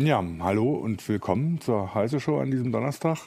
Ja, 0.00 0.24
hallo 0.38 0.74
und 0.74 1.08
willkommen 1.08 1.60
zur 1.60 1.92
Heise 1.92 2.20
Show 2.20 2.38
an 2.38 2.52
diesem 2.52 2.70
Donnerstag. 2.70 3.18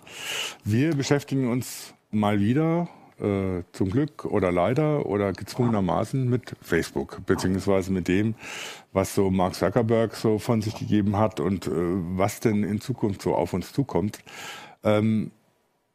Wir 0.64 0.96
beschäftigen 0.96 1.52
uns 1.52 1.94
mal 2.12 2.40
wieder 2.40 2.88
äh, 3.20 3.64
zum 3.74 3.90
Glück 3.90 4.24
oder 4.24 4.54
leider 4.54 5.06
oder 5.06 5.34
gezwungenermaßen 5.34 6.30
mit 6.30 6.56
Facebook, 6.62 7.26
beziehungsweise 7.26 7.92
mit 7.92 8.08
dem, 8.08 8.36
was 8.94 9.14
so 9.14 9.30
Mark 9.30 9.56
Zuckerberg 9.56 10.16
so 10.16 10.40
von 10.40 10.62
sich 10.62 10.74
gegeben 10.74 11.18
hat 11.18 11.42
und 11.42 11.68
äh, 11.68 11.72
was 11.74 12.40
denn 12.40 12.64
in 12.64 12.80
Zukunft 12.80 13.22
so 13.22 13.36
auf 13.36 13.52
uns 13.52 13.74
zukommt. 13.74 14.20
Ähm, 14.86 15.32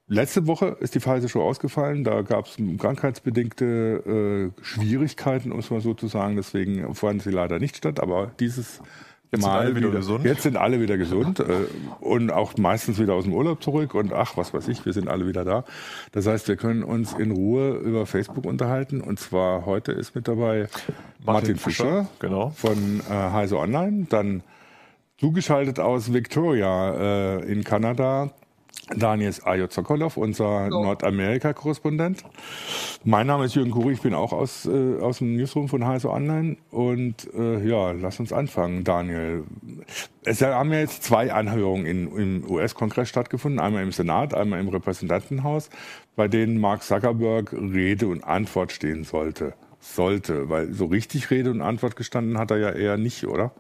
Letzte 0.09 0.47
Woche 0.47 0.77
ist 0.79 0.95
die 0.95 1.01
Pfizer 1.01 1.29
Show 1.29 1.43
ausgefallen. 1.43 2.05
Da 2.05 2.23
gab 2.23 2.47
es 2.47 2.59
krankheitsbedingte 2.79 4.53
äh, 4.57 4.63
Schwierigkeiten, 4.63 5.51
um 5.51 5.59
es 5.59 5.71
mal 5.71 5.81
so 5.81 5.95
zu 5.95 6.07
sagen. 6.07 6.37
Deswegen 6.37 6.95
fanden 6.95 7.19
sie 7.19 7.33
leider 7.33 7.59
nicht 7.59 7.79
statt. 7.79 7.99
Aber 7.99 8.31
dieses 8.39 8.81
Mal 9.43 9.61
alle 9.61 9.77
wieder, 9.77 9.91
gesund. 9.91 10.25
Jetzt 10.25 10.43
sind 10.43 10.57
alle 10.57 10.81
wieder 10.81 10.97
gesund 10.97 11.41
äh, 11.41 11.45
und 12.01 12.31
auch 12.31 12.57
meistens 12.57 12.99
wieder 12.99 13.15
aus 13.15 13.25
dem 13.25 13.33
Urlaub 13.33 13.63
zurück 13.63 13.95
und 13.95 14.13
ach, 14.13 14.37
was 14.37 14.55
weiß 14.55 14.69
ich, 14.69 14.85
wir 14.85 14.93
sind 14.93 15.09
alle 15.09 15.27
wieder 15.27 15.45
da. 15.45 15.65
Das 16.13 16.27
heißt, 16.27 16.49
wir 16.49 16.57
können 16.57 16.83
uns 16.83 17.13
in 17.13 17.31
Ruhe 17.31 17.77
über 17.77 18.07
Facebook 18.07 18.45
unterhalten 18.45 19.01
und 19.01 19.19
zwar 19.19 19.67
heute 19.67 19.93
ist 19.93 20.15
mit 20.15 20.29
dabei 20.29 20.69
Martin, 21.19 21.25
Martin 21.25 21.57
Fischer, 21.57 21.85
Fischer, 21.85 22.07
genau. 22.19 22.51
von 22.51 23.01
äh, 23.09 23.13
Heise 23.13 23.59
Online, 23.59 24.07
dann 24.09 24.43
zugeschaltet 25.19 25.81
aus 25.81 26.13
Victoria 26.13 27.39
äh, 27.39 27.53
in 27.53 27.65
Kanada 27.65 28.31
Daniel 28.95 29.35
Ajo 29.45 29.67
Sokolov, 29.69 30.17
unser 30.17 30.69
so. 30.71 30.83
Nordamerika-Korrespondent. 30.83 32.23
Mein 33.05 33.27
Name 33.27 33.47
ist 33.47 33.57
Jürgen 33.57 33.73
Kuri, 33.73 33.95
ich 33.95 34.01
bin 34.01 34.15
auch 34.15 34.33
aus, 34.33 34.67
äh, 34.67 35.01
aus 35.01 35.19
dem 35.19 35.37
Newsroom 35.37 35.69
von 35.69 35.85
HSO 35.85 36.13
Online. 36.13 36.57
Und 36.71 37.33
äh, 37.35 37.67
ja, 37.67 37.91
lass 37.91 38.21
uns 38.21 38.33
anfangen, 38.33 38.85
Daniel. 38.85 39.43
Es 40.25 40.41
haben 40.41 40.73
ja 40.73 40.79
jetzt 40.81 41.03
zwei 41.03 41.33
Anhörungen 41.33 41.85
in, 41.85 42.17
im 42.17 42.51
US-Kongress 42.51 43.09
stattgefunden, 43.09 43.61
einmal 43.61 43.83
im 43.83 43.93
Senat, 43.93 44.35
einmal 44.35 44.61
im 44.61 44.69
Repräsentantenhaus, 44.69 45.69
bei 46.15 46.29
denen 46.29 46.61
Mark 46.61 46.85
Zuckerberg 46.85 47.53
Rede 47.53 48.07
und 48.07 48.23
Antwort 48.23 48.71
stehen 48.71 49.03
sollte. 49.03 49.55
Sollte, 49.81 50.49
weil 50.49 50.73
so 50.73 50.87
richtig 50.87 51.31
Rede 51.31 51.51
und 51.51 51.61
Antwort 51.61 51.97
gestanden 51.97 52.39
hat 52.39 52.51
er 52.51 52.59
ja 52.59 52.71
eher 52.71 52.97
nicht, 52.97 53.27
oder? 53.27 53.53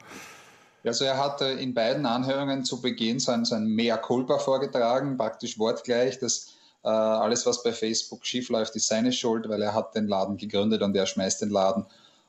Also 0.86 1.04
er 1.04 1.18
hat 1.18 1.40
in 1.40 1.74
beiden 1.74 2.06
Anhörungen 2.06 2.64
zu 2.64 2.80
Beginn 2.80 3.18
sein, 3.18 3.44
sein 3.44 3.66
Mea 3.66 3.96
culpa 3.96 4.38
vorgetragen, 4.38 5.16
praktisch 5.16 5.58
wortgleich, 5.58 6.18
dass 6.18 6.52
äh, 6.84 6.88
alles, 6.88 7.44
was 7.46 7.62
bei 7.62 7.72
Facebook 7.72 8.24
schief 8.24 8.48
läuft, 8.48 8.76
ist 8.76 8.86
seine 8.86 9.12
Schuld, 9.12 9.48
weil 9.48 9.60
er 9.62 9.74
hat 9.74 9.94
den 9.96 10.06
Laden 10.06 10.36
gegründet 10.36 10.82
und 10.82 10.94
er 10.96 11.06
schmeißt 11.06 11.42
den 11.42 11.50
Laden. 11.50 11.84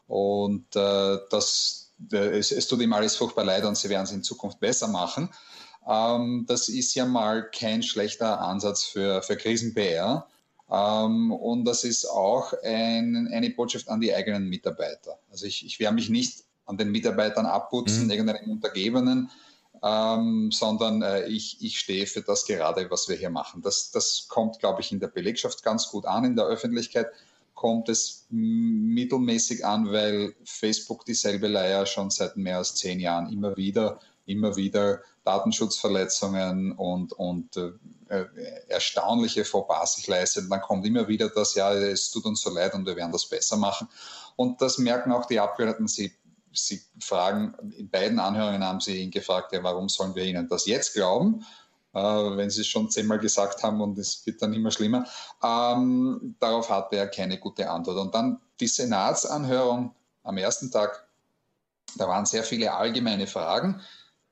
Und 0.08 0.76
äh, 0.76 1.18
das, 1.30 1.94
äh, 2.12 2.38
es, 2.40 2.52
es, 2.52 2.68
tut 2.68 2.82
ihm 2.82 2.94
alles 2.94 3.16
furchtbar 3.16 3.46
leid 3.46 3.66
und 3.66 3.78
sie 3.78 3.90
werden 3.90 4.06
es 4.06 4.12
in 4.12 4.24
Zukunft 4.24 4.60
besser 4.60 4.88
machen. 4.88 5.30
Ähm, 5.88 6.46
das 6.48 6.70
ist 6.70 6.96
ja 6.96 7.06
mal 7.06 7.52
kein 7.52 7.84
schlechter 7.84 8.42
Ansatz 8.42 8.84
für, 8.84 9.22
für 9.22 9.38
Krisen-PR. 9.38 10.28
Ähm, 10.72 11.32
und 11.32 11.66
das 11.66 11.84
ist 11.84 12.06
auch 12.06 12.54
ein, 12.64 13.30
eine 13.32 13.52
Botschaft 13.52 13.88
an 13.90 14.02
die 14.02 14.14
eigenen 14.14 14.50
Mitarbeiter. 14.50 15.20
Also 15.30 15.46
ich, 15.46 15.66
ich 15.66 15.80
werde 15.80 15.96
mich 15.96 16.10
nicht 16.10 16.47
an 16.68 16.78
den 16.78 16.92
Mitarbeitern 16.92 17.46
abputzen, 17.46 18.06
mhm. 18.06 18.12
irgendeinen 18.12 18.52
Untergebenen, 18.52 19.32
ähm, 19.84 20.52
sondern 20.52 21.02
äh, 21.02 21.28
ich, 21.28 21.58
ich 21.62 21.80
stehe 21.80 22.08
für 22.08 22.22
das 22.22 22.46
gerade, 22.46 22.90
was 22.90 23.10
wir 23.10 23.16
hier 23.16 23.30
machen. 23.30 23.62
Das, 23.62 23.92
das 23.92 24.28
kommt, 24.28 24.60
glaube 24.60 24.82
ich, 24.82 24.92
in 24.92 25.00
der 25.00 25.08
Belegschaft 25.08 25.64
ganz 25.64 25.90
gut 25.90 26.06
an. 26.06 26.26
In 26.26 26.36
der 26.36 26.46
Öffentlichkeit 26.46 27.08
kommt 27.54 27.90
es 27.90 28.26
mittelmäßig 28.30 29.66
an, 29.66 29.92
weil 29.92 30.36
Facebook 30.46 31.06
dieselbe 31.06 31.48
Leier 31.48 31.86
schon 31.86 32.12
seit 32.12 32.38
mehr 32.38 32.58
als 32.58 32.76
zehn 32.76 33.00
Jahren 33.00 33.32
immer 33.32 33.58
wieder, 33.58 34.00
immer 34.26 34.56
wieder 34.56 35.02
Datenschutzverletzungen 35.26 36.72
und, 36.74 37.14
und 37.14 37.58
äh, 37.58 37.72
äh 38.10 38.26
erstaunliche 38.70 39.44
Fauxpas 39.44 39.96
sich 39.96 40.08
leistet. 40.08 40.46
Dann 40.50 40.62
kommt 40.62 40.86
immer 40.86 41.08
wieder 41.08 41.30
das, 41.30 41.56
ja, 41.56 41.74
es 41.74 42.12
tut 42.12 42.26
uns 42.26 42.42
so 42.42 42.52
leid 42.52 42.74
und 42.76 42.86
wir 42.86 42.96
werden 42.96 43.12
das 43.12 43.26
besser 43.26 43.58
machen. 43.58 43.90
Und 44.36 44.62
das 44.62 44.78
merken 44.78 45.12
auch 45.12 45.26
die 45.26 45.40
Abgeordneten. 45.40 45.88
Sie 45.88 46.14
Sie 46.58 46.82
fragen, 47.00 47.56
in 47.78 47.90
beiden 47.90 48.20
Anhörungen 48.20 48.64
haben 48.64 48.80
Sie 48.80 49.02
ihn 49.02 49.12
gefragt, 49.12 49.54
ja, 49.54 49.64
warum 49.64 49.90
sollen 49.90 50.16
wir 50.16 50.24
Ihnen 50.24 50.48
das 50.48 50.66
jetzt 50.66 50.94
glauben? 50.94 51.46
Äh, 51.94 52.00
wenn 52.00 52.50
Sie 52.50 52.62
es 52.62 52.68
schon 52.68 52.90
zehnmal 52.90 53.20
gesagt 53.20 53.64
haben 53.64 53.82
und 53.82 53.98
es 53.98 54.26
wird 54.26 54.42
dann 54.42 54.54
immer 54.54 54.72
schlimmer. 54.72 55.06
Ähm, 55.44 56.36
darauf 56.40 56.70
hatte 56.70 56.98
er 56.98 57.08
keine 57.08 57.38
gute 57.38 57.70
Antwort. 57.70 57.98
Und 57.98 58.14
dann 58.14 58.42
die 58.60 58.68
Senatsanhörung 58.68 59.96
am 60.24 60.38
ersten 60.38 60.72
Tag, 60.72 61.08
da 61.96 62.08
waren 62.08 62.26
sehr 62.26 62.44
viele 62.44 62.74
allgemeine 62.74 63.28
Fragen, 63.28 63.82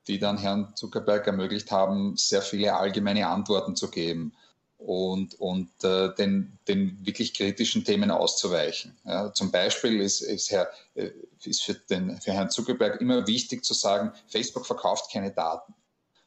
die 0.08 0.20
dann 0.20 0.38
Herrn 0.38 0.74
Zuckerberg 0.76 1.26
ermöglicht 1.26 1.72
haben, 1.72 2.16
sehr 2.18 2.42
viele 2.42 2.76
allgemeine 2.76 3.28
Antworten 3.28 3.76
zu 3.76 3.90
geben 3.90 4.34
und, 4.78 5.40
und 5.40 5.70
äh, 5.84 6.14
den, 6.16 6.58
den 6.68 7.06
wirklich 7.06 7.34
kritischen 7.34 7.84
Themen 7.84 8.12
auszuweichen. 8.12 8.96
Ja, 9.06 9.34
zum 9.34 9.52
Beispiel 9.52 10.02
ist, 10.02 10.22
ist, 10.22 10.52
Herr, 10.52 10.70
äh, 10.96 11.12
ist 11.44 11.64
für, 11.64 11.74
den, 11.74 12.20
für 12.22 12.34
Herrn 12.34 12.50
Zuckerberg 12.50 13.00
immer 13.02 13.26
wichtig 13.28 13.64
zu 13.64 13.74
sagen, 13.74 14.12
Facebook 14.28 14.66
verkauft 14.66 15.12
keine 15.12 15.32
Daten. 15.32 15.74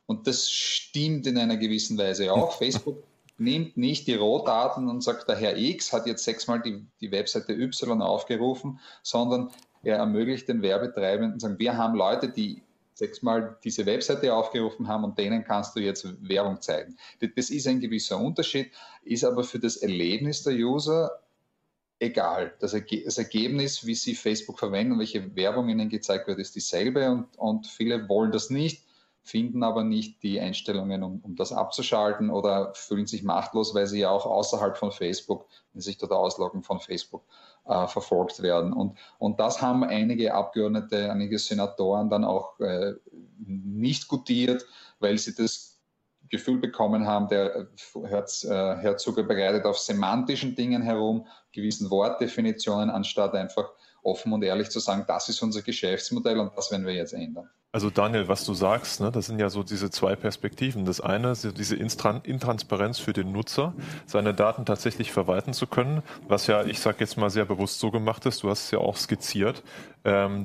Und 0.06 0.26
das 0.26 0.50
stimmt 0.50 1.26
in 1.26 1.36
einer 1.36 1.56
gewissen 1.56 1.98
Weise 1.98 2.32
auch. 2.32 2.52
Facebook 2.58 3.04
nimmt 3.36 3.76
nicht 3.76 4.06
die 4.06 4.14
Rohdaten 4.14 4.88
und 4.88 5.02
sagt, 5.02 5.28
der 5.28 5.36
Herr 5.36 5.56
X 5.56 5.92
hat 5.92 6.06
jetzt 6.06 6.24
sechsmal 6.24 6.60
die, 6.60 6.84
die 7.00 7.12
Webseite 7.12 7.52
Y 7.52 8.02
aufgerufen, 8.02 8.80
sondern 9.02 9.50
er 9.82 9.96
ermöglicht 9.98 10.48
den 10.48 10.62
Werbetreibenden, 10.62 11.38
sagen, 11.38 11.58
wir 11.58 11.76
haben 11.76 11.94
Leute, 11.94 12.28
die 12.28 12.62
sechsmal 12.98 13.56
diese 13.62 13.86
Webseite 13.86 14.34
aufgerufen 14.34 14.88
haben 14.88 15.04
und 15.04 15.18
denen 15.18 15.44
kannst 15.44 15.76
du 15.76 15.80
jetzt 15.80 16.06
Werbung 16.28 16.60
zeigen. 16.60 16.96
Das 17.36 17.50
ist 17.50 17.66
ein 17.66 17.80
gewisser 17.80 18.18
Unterschied, 18.18 18.72
ist 19.04 19.24
aber 19.24 19.44
für 19.44 19.60
das 19.60 19.76
Erlebnis 19.76 20.42
der 20.42 20.54
User 20.54 21.10
egal. 22.00 22.54
Das, 22.60 22.74
Ergebnis, 22.74 23.86
wie 23.86 23.94
sie 23.94 24.14
Facebook 24.14 24.58
verwenden 24.58 24.98
welche 24.98 25.34
Werbung 25.36 25.68
ihnen 25.68 25.88
gezeigt 25.88 26.26
wird, 26.26 26.38
ist 26.38 26.54
dieselbe 26.56 27.10
und, 27.10 27.38
und 27.38 27.66
viele 27.66 28.08
wollen 28.08 28.32
das 28.32 28.50
nicht, 28.50 28.84
finden 29.22 29.62
aber 29.62 29.84
nicht 29.84 30.22
die 30.22 30.40
Einstellungen, 30.40 31.02
um, 31.02 31.20
um 31.20 31.36
das 31.36 31.52
abzuschalten 31.52 32.30
oder 32.30 32.72
fühlen 32.74 33.06
sich 33.06 33.22
machtlos, 33.22 33.74
weil 33.74 33.86
sie 33.86 34.00
ja 34.00 34.10
auch 34.10 34.24
außerhalb 34.24 34.76
von 34.76 34.90
Facebook, 34.90 35.46
wenn 35.72 35.82
sich 35.82 35.98
dort 35.98 36.12
ausloggen 36.12 36.62
von 36.62 36.80
Facebook, 36.80 37.24
äh, 37.66 37.86
verfolgt 37.86 38.42
werden. 38.42 38.72
Und, 38.72 38.96
und 39.18 39.38
das 39.38 39.60
haben 39.60 39.84
einige 39.84 40.34
Abgeordnete, 40.34 41.12
einige 41.12 41.38
Senatoren 41.38 42.08
dann 42.08 42.24
auch 42.24 42.58
äh, 42.60 42.94
nicht 43.46 44.08
gutiert, 44.08 44.64
weil 44.98 45.18
sie 45.18 45.34
das 45.34 45.78
Gefühl 46.30 46.58
bekommen 46.58 47.06
haben, 47.06 47.28
der 47.28 47.68
Herr, 48.04 48.24
äh, 48.24 48.76
Herr 48.80 48.96
Zucker 48.96 49.22
bereitet 49.22 49.64
auf 49.64 49.78
semantischen 49.78 50.54
Dingen 50.54 50.82
herum, 50.82 51.26
gewissen 51.52 51.90
Wortdefinitionen, 51.90 52.90
anstatt 52.90 53.34
einfach 53.34 53.70
offen 54.02 54.32
und 54.32 54.42
ehrlich 54.42 54.70
zu 54.70 54.80
sagen, 54.80 55.04
das 55.06 55.28
ist 55.28 55.42
unser 55.42 55.62
Geschäftsmodell 55.62 56.38
und 56.38 56.56
das 56.56 56.70
werden 56.70 56.86
wir 56.86 56.94
jetzt 56.94 57.12
ändern. 57.12 57.50
Also 57.70 57.90
Daniel, 57.90 58.28
was 58.28 58.46
du 58.46 58.54
sagst, 58.54 59.02
ne, 59.02 59.12
das 59.12 59.26
sind 59.26 59.38
ja 59.38 59.50
so 59.50 59.62
diese 59.62 59.90
zwei 59.90 60.16
Perspektiven. 60.16 60.86
Das 60.86 61.02
eine 61.02 61.32
ist 61.32 61.58
diese 61.58 61.76
Intransparenz 61.76 62.98
für 62.98 63.12
den 63.12 63.30
Nutzer, 63.30 63.74
seine 64.06 64.32
Daten 64.32 64.64
tatsächlich 64.64 65.12
verwalten 65.12 65.52
zu 65.52 65.66
können, 65.66 66.02
was 66.26 66.46
ja, 66.46 66.64
ich 66.64 66.80
sage 66.80 66.96
jetzt 67.00 67.18
mal 67.18 67.28
sehr 67.28 67.44
bewusst 67.44 67.78
so 67.78 67.90
gemacht 67.90 68.24
ist, 68.24 68.42
du 68.42 68.48
hast 68.48 68.64
es 68.64 68.70
ja 68.70 68.78
auch 68.78 68.96
skizziert, 68.96 69.62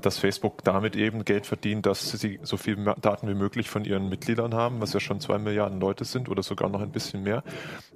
dass 0.02 0.18
Facebook 0.18 0.64
damit 0.64 0.96
eben 0.96 1.26
Geld 1.26 1.46
verdient, 1.46 1.86
dass 1.86 2.12
sie 2.12 2.40
so 2.44 2.58
viel 2.58 2.76
Daten 3.02 3.28
wie 3.28 3.34
möglich 3.34 3.70
von 3.70 3.86
ihren 3.86 4.10
Mitgliedern 4.10 4.54
haben, 4.54 4.82
was 4.82 4.94
ja 4.94 5.00
schon 5.00 5.20
zwei 5.20 5.38
Milliarden 5.38 5.80
Leute 5.80 6.06
sind 6.06 6.30
oder 6.30 6.44
sogar 6.44 6.70
noch 6.70 6.82
ein 6.82 6.92
bisschen 6.92 7.24
mehr. 7.24 7.44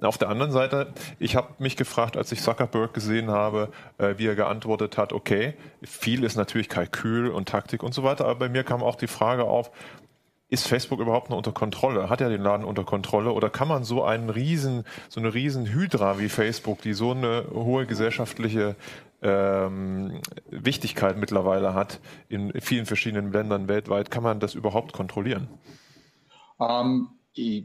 Auf 0.00 0.18
der 0.18 0.28
anderen 0.28 0.52
Seite, 0.52 0.92
ich 1.18 1.36
habe 1.36 1.48
mich 1.58 1.76
gefragt, 1.76 2.16
als 2.16 2.32
ich 2.32 2.40
Zuckerberg 2.40 2.94
gesehen 2.94 3.30
habe, 3.30 3.70
äh, 3.98 4.14
wie 4.16 4.26
er 4.26 4.34
geantwortet 4.34 4.96
hat, 4.96 5.12
okay, 5.12 5.54
viel 5.82 6.24
ist 6.24 6.36
natürlich 6.36 6.68
Kalkül 6.68 7.28
und 7.28 7.48
Taktik 7.48 7.82
und 7.82 7.94
so 7.94 8.02
weiter, 8.02 8.24
aber 8.24 8.36
bei 8.36 8.48
mir 8.48 8.64
kam 8.64 8.82
auch 8.82 8.96
die 8.96 9.06
Frage 9.06 9.44
auf, 9.44 9.70
ist 10.50 10.66
Facebook 10.66 11.00
überhaupt 11.00 11.28
noch 11.28 11.36
unter 11.36 11.52
Kontrolle? 11.52 12.08
Hat 12.08 12.22
er 12.22 12.30
den 12.30 12.40
Laden 12.40 12.64
unter 12.64 12.84
Kontrolle? 12.84 13.32
Oder 13.32 13.50
kann 13.50 13.68
man 13.68 13.84
so 13.84 14.02
einen 14.02 14.30
riesen, 14.30 14.84
so 15.10 15.20
eine 15.20 15.34
riesen 15.34 15.66
Hydra 15.66 16.18
wie 16.18 16.30
Facebook, 16.30 16.80
die 16.80 16.94
so 16.94 17.10
eine 17.10 17.44
hohe 17.52 17.84
gesellschaftliche 17.84 18.74
ähm, 19.22 20.20
Wichtigkeit 20.50 21.16
mittlerweile 21.18 21.74
hat 21.74 22.00
in 22.28 22.52
vielen 22.60 22.86
verschiedenen 22.86 23.32
Ländern 23.32 23.68
weltweit, 23.68 24.10
kann 24.10 24.22
man 24.22 24.40
das 24.40 24.54
überhaupt 24.54 24.92
kontrollieren? 24.92 25.48
Ähm, 26.60 27.08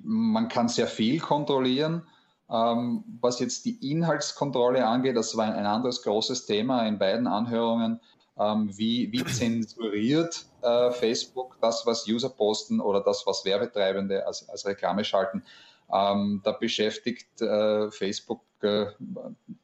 man 0.04 0.48
kann 0.50 0.68
sehr 0.68 0.88
viel 0.88 1.20
kontrollieren. 1.20 2.04
Ähm, 2.50 3.04
was 3.22 3.40
jetzt 3.40 3.66
die 3.66 3.92
Inhaltskontrolle 3.92 4.86
angeht, 4.86 5.16
das 5.16 5.36
war 5.38 5.46
ein 5.46 5.66
anderes 5.66 6.04
großes 6.04 6.46
Thema 6.46 6.86
in 6.88 7.00
beiden 7.00 7.28
Anhörungen. 7.28 8.00
Ähm, 8.38 8.70
wie, 8.76 9.12
wie 9.12 9.24
zensuriert 9.26 10.46
äh, 10.64 10.92
Facebook 10.92 11.58
das, 11.62 11.86
was 11.86 12.08
User 12.08 12.30
posten 12.30 12.80
oder 12.80 13.02
das, 13.02 13.28
was 13.28 13.46
Werbetreibende 13.46 14.26
als, 14.26 14.50
als 14.50 14.66
Reklame 14.66 15.04
schalten. 15.04 15.44
Ähm, 15.92 16.42
da 16.44 16.52
beschäftigt 16.52 17.42
äh, 17.42 17.92
Facebook 17.92 18.42
äh, 18.62 18.88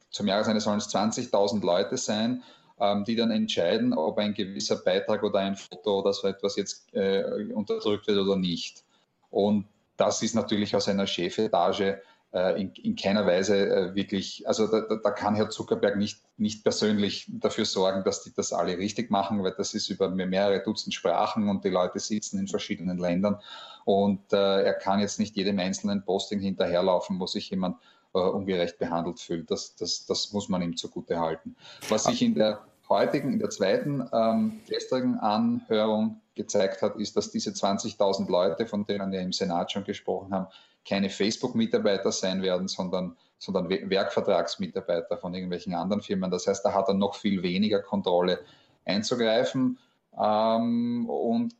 zum 0.10 0.28
Jahresende 0.28 0.62
sollen 0.62 0.80
es 0.80 0.94
20.000 0.94 1.64
Leute 1.64 1.98
sein. 1.98 2.44
ähm, 2.80 3.04
die 3.04 3.16
dann 3.16 3.32
entscheiden, 3.32 3.94
ob 3.94 4.18
ein 4.18 4.34
gewisser 4.34 4.78
Beitrag 4.78 5.24
oder 5.24 5.40
ein 5.40 5.56
Foto 5.56 6.00
oder 6.00 6.14
so 6.14 6.28
etwas 6.28 6.56
jetzt 6.56 6.94
äh, 6.94 7.24
unterdrückt 7.54 8.08
wird 8.08 8.18
oder 8.18 8.38
nicht. 8.38 8.84
Und 9.30 9.66
das 9.98 10.22
ist 10.22 10.34
natürlich 10.34 10.76
aus 10.76 10.88
einer 10.88 11.06
Chefetage 11.06 12.02
äh, 12.32 12.62
in, 12.62 12.72
in, 12.76 12.96
keiner 12.96 13.26
Weise 13.26 13.70
äh, 13.70 13.96
wirklich, 13.96 14.48
also 14.48 14.68
da, 14.68 14.82
da, 14.82 15.12
kann 15.12 15.36
Herr 15.36 15.50
Zuckerberg 15.50 15.98
nicht, 15.98 16.22
nicht 16.38 16.64
persönlich 16.64 17.26
dafür 17.28 17.66
sorgen, 17.66 18.04
dass 18.04 18.24
die 18.24 18.34
das 18.34 18.54
alle 18.54 18.78
richtig 18.78 19.12
machen, 19.12 19.44
weil 19.44 19.56
das 19.58 19.74
ist 19.74 19.90
über 19.90 20.10
mehrere 20.10 20.64
Dutzend 20.64 20.94
Sprachen 20.94 21.50
und 21.50 21.66
die 21.66 21.70
Leute 21.70 22.00
sitzen 22.00 22.40
in 22.40 22.48
verschiedenen 22.48 22.98
Ländern 22.98 23.40
und 23.84 24.32
äh, 24.32 24.64
er 24.64 24.74
kann 24.74 25.00
jetzt 25.00 25.20
nicht 25.20 25.36
jedem 25.36 25.60
einzelnen 25.60 26.04
Posting 26.04 26.40
hinterherlaufen, 26.40 27.20
wo 27.20 27.26
sich 27.26 27.50
jemand 27.50 27.78
äh, 28.14 28.20
ungerecht 28.20 28.78
behandelt 28.80 29.20
fühlt. 29.20 29.52
Das, 29.52 29.76
das, 29.76 30.06
das 30.06 30.34
muss 30.34 30.50
man 30.50 30.62
ihm 30.62 30.76
zugute 30.76 31.20
halten. 31.20 31.56
Was 31.90 32.06
sich 32.06 32.22
in 32.22 32.36
der 32.36 32.62
heutigen, 32.90 33.34
in 33.34 33.40
der 33.40 33.50
zweiten 33.50 34.08
ähm, 34.12 34.60
gestrigen 34.68 35.20
Anhörung 35.20 36.22
gezeigt 36.36 36.82
hat, 36.82 36.96
ist, 36.96 37.16
dass 37.16 37.32
diese 37.32 37.52
20.000 37.52 38.30
Leute, 38.30 38.66
von 38.66 38.86
denen 38.86 39.12
wir 39.12 39.22
im 39.22 39.34
Senat 39.34 39.72
schon 39.72 39.84
gesprochen 39.84 40.34
haben, 40.34 40.48
keine 40.88 41.10
Facebook-Mitarbeiter 41.10 42.12
sein 42.12 42.42
werden, 42.42 42.68
sondern, 42.68 43.16
sondern 43.38 43.70
Werkvertragsmitarbeiter 43.70 45.18
von 45.18 45.34
irgendwelchen 45.34 45.76
anderen 45.76 46.02
Firmen. 46.02 46.32
Das 46.32 46.48
heißt, 46.48 46.66
da 46.66 46.74
hat 46.74 46.88
er 46.88 46.96
noch 46.96 47.16
viel 47.16 47.44
weniger 47.44 47.82
Kontrolle 47.82 48.40
einzugreifen 48.86 49.78
ähm, 50.18 51.08
und, 51.08 51.56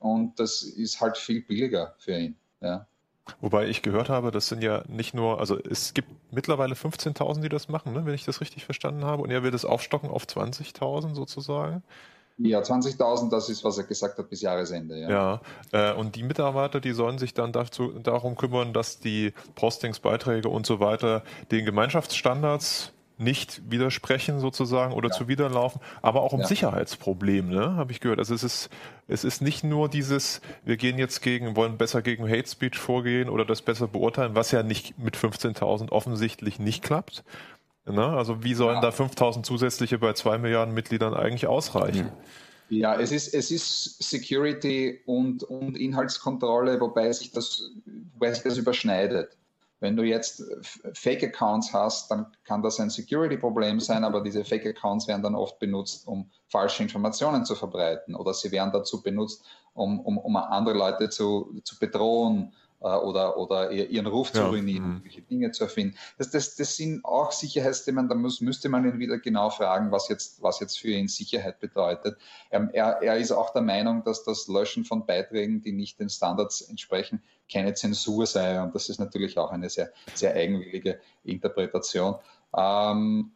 und 0.00 0.38
das 0.38 0.62
ist 0.62 1.00
halt 1.00 1.16
viel 1.16 1.42
billiger 1.42 1.94
für 1.98 2.18
ihn. 2.18 2.36
Ja. 2.60 2.86
Wobei 3.40 3.68
ich 3.68 3.82
gehört 3.82 4.08
habe, 4.08 4.30
das 4.30 4.48
sind 4.48 4.62
ja 4.62 4.82
nicht 4.86 5.14
nur, 5.14 5.40
also 5.40 5.58
es 5.58 5.94
gibt 5.94 6.08
mittlerweile 6.30 6.74
15.000, 6.74 7.40
die 7.40 7.48
das 7.48 7.68
machen, 7.68 7.92
ne, 7.92 8.04
wenn 8.04 8.14
ich 8.14 8.24
das 8.24 8.40
richtig 8.40 8.64
verstanden 8.64 9.04
habe. 9.04 9.22
Und 9.22 9.30
er 9.30 9.42
will 9.42 9.50
das 9.50 9.64
aufstocken 9.64 10.10
auf 10.10 10.24
20.000 10.24 11.14
sozusagen. 11.14 11.82
Ja, 12.36 12.60
20.000, 12.60 13.30
das 13.30 13.48
ist, 13.48 13.62
was 13.62 13.78
er 13.78 13.84
gesagt 13.84 14.18
hat, 14.18 14.28
bis 14.28 14.42
Jahresende. 14.42 14.98
Ja, 14.98 15.40
ja 15.72 15.92
äh, 15.92 15.94
und 15.94 16.16
die 16.16 16.24
Mitarbeiter, 16.24 16.80
die 16.80 16.92
sollen 16.92 17.18
sich 17.18 17.32
dann 17.32 17.52
dazu, 17.52 17.92
darum 18.00 18.36
kümmern, 18.36 18.72
dass 18.72 18.98
die 18.98 19.32
Postings, 19.54 20.00
Beiträge 20.00 20.48
und 20.48 20.66
so 20.66 20.80
weiter 20.80 21.22
den 21.52 21.64
Gemeinschaftsstandards 21.64 22.93
nicht 23.16 23.62
widersprechen 23.70 24.40
sozusagen 24.40 24.92
oder 24.92 25.08
ja. 25.08 25.14
zuwiderlaufen, 25.14 25.80
aber 26.02 26.22
auch 26.22 26.32
um 26.32 26.40
ja. 26.40 26.46
Sicherheitsproblem, 26.46 27.48
ne, 27.48 27.76
habe 27.76 27.92
ich 27.92 28.00
gehört. 28.00 28.18
Also 28.18 28.34
es 28.34 28.42
ist, 28.42 28.70
es 29.06 29.24
ist 29.24 29.40
nicht 29.40 29.62
nur 29.62 29.88
dieses, 29.88 30.40
wir 30.64 30.76
gehen 30.76 30.98
jetzt 30.98 31.22
gegen, 31.22 31.54
wollen 31.56 31.78
besser 31.78 32.02
gegen 32.02 32.28
Hate 32.28 32.48
Speech 32.48 32.78
vorgehen 32.78 33.28
oder 33.28 33.44
das 33.44 33.62
besser 33.62 33.86
beurteilen, 33.86 34.34
was 34.34 34.50
ja 34.50 34.62
nicht 34.62 34.98
mit 34.98 35.16
15.000 35.16 35.90
offensichtlich 35.90 36.58
nicht 36.58 36.82
klappt, 36.82 37.24
Ne? 37.86 38.02
Also 38.02 38.42
wie 38.42 38.54
sollen 38.54 38.76
ja. 38.76 38.80
da 38.80 38.92
5000 38.92 39.44
zusätzliche 39.44 39.98
bei 39.98 40.14
zwei 40.14 40.38
Milliarden 40.38 40.72
Mitgliedern 40.72 41.12
eigentlich 41.12 41.46
ausreichen? 41.46 42.10
Ja, 42.70 42.98
es 42.98 43.12
ist, 43.12 43.34
es 43.34 43.50
ist 43.50 44.02
Security 44.02 45.00
und, 45.04 45.42
und 45.42 45.76
Inhaltskontrolle, 45.76 46.80
wobei 46.80 47.12
sich, 47.12 47.30
das, 47.30 47.70
wobei 48.14 48.32
sich 48.32 48.42
das 48.42 48.56
überschneidet. 48.56 49.36
Wenn 49.84 49.96
du 49.96 50.02
jetzt 50.02 50.42
Fake-Accounts 50.94 51.74
hast, 51.74 52.10
dann 52.10 52.24
kann 52.44 52.62
das 52.62 52.80
ein 52.80 52.88
Security-Problem 52.88 53.80
sein, 53.80 54.02
aber 54.02 54.22
diese 54.22 54.42
Fake-Accounts 54.42 55.08
werden 55.08 55.22
dann 55.22 55.34
oft 55.34 55.58
benutzt, 55.58 56.08
um 56.08 56.30
falsche 56.48 56.82
Informationen 56.82 57.44
zu 57.44 57.54
verbreiten 57.54 58.14
oder 58.14 58.32
sie 58.32 58.50
werden 58.50 58.72
dazu 58.72 59.02
benutzt, 59.02 59.44
um, 59.74 60.00
um, 60.00 60.16
um 60.16 60.36
andere 60.36 60.74
Leute 60.74 61.10
zu, 61.10 61.60
zu 61.64 61.78
bedrohen 61.78 62.54
äh, 62.54 62.63
oder, 62.84 63.36
oder 63.36 63.70
ihren 63.70 64.06
Ruf 64.06 64.32
zu 64.32 64.40
ja. 64.40 64.48
ruinieren, 64.48 65.02
mhm. 65.04 65.26
Dinge 65.28 65.50
zu 65.50 65.64
erfinden. 65.64 65.96
Das, 66.18 66.30
das, 66.30 66.56
das 66.56 66.76
sind 66.76 67.04
auch 67.04 67.32
Sicherheitsthemen, 67.32 68.08
da 68.08 68.14
muss, 68.14 68.40
müsste 68.40 68.68
man 68.68 68.84
ihn 68.84 68.98
wieder 68.98 69.18
genau 69.18 69.50
fragen, 69.50 69.90
was 69.90 70.08
jetzt, 70.08 70.42
was 70.42 70.60
jetzt 70.60 70.78
für 70.78 70.90
ihn 70.90 71.08
Sicherheit 71.08 71.60
bedeutet. 71.60 72.16
Ähm, 72.50 72.70
er, 72.72 73.02
er 73.02 73.16
ist 73.16 73.32
auch 73.32 73.50
der 73.50 73.62
Meinung, 73.62 74.04
dass 74.04 74.24
das 74.24 74.48
Löschen 74.48 74.84
von 74.84 75.06
Beiträgen, 75.06 75.62
die 75.62 75.72
nicht 75.72 75.98
den 75.98 76.08
Standards 76.08 76.60
entsprechen, 76.62 77.22
keine 77.50 77.74
Zensur 77.74 78.26
sei. 78.26 78.62
Und 78.62 78.74
das 78.74 78.88
ist 78.88 78.98
natürlich 78.98 79.38
auch 79.38 79.50
eine 79.50 79.68
sehr, 79.68 79.90
sehr 80.14 80.34
eigenwillige 80.34 81.00
Interpretation. 81.24 82.16
Ähm, 82.56 83.32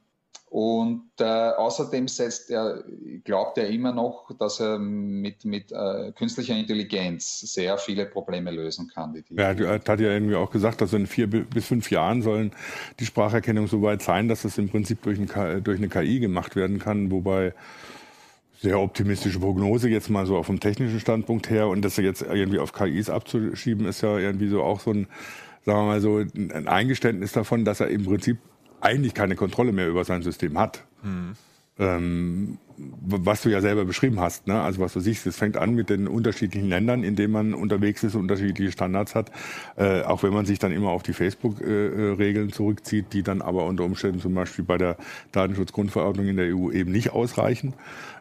und 0.51 1.11
äh, 1.21 1.25
außerdem 1.25 2.09
setzt 2.09 2.51
er, 2.51 2.83
glaubt 3.25 3.59
er 3.59 3.69
immer 3.69 3.93
noch, 3.93 4.31
dass 4.39 4.61
er 4.61 4.79
mit, 4.79 5.45
mit 5.45 5.73
äh, 5.73 6.13
künstlicher 6.13 6.57
Intelligenz 6.57 7.41
sehr 7.41 7.77
viele 7.77 8.07
Probleme 8.07 8.51
lösen 8.51 8.89
kann. 8.89 9.13
Die, 9.13 9.23
die 9.23 9.35
ja, 9.35 9.53
er 9.53 9.75
hat 9.75 10.01
ja 10.01 10.11
irgendwie 10.11 10.37
auch 10.37 10.51
gesagt, 10.51 10.81
dass 10.81 10.95
in 10.95 11.07
vier 11.07 11.27
bis 11.27 11.67
fünf 11.67 11.91
Jahren 11.91 12.23
sollen 12.23 12.53
die 12.99 13.05
Spracherkennung 13.05 13.67
so 13.67 13.83
weit 13.83 14.01
sein, 14.01 14.29
dass 14.29 14.43
das 14.43 14.57
im 14.57 14.71
Prinzip 14.71 15.03
durch, 15.03 15.19
ein, 15.19 15.63
durch 15.63 15.79
eine 15.79 15.89
KI 15.89 16.19
gemacht 16.19 16.57
werden 16.57 16.79
kann, 16.79 17.11
wobei 17.11 17.53
sehr 18.61 18.81
optimistische 18.81 19.39
Prognose 19.39 19.89
jetzt 19.89 20.09
mal 20.09 20.25
so 20.25 20.37
auf 20.37 20.47
dem 20.47 20.61
technischen 20.61 20.99
Standpunkt 20.99 21.51
her 21.51 21.69
und 21.69 21.83
das 21.83 21.97
jetzt 21.99 22.23
irgendwie 22.23 22.59
auf 22.59 22.73
KIs 22.73 23.11
abzuschieben, 23.11 23.87
ist 23.87 24.01
ja 24.01 24.19
irgendwie 24.19 24.49
so 24.49 24.63
auch 24.63 24.81
so 24.81 24.93
ein, 24.93 25.07
sagen 25.65 25.79
wir 25.79 25.85
mal 25.85 26.01
so, 26.01 26.19
ein 26.19 26.67
Eingeständnis 26.67 27.33
davon, 27.33 27.67
dass 27.67 27.81
er 27.81 27.89
im 27.89 28.05
Prinzip 28.05 28.39
eigentlich 28.81 29.15
keine 29.15 29.37
Kontrolle 29.37 29.73
mehr 29.73 29.89
über 29.89 30.05
sein 30.05 30.23
System 30.23 30.59
hat. 30.59 30.85
Mhm. 31.03 31.37
Ähm, 31.81 32.59
was 32.77 33.43
du 33.43 33.51
ja 33.51 33.61
selber 33.61 33.85
beschrieben 33.85 34.21
hast, 34.21 34.47
ne? 34.47 34.61
also 34.61 34.81
was 34.81 34.93
du 34.93 35.01
siehst, 35.01 35.27
es 35.27 35.37
fängt 35.37 35.57
an 35.57 35.75
mit 35.75 35.91
den 35.91 36.09
unterschiedlichen 36.09 36.69
Ländern, 36.69 37.05
in 37.05 37.17
denen 37.17 37.33
man 37.33 37.55
unterwegs 37.55 38.03
ist, 38.03 38.15
unterschiedliche 38.15 38.73
Standards 38.73 39.15
hat, 39.15 39.31
äh, 39.77 40.03
auch 40.03 40.23
wenn 40.23 40.33
man 40.33 40.45
sich 40.45 40.59
dann 40.59 40.73
immer 40.73 40.91
auf 40.91 41.03
die 41.03 41.13
Facebook-Regeln 41.13 42.53
zurückzieht, 42.53 43.13
die 43.13 43.23
dann 43.23 43.43
aber 43.43 43.65
unter 43.65 43.85
Umständen 43.85 44.21
zum 44.21 44.35
Beispiel 44.35 44.65
bei 44.65 44.79
der 44.79 44.97
Datenschutzgrundverordnung 45.33 46.27
in 46.27 46.37
der 46.37 46.55
EU 46.55 46.71
eben 46.71 46.91
nicht 46.93 47.11
ausreichen 47.11 47.75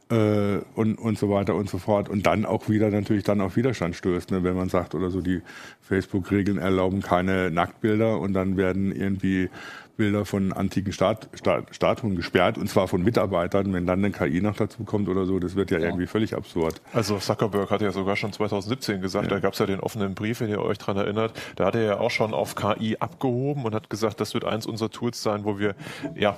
äh, 0.10 0.58
und, 0.76 0.96
und 0.96 1.18
so 1.18 1.30
weiter 1.30 1.56
und 1.56 1.70
so 1.70 1.78
fort. 1.78 2.10
Und 2.10 2.26
dann 2.26 2.46
auch 2.46 2.70
wieder 2.70 2.90
natürlich 2.90 3.24
dann 3.24 3.42
auf 3.42 3.56
Widerstand 3.56 3.96
stößt, 3.96 4.32
ne? 4.32 4.44
wenn 4.44 4.56
man 4.56 4.70
sagt 4.70 4.96
oder 4.96 5.10
so, 5.10 5.22
die 5.22 5.42
Facebook-Regeln 5.82 6.58
erlauben 6.58 7.02
keine 7.02 7.52
Nacktbilder 7.52 8.20
und 8.20 8.34
dann 8.34 8.58
werden 8.58 8.92
irgendwie 8.92 9.50
Bilder 9.98 10.26
von 10.26 10.54
antiken 10.54 10.94
Stat 10.94 11.28
Stat 11.34 11.66
Statuen 11.72 12.16
gesperrt 12.16 12.58
und 12.58 12.70
zwar 12.70 12.88
von 12.88 13.04
Mitarbeitern, 13.04 13.74
wenn 13.74 13.86
dann 13.86 14.04
eine 14.04 14.12
KI 14.12 14.42
noch 14.42 14.56
dazu 14.56 14.84
kommt 14.84 15.10
oder 15.10 15.26
so, 15.26 15.40
das 15.40 15.56
wird 15.56 15.72
ja, 15.72 15.80
ja. 15.80 15.86
irgendwie 15.86 16.08
völlig 16.08 16.36
absurd. 16.36 16.82
Also 16.94 17.18
Zuckerberg 17.18 17.70
hat 17.72 17.82
ja 17.82 17.92
sogar 17.92 18.16
schon 18.16 18.32
2017 18.32 19.02
gesagt, 19.02 19.26
ja. 19.26 19.32
da 19.32 19.40
gab 19.40 19.54
es 19.54 19.60
ja 19.60 19.66
den 19.66 19.80
offenen 19.80 20.14
Brief, 20.14 20.40
wenn 20.40 20.50
ihr 20.50 20.62
euch 20.62 20.78
dran 20.78 20.98
erinnert, 20.98 21.34
da 21.56 21.66
hat 21.66 21.76
er 21.76 21.84
ja 21.84 22.00
auch 22.00 22.12
schon 22.12 22.34
auf 22.34 22.56
KI 22.56 22.98
abgehoben 23.00 23.66
und 23.66 23.74
hat 23.74 23.90
gesagt, 23.90 24.22
das 24.22 24.34
wird 24.34 24.46
eins 24.46 24.66
unserer 24.66 24.90
Tools 24.90 25.22
sein, 25.22 25.44
wo 25.44 25.60
wir 25.60 25.76
ja 26.16 26.38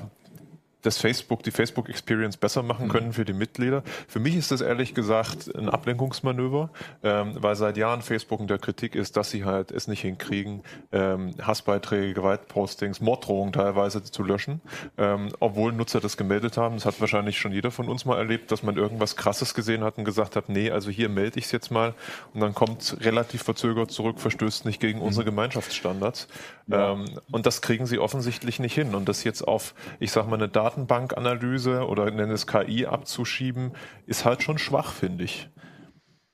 das 0.82 0.98
Facebook, 0.98 1.44
die 1.44 1.52
Facebook 1.52 1.90
Experience 1.90 2.38
besser 2.38 2.64
machen 2.64 2.88
mhm. 2.88 2.92
können 2.92 3.14
für 3.14 3.26
die 3.26 3.34
Mitglieder. 3.34 3.84
Für 4.08 4.20
mich 4.20 4.36
ist 4.36 4.52
das 4.52 4.62
ehrlich 4.62 4.94
gesagt 4.94 5.54
ein 5.56 5.70
Ablenkungsmanöver, 5.70 6.70
ähm, 7.04 7.36
weil 7.38 7.56
seit 7.56 7.78
Jahren 7.78 8.02
Facebook 8.02 8.40
in 8.40 8.48
der 8.48 8.60
Kritik 8.60 8.96
ist, 8.96 9.18
dass 9.18 9.30
sie 9.30 9.46
halt 9.46 9.72
es 9.72 9.88
nicht 9.88 10.02
hinkriegen, 10.02 10.64
ähm, 10.92 11.34
Hassbeiträge, 11.42 12.14
Gewaltpostings, 12.14 13.02
Morddrohungen 13.02 13.54
teilweise 13.54 14.04
zu 14.04 14.24
löschen, 14.24 14.62
ähm, 14.98 15.30
obwohl 15.40 15.74
Nutzer 15.74 16.00
das 16.00 16.18
gemeldet 16.18 16.58
haben. 16.58 16.76
Das 16.76 16.86
hat 16.86 17.02
wahrscheinlich 17.02 17.38
schon 17.40 17.52
jeder 17.52 17.72
von 17.72 17.90
uns 17.90 18.06
mal 18.06 18.18
erlebt, 18.18 18.52
dass 18.52 18.64
man 18.64 18.78
irgendwas 18.78 19.16
Krasses 19.16 19.54
gesehen 19.54 19.84
hat 19.84 19.98
und 19.98 20.06
gesagt 20.06 20.36
hat, 20.36 20.50
nee, 20.50 20.72
also 20.72 20.90
hier 20.90 21.10
melde 21.10 21.40
ich 21.40 21.46
es 21.46 21.52
jetzt 21.52 21.72
mal 21.72 21.94
und 22.34 22.42
dann 22.42 22.54
kommt 22.54 22.98
relativ 23.02 23.44
verzögert 23.44 23.92
zurück, 23.92 24.20
verstößt 24.20 24.66
nicht 24.66 24.80
gegen 24.80 25.00
mhm. 25.00 25.06
unsere 25.06 25.26
Gemeinschaftsstandards. 25.26 26.28
Ja. 26.68 26.94
Ähm, 26.94 27.06
und 27.32 27.46
das 27.46 27.62
kriegen 27.62 27.86
sie 27.86 28.00
offensichtlich 28.00 28.60
nicht 28.60 28.76
hin. 28.76 28.96
Und 28.96 29.10
das 29.10 29.24
jetzt 29.24 29.42
auf, 29.42 29.74
ich 30.00 30.12
sag 30.12 30.28
mal, 30.28 30.36
eine 30.36 30.48
Daten 30.48 30.69
Datenbankanalyse 30.70 31.88
oder 31.88 32.12
nenne 32.12 32.34
es 32.34 32.48
KI 32.48 32.86
abzuschieben, 32.86 33.74
ist 34.06 34.26
halt 34.26 34.44
schon 34.44 34.58
schwach, 34.58 34.94
finde 34.94 35.24
ich. 35.24 35.50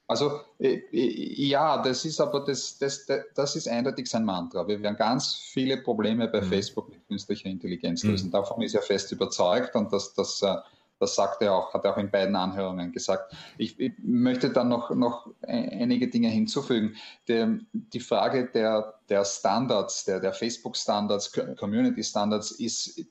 Also 0.08 0.40
äh, 0.60 0.82
äh, 0.92 1.48
ja, 1.48 1.82
das 1.82 2.06
ist 2.06 2.22
aber 2.22 2.46
das, 2.46 2.78
das, 2.78 3.08
das 3.34 3.56
ist 3.56 3.68
eindeutig 3.68 4.08
sein 4.08 4.24
Mantra. 4.24 4.68
Wir 4.68 4.82
werden 4.82 4.98
ganz 4.98 5.34
viele 5.34 5.78
Probleme 5.78 6.28
bei 6.28 6.42
mhm. 6.42 6.46
Facebook 6.46 6.90
mit 6.90 7.08
künstlicher 7.08 7.50
Intelligenz 7.50 8.04
mhm. 8.04 8.12
lösen. 8.12 8.28
Mhm. 8.28 8.32
Davon 8.32 8.62
ist 8.62 8.76
er 8.76 8.84
fest 8.84 9.12
überzeugt 9.12 9.76
und 9.76 9.92
das, 9.92 10.14
das, 10.14 10.44
äh, 10.44 10.58
das 11.00 11.16
sagt 11.16 11.42
er 11.42 11.54
auch, 11.54 11.74
hat 11.74 11.86
er 11.86 11.94
auch 11.94 11.98
in 11.98 12.12
beiden 12.12 12.36
Anhörungen 12.36 12.92
gesagt. 12.92 13.34
Ich, 13.58 13.80
ich 13.80 13.94
möchte 13.98 14.52
dann 14.52 14.70
noch, 14.70 14.92
noch 14.92 15.28
einige 15.42 16.08
Dinge 16.08 16.30
hinzufügen. 16.30 16.96
Die, 17.28 17.66
die 17.74 18.00
Frage 18.00 18.46
der, 18.54 18.94
der 19.10 19.26
Standards, 19.26 20.06
der, 20.06 20.20
der 20.20 20.34
Facebook-Standards, 20.34 21.32
Community-Standards 21.58 22.52
ist 22.52 23.06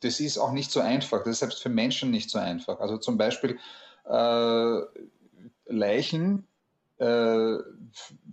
das 0.00 0.20
ist 0.20 0.38
auch 0.38 0.52
nicht 0.52 0.70
so 0.70 0.80
einfach. 0.80 1.18
Das 1.18 1.28
ist 1.32 1.38
selbst 1.40 1.62
für 1.62 1.68
Menschen 1.68 2.10
nicht 2.10 2.30
so 2.30 2.38
einfach. 2.38 2.80
Also 2.80 2.98
zum 2.98 3.16
Beispiel 3.18 3.58
äh, 4.04 4.80
Leichen 5.66 6.46
äh, 6.98 7.56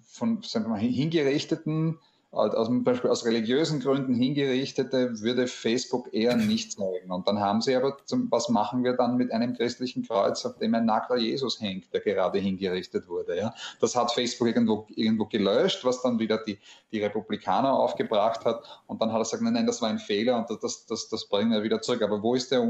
von 0.05 0.41
sagen 0.43 0.65
wir 0.65 0.69
mal, 0.69 0.79
hingerichteten 0.79 1.99
aus, 2.33 2.69
aus 3.03 3.25
religiösen 3.25 3.79
Gründen 3.79 4.15
hingerichtete 4.15 5.21
würde 5.21 5.47
Facebook 5.47 6.13
eher 6.13 6.35
nicht 6.35 6.71
zeigen. 6.71 7.11
Und 7.11 7.27
dann 7.27 7.39
haben 7.39 7.61
sie 7.61 7.75
aber, 7.75 7.97
zum, 8.05 8.31
was 8.31 8.49
machen 8.49 8.83
wir 8.83 8.93
dann 8.93 9.17
mit 9.17 9.31
einem 9.31 9.53
christlichen 9.53 10.03
Kreuz, 10.03 10.43
auf 10.45 10.57
dem 10.57 10.73
ein 10.73 10.85
nackter 10.85 11.15
Jesus 11.15 11.61
hängt, 11.61 11.93
der 11.93 12.01
gerade 12.01 12.39
hingerichtet 12.39 13.07
wurde. 13.07 13.37
Ja? 13.37 13.53
Das 13.79 13.95
hat 13.95 14.11
Facebook 14.11 14.47
irgendwo, 14.47 14.87
irgendwo 14.89 15.25
gelöscht, 15.25 15.85
was 15.85 16.01
dann 16.01 16.17
wieder 16.17 16.39
die, 16.39 16.57
die 16.91 17.01
Republikaner 17.01 17.73
aufgebracht 17.73 18.45
hat. 18.45 18.63
Und 18.87 19.01
dann 19.01 19.11
hat 19.11 19.19
er 19.19 19.23
gesagt, 19.23 19.43
nein, 19.43 19.53
nein, 19.53 19.67
das 19.67 19.81
war 19.81 19.89
ein 19.89 19.99
Fehler 19.99 20.37
und 20.37 20.63
das, 20.63 20.85
das, 20.87 21.09
das 21.09 21.27
bringen 21.27 21.51
wir 21.51 21.61
wieder 21.61 21.81
zurück. 21.81 22.01
Aber 22.01 22.23
wo 22.23 22.33
ist, 22.33 22.51
der, 22.51 22.61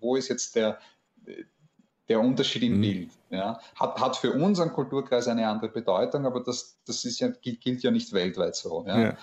wo 0.00 0.16
ist 0.16 0.28
jetzt 0.28 0.56
der, 0.56 0.78
der 2.08 2.20
Unterschied 2.20 2.62
im 2.62 2.76
mhm. 2.76 2.80
Bild. 2.80 3.10
Ja. 3.30 3.60
Hat, 3.76 4.00
hat 4.00 4.16
für 4.16 4.32
unseren 4.32 4.72
Kulturkreis 4.72 5.28
eine 5.28 5.48
andere 5.48 5.70
Bedeutung, 5.70 6.26
aber 6.26 6.40
das, 6.40 6.78
das 6.86 7.04
ist 7.04 7.20
ja, 7.20 7.28
gilt, 7.28 7.60
gilt 7.60 7.82
ja 7.82 7.90
nicht 7.90 8.12
weltweit 8.12 8.56
so. 8.56 8.84
Ja. 8.86 9.00
ja. 9.00 9.16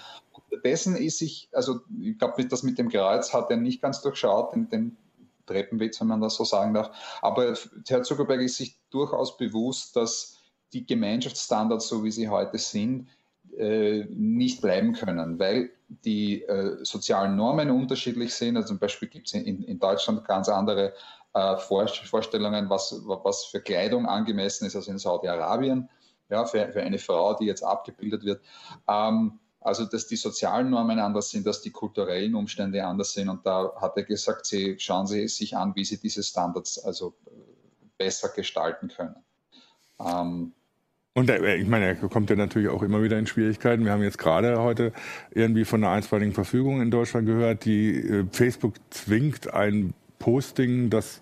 Dessen 0.64 0.96
ist 0.96 1.20
sich, 1.20 1.50
also 1.54 1.82
ich 2.02 2.18
glaube, 2.18 2.46
das 2.46 2.64
mit 2.64 2.78
dem 2.78 2.90
Kreuz 2.90 3.34
hat 3.34 3.52
er 3.52 3.58
nicht 3.58 3.82
ganz 3.82 4.02
durchschaut, 4.02 4.54
den, 4.54 4.70
den 4.70 4.98
Treppenwitz, 5.46 6.00
wenn 6.00 6.08
man 6.08 6.22
das 6.22 6.36
so 6.36 6.44
sagen 6.44 6.74
darf. 6.74 6.92
Aber 7.22 7.56
Herr 7.88 8.04
Zuckerberg 8.04 8.42
ist 8.42 8.58
sich 8.58 8.80
durchaus 8.90 9.38
bewusst, 9.38 9.96
dass 9.96 10.38
die 10.74 10.86
Gemeinschaftsstandards, 10.86 11.88
so 11.88 12.04
wie 12.04 12.12
sie 12.12 12.30
heute 12.30 12.58
sind, 12.58 13.10
äh, 13.60 14.06
nicht 14.10 14.62
bleiben 14.62 14.94
können, 14.94 15.38
weil 15.38 15.72
die 15.90 16.44
äh, 16.44 16.78
sozialen 16.84 17.36
Normen 17.36 17.70
unterschiedlich 17.72 18.34
sind. 18.34 18.56
Also 18.56 18.70
zum 18.70 18.80
Beispiel 18.80 19.10
gibt 19.10 19.28
es 19.28 19.34
in, 19.34 19.64
in 19.64 19.80
Deutschland 19.80 20.24
ganz 20.26 20.48
andere 20.48 20.94
äh, 21.34 21.58
Vorstellungen, 21.58 22.70
was, 22.70 23.02
was 23.06 23.46
für 23.46 23.60
Kleidung 23.60 24.06
angemessen 24.06 24.66
ist, 24.66 24.76
also 24.76 24.92
in 24.92 24.98
Saudi-Arabien, 24.98 25.90
ja, 26.30 26.46
für, 26.46 26.72
für 26.72 26.82
eine 26.82 27.00
Frau, 27.00 27.34
die 27.34 27.46
jetzt 27.46 27.64
abgebildet 27.64 28.24
wird. 28.24 28.42
Ähm, 28.88 29.40
also, 29.62 29.84
dass 29.86 30.08
die 30.08 30.16
sozialen 30.16 30.70
Normen 30.70 31.00
anders 31.00 31.32
sind, 31.32 31.46
dass 31.46 31.62
die 31.62 31.72
kulturellen 31.72 32.36
Umstände 32.36 32.86
anders 32.86 33.12
sind. 33.12 33.28
Und 33.28 33.46
da 33.46 33.74
hat 33.76 33.98
er 33.98 34.04
gesagt, 34.04 34.46
sie, 34.46 34.80
schauen 34.80 35.06
Sie 35.06 35.28
sich 35.28 35.58
an, 35.58 35.76
wie 35.76 35.84
Sie 35.84 36.00
diese 36.00 36.24
Standards 36.24 36.80
also 36.80 37.14
äh, 37.26 37.32
besser 37.98 38.30
gestalten 38.30 38.88
können. 38.88 39.18
Ähm, 40.00 40.54
und 41.20 41.30
äh, 41.30 41.56
ich 41.58 41.68
meine, 41.68 41.86
er 41.86 41.96
kommt 41.96 42.30
ja 42.30 42.36
natürlich 42.36 42.70
auch 42.70 42.82
immer 42.82 43.04
wieder 43.04 43.20
in 43.20 43.28
Schwierigkeiten. 43.28 43.84
Wir 43.84 43.92
haben 43.92 44.04
jetzt 44.04 44.18
gerade 44.18 44.62
heute 44.62 44.94
irgendwie 45.32 45.66
von 45.66 45.84
einer 45.84 45.94
einstweiligen 45.94 46.34
Verfügung 46.34 46.82
in 46.82 46.92
Deutschland 46.92 47.28
gehört, 47.28 47.66
die 47.66 47.98
äh, 47.98 48.26
Facebook 48.32 48.76
zwingt 48.90 49.54
ein 49.54 49.94
Posting, 50.18 50.90
das 50.90 51.22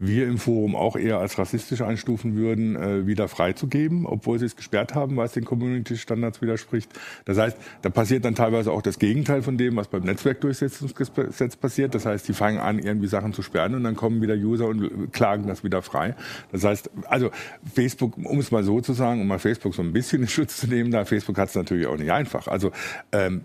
wir 0.00 0.26
im 0.26 0.38
Forum 0.38 0.74
auch 0.74 0.96
eher 0.96 1.18
als 1.18 1.38
rassistisch 1.38 1.82
einstufen 1.82 2.34
würden, 2.34 2.74
äh, 2.74 3.06
wieder 3.06 3.28
freizugeben, 3.28 4.06
obwohl 4.06 4.38
sie 4.38 4.46
es 4.46 4.56
gesperrt 4.56 4.94
haben, 4.94 5.16
weil 5.16 5.26
es 5.26 5.32
den 5.32 5.44
Community-Standards 5.44 6.40
widerspricht. 6.40 6.90
Das 7.26 7.36
heißt, 7.36 7.56
da 7.82 7.90
passiert 7.90 8.24
dann 8.24 8.34
teilweise 8.34 8.72
auch 8.72 8.80
das 8.80 8.98
Gegenteil 8.98 9.42
von 9.42 9.58
dem, 9.58 9.76
was 9.76 9.88
beim 9.88 10.02
Netzwerkdurchsetzungsgesetz 10.02 11.56
passiert. 11.56 11.94
Das 11.94 12.06
heißt, 12.06 12.26
die 12.26 12.32
fangen 12.32 12.58
an, 12.58 12.78
irgendwie 12.78 13.08
Sachen 13.08 13.34
zu 13.34 13.42
sperren 13.42 13.74
und 13.74 13.84
dann 13.84 13.94
kommen 13.94 14.22
wieder 14.22 14.34
User 14.34 14.66
und 14.66 15.12
klagen 15.12 15.46
das 15.46 15.62
wieder 15.62 15.82
frei. 15.82 16.14
Das 16.50 16.64
heißt, 16.64 16.90
also 17.06 17.30
Facebook, 17.74 18.16
um 18.16 18.38
es 18.38 18.50
mal 18.50 18.64
so 18.64 18.80
zu 18.80 18.94
sagen, 18.94 19.20
um 19.20 19.28
mal 19.28 19.38
Facebook 19.38 19.74
so 19.74 19.82
ein 19.82 19.92
bisschen 19.92 20.22
in 20.22 20.28
Schutz 20.40 20.56
zu 20.56 20.66
nehmen, 20.66 20.90
da 20.90 21.04
Facebook 21.04 21.36
hat 21.36 21.50
es 21.50 21.54
natürlich 21.54 21.86
auch 21.86 21.98
nicht 21.98 22.10
einfach. 22.10 22.48
Also 22.48 22.72
ähm, 23.12 23.42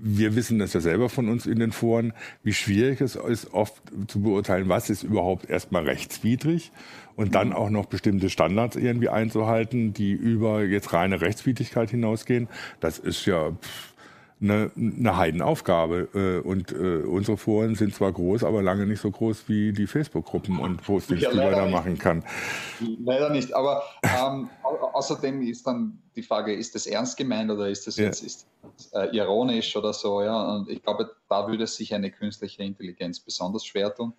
wir 0.00 0.36
wissen 0.36 0.58
das 0.58 0.72
ja 0.72 0.80
selber 0.80 1.08
von 1.08 1.28
uns 1.28 1.46
in 1.46 1.58
den 1.58 1.72
Foren, 1.72 2.12
wie 2.42 2.52
schwierig 2.52 3.00
es 3.00 3.16
ist, 3.16 3.52
oft 3.52 3.82
zu 4.06 4.20
beurteilen, 4.20 4.68
was 4.68 4.90
ist 4.90 5.02
überhaupt 5.02 5.48
erstmal 5.50 5.84
rechtswidrig 5.84 6.72
und 7.16 7.34
dann 7.34 7.52
auch 7.52 7.70
noch 7.70 7.86
bestimmte 7.86 8.30
Standards 8.30 8.76
irgendwie 8.76 9.08
einzuhalten, 9.08 9.92
die 9.92 10.12
über 10.12 10.62
jetzt 10.62 10.92
reine 10.92 11.20
Rechtswidrigkeit 11.20 11.90
hinausgehen. 11.90 12.48
Das 12.80 12.98
ist 12.98 13.26
ja 13.26 13.50
pff, 13.50 13.94
eine, 14.40 14.70
eine 14.76 15.16
Heidenaufgabe. 15.16 16.08
Äh, 16.14 16.46
und 16.46 16.72
äh, 16.72 17.02
unsere 17.04 17.36
Foren 17.36 17.74
sind 17.74 17.94
zwar 17.94 18.12
groß, 18.12 18.44
aber 18.44 18.62
lange 18.62 18.86
nicht 18.86 19.00
so 19.00 19.10
groß 19.10 19.48
wie 19.48 19.72
die 19.72 19.86
Facebook-Gruppen 19.86 20.58
und 20.58 20.82
Postings, 20.82 21.22
ja, 21.22 21.30
die 21.30 21.36
man 21.36 21.50
da 21.50 21.64
nicht. 21.64 21.72
machen 21.72 21.98
kann. 21.98 22.24
Leider 23.04 23.30
nicht. 23.30 23.52
Aber 23.54 23.82
ähm, 24.02 24.48
außerdem 24.62 25.42
ist 25.42 25.66
dann 25.66 25.98
die 26.16 26.22
Frage, 26.22 26.54
ist 26.54 26.74
das 26.74 26.86
ernst 26.86 27.16
gemeint 27.16 27.50
oder 27.50 27.68
ist 27.68 27.86
das 27.86 27.96
ja. 27.96 28.06
jetzt 28.06 28.22
ist, 28.22 28.46
äh, 28.92 29.16
ironisch 29.16 29.76
oder 29.76 29.92
so? 29.92 30.22
Ja? 30.22 30.54
Und 30.54 30.68
ich 30.68 30.82
glaube, 30.82 31.10
da 31.28 31.46
würde 31.48 31.66
sich 31.66 31.94
eine 31.94 32.10
künstliche 32.10 32.62
Intelligenz 32.62 33.20
besonders 33.20 33.64
schwer 33.64 33.94
tun. 33.94 34.12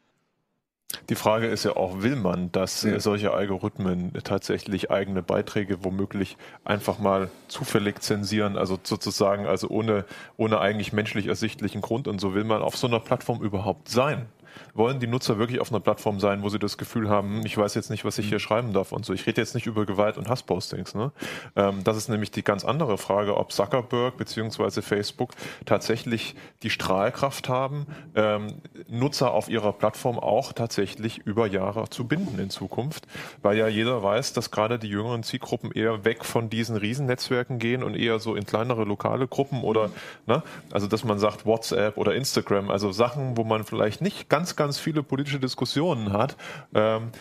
Die 1.09 1.15
Frage 1.15 1.47
ist 1.47 1.65
ja 1.65 1.75
auch, 1.75 2.01
will 2.01 2.15
man, 2.15 2.51
dass 2.51 2.81
ja. 2.81 2.99
solche 2.99 3.31
Algorithmen 3.31 4.11
tatsächlich 4.23 4.89
eigene 4.89 5.21
Beiträge 5.21 5.83
womöglich 5.83 6.35
einfach 6.65 6.97
mal 6.97 7.29
zufällig 7.47 8.01
zensieren, 8.01 8.57
also 8.57 8.79
sozusagen, 8.81 9.45
also 9.45 9.67
ohne, 9.69 10.05
ohne 10.37 10.59
eigentlich 10.59 10.91
menschlich 10.91 11.27
ersichtlichen 11.27 11.81
Grund 11.81 12.07
und 12.07 12.19
so 12.19 12.33
will 12.33 12.43
man 12.43 12.61
auf 12.61 12.75
so 12.75 12.87
einer 12.87 12.99
Plattform 12.99 13.41
überhaupt 13.41 13.89
sein? 13.89 14.27
Wollen 14.73 14.99
die 14.99 15.07
Nutzer 15.07 15.37
wirklich 15.37 15.59
auf 15.59 15.71
einer 15.71 15.79
Plattform 15.79 16.19
sein, 16.19 16.43
wo 16.43 16.49
sie 16.49 16.59
das 16.59 16.77
Gefühl 16.77 17.09
haben, 17.09 17.45
ich 17.45 17.57
weiß 17.57 17.75
jetzt 17.75 17.89
nicht, 17.89 18.05
was 18.05 18.17
ich 18.17 18.29
hier 18.29 18.39
schreiben 18.39 18.73
darf 18.73 18.91
und 18.91 19.05
so. 19.05 19.13
Ich 19.13 19.25
rede 19.27 19.41
jetzt 19.41 19.55
nicht 19.55 19.67
über 19.67 19.85
Gewalt 19.85 20.17
und 20.17 20.29
Hasspostings. 20.29 20.95
Ne? 20.95 21.11
Ähm, 21.55 21.83
das 21.83 21.97
ist 21.97 22.09
nämlich 22.09 22.31
die 22.31 22.43
ganz 22.43 22.65
andere 22.65 22.97
Frage, 22.97 23.37
ob 23.37 23.51
Zuckerberg 23.51 24.17
bzw. 24.17 24.81
Facebook 24.81 25.33
tatsächlich 25.65 26.35
die 26.63 26.69
Strahlkraft 26.69 27.49
haben, 27.49 27.87
ähm, 28.15 28.61
Nutzer 28.87 29.31
auf 29.31 29.49
ihrer 29.49 29.73
Plattform 29.73 30.19
auch 30.19 30.53
tatsächlich 30.53 31.19
über 31.19 31.47
Jahre 31.47 31.89
zu 31.89 32.07
binden 32.07 32.39
in 32.39 32.49
Zukunft, 32.49 33.07
weil 33.41 33.57
ja 33.57 33.67
jeder 33.67 34.01
weiß, 34.03 34.33
dass 34.33 34.51
gerade 34.51 34.79
die 34.79 34.87
jüngeren 34.87 35.23
Zielgruppen 35.23 35.71
eher 35.71 36.05
weg 36.05 36.25
von 36.25 36.49
diesen 36.49 36.75
Riesennetzwerken 36.75 37.59
gehen 37.59 37.83
und 37.83 37.95
eher 37.95 38.19
so 38.19 38.35
in 38.35 38.45
kleinere 38.45 38.83
lokale 38.83 39.27
Gruppen 39.27 39.63
oder, 39.63 39.89
ne? 40.25 40.43
also 40.71 40.87
dass 40.87 41.03
man 41.03 41.19
sagt 41.19 41.45
WhatsApp 41.45 41.97
oder 41.97 42.15
Instagram, 42.15 42.69
also 42.69 42.91
Sachen, 42.91 43.37
wo 43.37 43.43
man 43.43 43.63
vielleicht 43.63 44.01
nicht 44.01 44.29
ganz, 44.29 44.38
ganz 44.55 44.79
viele 44.79 45.03
politische 45.03 45.39
Diskussionen 45.39 46.13
hat. 46.13 46.35
Ähm, 46.73 47.11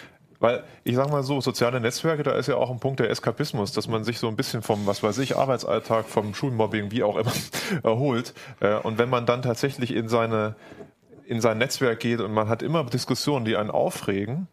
weil 0.40 0.62
ich 0.84 0.94
sage 0.94 1.10
mal 1.10 1.22
so, 1.22 1.40
soziale 1.40 1.80
Netzwerke, 1.80 2.22
da 2.22 2.32
ist 2.32 2.46
ja 2.46 2.56
auch 2.56 2.70
ein 2.70 2.78
Punkt 2.78 3.00
der 3.00 3.10
Eskapismus, 3.10 3.72
dass 3.72 3.88
man 3.88 4.04
sich 4.04 4.20
so 4.20 4.28
ein 4.28 4.36
bisschen 4.36 4.62
vom, 4.62 4.86
was 4.86 5.02
weiß 5.02 5.18
ich, 5.18 5.36
Arbeitsalltag, 5.36 6.06
vom 6.06 6.32
Schulmobbing, 6.32 6.92
wie 6.92 7.02
auch 7.02 7.16
immer, 7.16 7.32
erholt. 7.82 8.34
Äh, 8.60 8.76
und 8.76 8.98
wenn 8.98 9.10
man 9.10 9.26
dann 9.26 9.42
tatsächlich 9.42 9.92
in 9.94 10.08
seine 10.08 10.54
in 11.26 11.42
sein 11.42 11.58
Netzwerk 11.58 12.00
geht 12.00 12.20
und 12.20 12.32
man 12.32 12.48
hat 12.48 12.62
immer 12.62 12.82
Diskussionen, 12.84 13.44
die 13.44 13.56
einen 13.58 13.70
aufregen, 13.70 14.48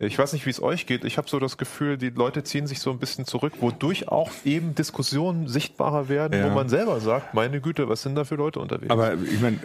ich 0.00 0.18
weiß 0.18 0.32
nicht, 0.32 0.44
wie 0.44 0.50
es 0.50 0.60
euch 0.60 0.86
geht. 0.86 1.04
Ich 1.04 1.18
habe 1.18 1.28
so 1.28 1.38
das 1.38 1.56
Gefühl, 1.56 1.96
die 1.96 2.10
Leute 2.10 2.42
ziehen 2.42 2.66
sich 2.66 2.80
so 2.80 2.90
ein 2.90 2.98
bisschen 2.98 3.26
zurück, 3.26 3.54
wodurch 3.60 4.08
auch 4.08 4.32
eben 4.44 4.74
Diskussionen 4.74 5.46
sichtbarer 5.46 6.08
werden, 6.08 6.40
ja. 6.40 6.50
wo 6.50 6.54
man 6.54 6.68
selber 6.68 6.98
sagt, 7.00 7.32
meine 7.32 7.60
Güte, 7.60 7.88
was 7.88 8.02
sind 8.02 8.16
da 8.16 8.24
für 8.24 8.34
Leute 8.34 8.58
unterwegs? 8.58 8.90
Aber 8.90 9.14
ich 9.14 9.40
meine, 9.40 9.58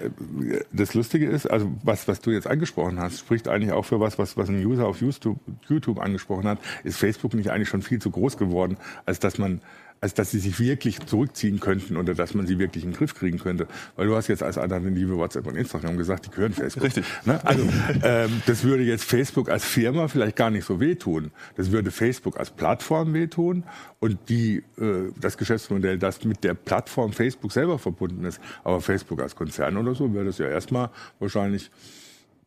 das 0.71 0.93
Lustige 0.93 1.27
ist, 1.27 1.48
also 1.48 1.71
was, 1.83 2.07
was 2.07 2.21
du 2.21 2.29
jetzt 2.29 2.45
angesprochen 2.45 3.00
hast, 3.00 3.19
spricht 3.19 3.48
eigentlich 3.48 3.71
auch 3.71 3.86
für 3.86 4.00
was, 4.00 4.19
was, 4.19 4.38
was 4.38 4.50
ein 4.50 4.63
User 4.63 4.88
auf 4.88 5.01
YouTube, 5.01 5.39
YouTube 5.67 6.00
angesprochen 6.00 6.48
hat. 6.48 6.59
Ist 6.83 7.00
Facebook 7.00 7.33
nicht 7.33 7.50
eigentlich 7.50 7.69
schon 7.69 7.81
viel 7.81 8.00
zu 8.00 8.12
groß 8.12 8.38
geworden, 8.38 8.77
als 9.07 9.19
dass 9.19 9.39
man 9.39 9.62
als 10.01 10.13
dass 10.13 10.32
sie 10.32 10.39
sich 10.39 10.60
wirklich 10.60 11.00
zurückziehen 11.06 11.60
könnten 11.60 11.98
oder 11.98 12.13
dass 12.13 12.34
man 12.34 12.48
sie 12.48 12.60
wirklich 12.60 12.84
in 12.84 12.91
den 12.91 12.98
Griff 12.98 13.15
kriegen 13.15 13.39
könnte. 13.39 13.68
Weil 13.96 14.08
du 14.08 14.15
hast 14.15 14.27
jetzt 14.27 14.44
als 14.44 14.58
Alternative 14.58 15.18
WhatsApp 15.18 15.48
und 15.48 15.56
Instagram 15.56 15.98
gesagt, 15.98 16.25
die 16.27 16.29
gehören 16.32 16.53
Facebook. 16.53 16.84
Richtig. 16.84 17.06
Ne? 17.25 17.39
Also 17.46 17.68
ähm, 18.03 18.41
das 18.46 18.63
würde 18.63 18.84
jetzt 18.84 19.03
Facebook 19.03 19.50
als 19.50 19.65
Firma 19.65 20.08
vielleicht 20.08 20.36
gar 20.36 20.50
nicht 20.50 20.65
so 20.65 20.79
wehtun. 20.79 21.32
Das 21.58 21.72
würde 21.72 21.91
Facebook 21.91 22.39
als 22.39 22.51
Plattform 22.51 23.13
wehtun 23.13 23.63
und 24.00 24.18
die 24.29 24.63
äh, 24.79 25.12
das 25.20 25.38
Geschäftsmodell, 25.38 25.98
das 25.98 26.24
mit 26.24 26.44
der 26.44 26.53
Plattform 26.53 27.12
Facebook 27.12 27.51
selber 27.51 27.77
verbunden 27.79 28.25
ist. 28.25 28.39
Aber 28.63 28.82
Facebook 28.82 29.22
als 29.22 29.36
Konzern 29.36 29.77
oder 29.77 29.96
so 29.96 30.13
wäre 30.13 30.25
das 30.25 30.38
ja 30.38 30.48
erstmal 30.48 30.89
wahrscheinlich 31.20 31.72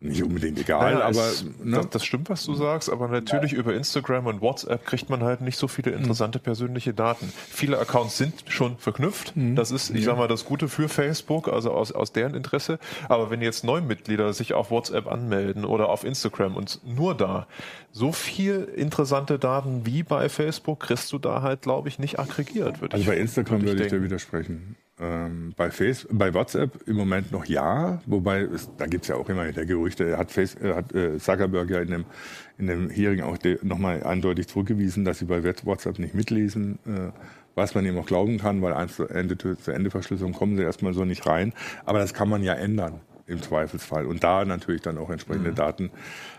nicht 0.03 0.23
unbedingt 0.23 0.59
egal, 0.59 0.95
naja, 0.95 1.05
aber 1.07 1.29
es, 1.29 1.45
ne? 1.45 1.77
das, 1.77 1.91
das, 1.91 2.05
stimmt, 2.05 2.29
was 2.29 2.45
du 2.45 2.55
sagst, 2.55 2.91
aber 2.91 3.09
natürlich 3.09 3.53
ja. 3.53 3.59
über 3.59 3.75
Instagram 3.75 4.27
und 4.27 4.41
WhatsApp 4.41 4.85
kriegt 4.85 5.11
man 5.11 5.23
halt 5.23 5.41
nicht 5.41 5.57
so 5.57 5.69
viele 5.69 5.93
mhm. 5.93 5.99
interessante 5.99 6.39
mhm. 6.39 6.43
persönliche 6.43 6.93
Daten. 6.93 7.33
Viele 7.49 7.79
Accounts 7.79 8.19
sind 8.19 8.45
schon 8.49 8.79
verknüpft. 8.79 9.37
Mhm. 9.37 9.55
Das 9.55 9.71
ist, 9.71 9.91
ich 9.91 10.01
ja. 10.01 10.07
sag 10.07 10.19
mal, 10.19 10.29
das 10.29 10.45
Gute 10.45 10.69
für 10.69 10.89
Facebook, 10.89 11.49
also 11.49 11.73
aus, 11.73 11.93
aus 11.93 12.13
deren 12.13 12.35
Interesse. 12.35 12.79
Aber 13.09 13.31
wenn 13.31 13.43
jetzt 13.43 13.65
Neumitglieder 13.65 14.33
sich 14.33 14.55
auf 14.55 14.71
WhatsApp 14.71 15.07
anmelden 15.07 15.65
oder 15.65 15.89
auf 15.89 16.05
Instagram 16.05 16.57
und 16.57 16.81
nur 16.85 17.17
da 17.17 17.47
so 17.93 18.13
viel 18.13 18.69
interessante 18.75 19.39
Daten 19.39 19.87
wie 19.87 20.03
bei 20.03 20.29
Facebook 20.29 20.81
kriegst 20.81 21.13
du 21.13 21.19
da 21.19 21.43
halt, 21.43 21.63
glaube 21.63 21.89
ich, 21.89 21.99
nicht 21.99 22.19
aggregiert. 22.19 22.77
also 22.83 22.97
ich, 22.97 23.07
bei 23.07 23.17
Instagram 23.17 23.63
würde 23.63 23.73
ich, 23.73 23.79
würde 23.79 23.85
ich 23.85 23.93
dir 23.93 24.03
widersprechen. 24.03 24.77
Ähm, 25.03 25.53
bei, 25.57 25.73
Face, 25.73 26.07
bei 26.13 26.33
WhatsApp 26.33 26.87
im 26.87 26.95
Moment 26.95 27.33
noch 27.33 27.45
ja, 27.47 28.01
wobei 28.07 28.43
es, 28.43 28.71
da 28.79 28.87
gibt 28.87 29.03
es 29.03 29.09
ja 29.09 29.17
auch 29.17 29.29
immer 29.29 29.51
der 29.51 29.67
Gerüchte, 29.67 30.17
hat, 30.17 30.31
Face, 30.31 30.55
äh, 30.55 30.75
hat 30.75 30.95
äh, 30.95 31.19
Zuckerberg 31.19 31.71
ja 31.71 31.81
in 31.81 31.91
dem, 31.91 32.05
in 32.57 32.69
dem 32.69 32.89
Hearing 32.89 33.23
auch 33.23 33.37
nochmal 33.63 34.05
eindeutig 34.05 34.47
zurückgewiesen, 34.47 35.05
dass 35.05 35.19
sie 35.19 35.25
bei 35.25 35.43
WhatsApp 35.43 35.99
nicht 35.99 36.15
mitlesen, 36.15 36.79
äh, 36.87 37.11
was 37.57 37.75
man 37.75 37.85
ihm 37.85 37.99
auch 37.99 38.07
glauben 38.07 38.39
kann, 38.39 38.63
weil 38.63 38.75
eins 38.75 38.95
zur 38.95 39.11
Ende, 39.11 39.37
zur 39.37 39.75
Endeverschlüsselung 39.75 40.35
kommen 40.35 40.57
sie 40.57 40.63
erstmal 40.63 40.95
so 40.95 41.05
nicht 41.05 41.27
rein. 41.27 41.53
Aber 41.85 41.99
das 41.99 42.15
kann 42.15 42.29
man 42.29 42.45
ja 42.45 42.55
ändern 42.55 43.01
im 43.27 43.43
Zweifelsfall 43.43 44.07
und 44.07 44.23
da 44.23 44.45
natürlich 44.45 44.83
dann 44.83 44.99
auch 44.99 45.11
entsprechende 45.11 45.51
mhm. 45.51 45.57
Daten 45.57 45.91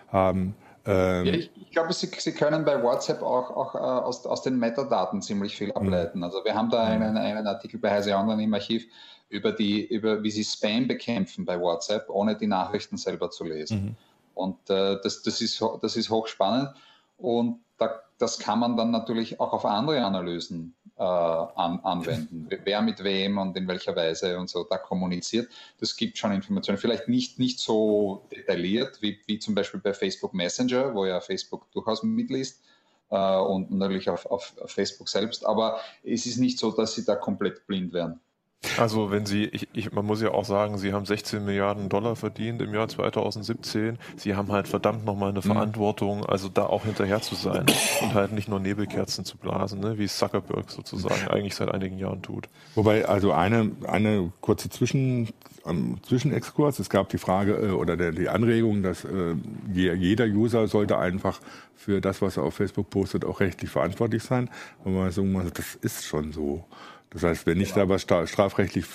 haben. 0.10 0.56
Ähm, 0.86 1.26
ja, 1.26 1.34
ich, 1.34 1.52
ich, 1.56 1.72
glaube, 1.72 1.94
Sie, 1.94 2.08
Sie, 2.18 2.34
können 2.34 2.66
bei 2.66 2.82
WhatsApp 2.82 3.22
auch, 3.22 3.52
auch 3.52 3.76
äh, 3.76 3.78
aus, 3.78 4.26
aus, 4.26 4.42
den 4.42 4.60
Metadaten 4.60 5.22
ziemlich 5.22 5.56
viel 5.56 5.72
ableiten. 5.72 6.20
Mhm. 6.20 6.26
Also 6.26 6.44
wir 6.44 6.54
haben 6.54 6.70
da 6.70 6.84
einen, 6.84 7.16
einen 7.18 7.48
Artikel 7.48 7.80
bei 7.80 7.90
Heise 7.90 8.16
Online 8.16 8.44
im 8.44 8.54
Archiv 8.54 8.86
über, 9.30 9.54
die, 9.54 9.86
über 9.86 10.22
wie 10.24 10.32
Sie 10.32 10.44
Spam 10.44 10.88
bekämpfen 10.88 11.46
bei 11.46 11.60
WhatsApp, 11.60 12.10
ohne 12.10 12.36
die 12.36 12.48
Nachrichten 12.48 12.98
selber 12.98 13.30
zu 13.30 13.46
lesen. 13.46 13.86
Mhm. 13.86 13.96
Und 14.36 14.70
äh, 14.70 14.98
das, 15.02 15.24
das, 15.24 15.40
ist, 15.40 15.64
das 15.82 15.96
ist 15.96 16.10
hochspannend. 16.10 16.72
Und 17.18 17.62
da, 17.78 18.02
das 18.18 18.40
kann 18.40 18.60
man 18.60 18.76
dann 18.76 18.92
natürlich 18.92 19.40
auch 19.40 19.54
auf 19.54 19.66
andere 19.66 20.04
Analysen 20.04 20.76
äh, 20.98 21.04
an, 21.04 21.80
anwenden. 21.84 22.48
Wer 22.64 22.82
mit 22.82 23.04
wem 23.04 23.38
und 23.38 23.58
in 23.58 23.68
welcher 23.68 23.96
Weise 23.96 24.38
und 24.38 24.50
so 24.50 24.64
da 24.64 24.78
kommuniziert. 24.78 25.50
Das 25.80 25.96
gibt 25.96 26.18
schon 26.18 26.32
Informationen. 26.32 26.78
Vielleicht 26.78 27.08
nicht, 27.08 27.40
nicht 27.40 27.60
so 27.60 28.28
detailliert 28.32 29.02
wie, 29.02 29.20
wie 29.26 29.40
zum 29.40 29.56
Beispiel 29.56 29.80
bei 29.80 29.94
Facebook 29.94 30.34
Messenger, 30.34 30.94
wo 30.94 31.06
ja 31.06 31.20
Facebook 31.20 31.72
durchaus 31.72 32.04
mitliest 32.04 32.62
äh, 33.10 33.38
und 33.38 33.72
natürlich 33.72 34.10
auf, 34.10 34.26
auf 34.28 34.54
Facebook 34.66 35.10
selbst. 35.10 35.46
Aber 35.46 35.80
es 36.04 36.26
ist 36.26 36.38
nicht 36.38 36.60
so, 36.60 36.72
dass 36.72 36.96
sie 36.96 37.06
da 37.06 37.16
komplett 37.16 37.66
blind 37.68 37.94
werden. 37.94 38.20
Also 38.78 39.12
wenn 39.12 39.26
Sie, 39.26 39.46
ich, 39.46 39.68
ich, 39.74 39.92
man 39.92 40.06
muss 40.06 40.22
ja 40.22 40.32
auch 40.32 40.46
sagen, 40.46 40.78
Sie 40.78 40.94
haben 40.94 41.06
16 41.06 41.44
Milliarden 41.44 41.90
Dollar 41.90 42.16
verdient 42.16 42.62
im 42.62 42.74
Jahr 42.74 42.88
2017. 42.88 43.98
Sie 44.16 44.36
haben 44.36 44.52
halt 44.52 44.68
verdammt 44.68 45.06
nochmal 45.06 45.30
eine 45.30 45.40
mhm. 45.40 45.44
Verantwortung, 45.44 46.26
also 46.26 46.50
da 46.50 46.66
auch 46.66 46.86
hinterher 46.86 47.22
zu 47.22 47.36
sein 47.36 47.66
und 48.02 48.14
halt 48.14 48.32
nicht 48.32 48.48
nur 48.48 48.60
Nebelkerzen 48.60 49.26
zu 49.26 49.38
blasen, 49.38 49.80
ne, 49.80 49.98
wie 49.98 50.08
Zuckerberg 50.08 50.72
sozusagen 50.72 51.28
eigentlich 51.28 51.56
seit 51.56 51.72
einigen 51.72 51.98
Jahren 51.98 52.22
tut. 52.22 52.48
Wobei, 52.76 53.06
also 53.06 53.32
eine, 53.32 53.72
eine 53.88 54.32
kurze 54.42 54.70
Zwischen, 54.70 55.30
ähm, 55.66 55.98
Zwischenexkurs. 56.04 56.80
Es 56.80 56.90
gab 56.90 57.10
die 57.10 57.18
Frage 57.18 57.54
äh, 57.54 57.72
oder 57.72 57.98
der, 57.98 58.12
die 58.12 58.30
Anregung, 58.30 58.84
dass 58.84 59.04
äh, 59.04 59.36
jeder 59.72 60.26
User 60.26 60.68
sollte 60.68 60.98
einfach 60.98 61.40
für 61.76 62.02
das, 62.02 62.22
was 62.22 62.38
er 62.38 62.44
auf 62.44 62.56
Facebook 62.56 62.90
postet, 62.90 63.26
auch 63.26 63.40
rechtlich 63.40 63.70
verantwortlich 63.70 64.24
sein. 64.24 64.50
Und 64.84 64.96
man 64.96 65.12
sagen, 65.12 65.52
das 65.54 65.76
ist 65.76 66.06
schon 66.06 66.32
so. 66.32 66.66
Das 67.14 67.24
heißt, 67.24 67.46
wenn 67.46 67.62
ich 67.62 67.74
genau. 67.74 67.86
da 67.86 67.90
was 67.90 68.02
strafrechtlich, 68.02 68.86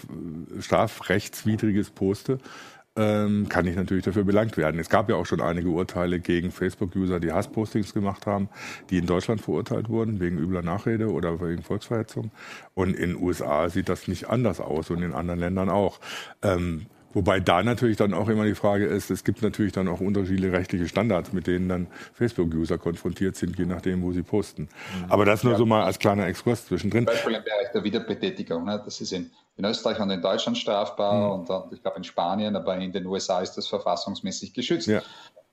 strafrechtswidriges 0.61 1.91
poste, 1.91 2.39
ähm, 2.99 3.49
kann 3.49 3.67
ich 3.67 3.77
natürlich 3.77 4.05
dafür 4.05 4.25
belangt 4.25 4.57
werden. 4.57 4.81
Es 4.81 4.89
gab 4.89 5.09
ja 5.09 5.15
auch 5.15 5.25
schon 5.25 5.41
einige 5.41 5.69
Urteile 5.69 6.19
gegen 6.19 6.51
Facebook-User, 6.51 7.21
die 7.21 7.33
Hasspostings 7.33 7.95
gemacht 7.95 8.27
haben, 8.27 8.49
die 8.91 8.99
in 8.99 9.07
Deutschland 9.07 9.41
verurteilt 9.41 9.89
wurden 9.89 10.19
wegen 10.19 10.37
übler 10.37 10.63
Nachrede 10.63 11.11
oder 11.11 11.41
wegen 11.41 11.63
Volksverhetzung. 11.63 12.33
Und 12.75 12.97
in 12.97 13.11
den 13.11 13.23
USA 13.23 13.69
sieht 13.69 13.89
das 13.89 14.09
nicht 14.09 14.29
anders 14.29 14.61
aus 14.61 14.91
und 14.91 15.03
in 15.03 15.13
anderen 15.13 15.39
Ländern 15.39 15.71
auch. 15.71 16.01
Ähm, 16.43 16.87
Wobei 17.15 17.41
da 17.41 17.63
natürlich 17.63 17.97
dann 17.97 18.13
auch 18.13 18.29
immer 18.29 18.45
die 18.45 18.55
Frage 18.55 18.87
ist, 18.87 19.11
es 19.11 19.25
gibt 19.25 19.43
natürlich 19.43 19.73
dann 19.73 19.89
auch 19.89 20.01
unterschiedliche 20.01 20.53
rechtliche 20.53 20.89
Standards, 20.89 21.33
mit 21.33 21.47
denen 21.47 21.69
dann 21.69 21.87
Facebook-User 22.13 22.77
konfrontiert 22.77 23.37
sind, 23.37 23.59
je 23.59 23.65
nachdem, 23.65 24.03
wo 24.03 24.13
sie 24.13 24.23
posten. 24.23 24.63
Mhm. 24.63 25.11
Aber 25.11 25.25
das 25.25 25.43
nur 25.43 25.55
ja. 25.55 25.59
so 25.59 25.67
mal 25.67 25.85
als 25.85 25.99
kleiner 25.99 26.27
Exkurs 26.27 26.67
zwischendrin. 26.67 27.07
Zum 27.07 27.15
Beispiel 27.15 27.35
im 27.35 27.45
Bereich 27.45 27.73
der 27.73 27.85
Wiederbetätigung. 27.85 28.65
Ne? 28.65 28.83
Das 28.85 29.01
ist 29.01 29.13
in, 29.13 29.31
in 29.57 29.65
Österreich 29.65 29.99
und 30.01 30.11
in 30.11 30.21
Deutschland 30.21 30.59
strafbar 30.59 31.39
mhm. 31.39 31.49
und, 31.49 31.73
ich 31.73 31.83
glaube 31.83 31.97
in 31.97 32.05
Spanien, 32.05 32.55
aber 32.57 32.77
in 32.77 32.93
den 32.93 33.07
USA 33.07 33.41
ist 33.41 33.55
das 33.55 33.67
verfassungsmäßig 33.67 34.53
geschützt. 34.53 34.89
Ja 34.89 35.03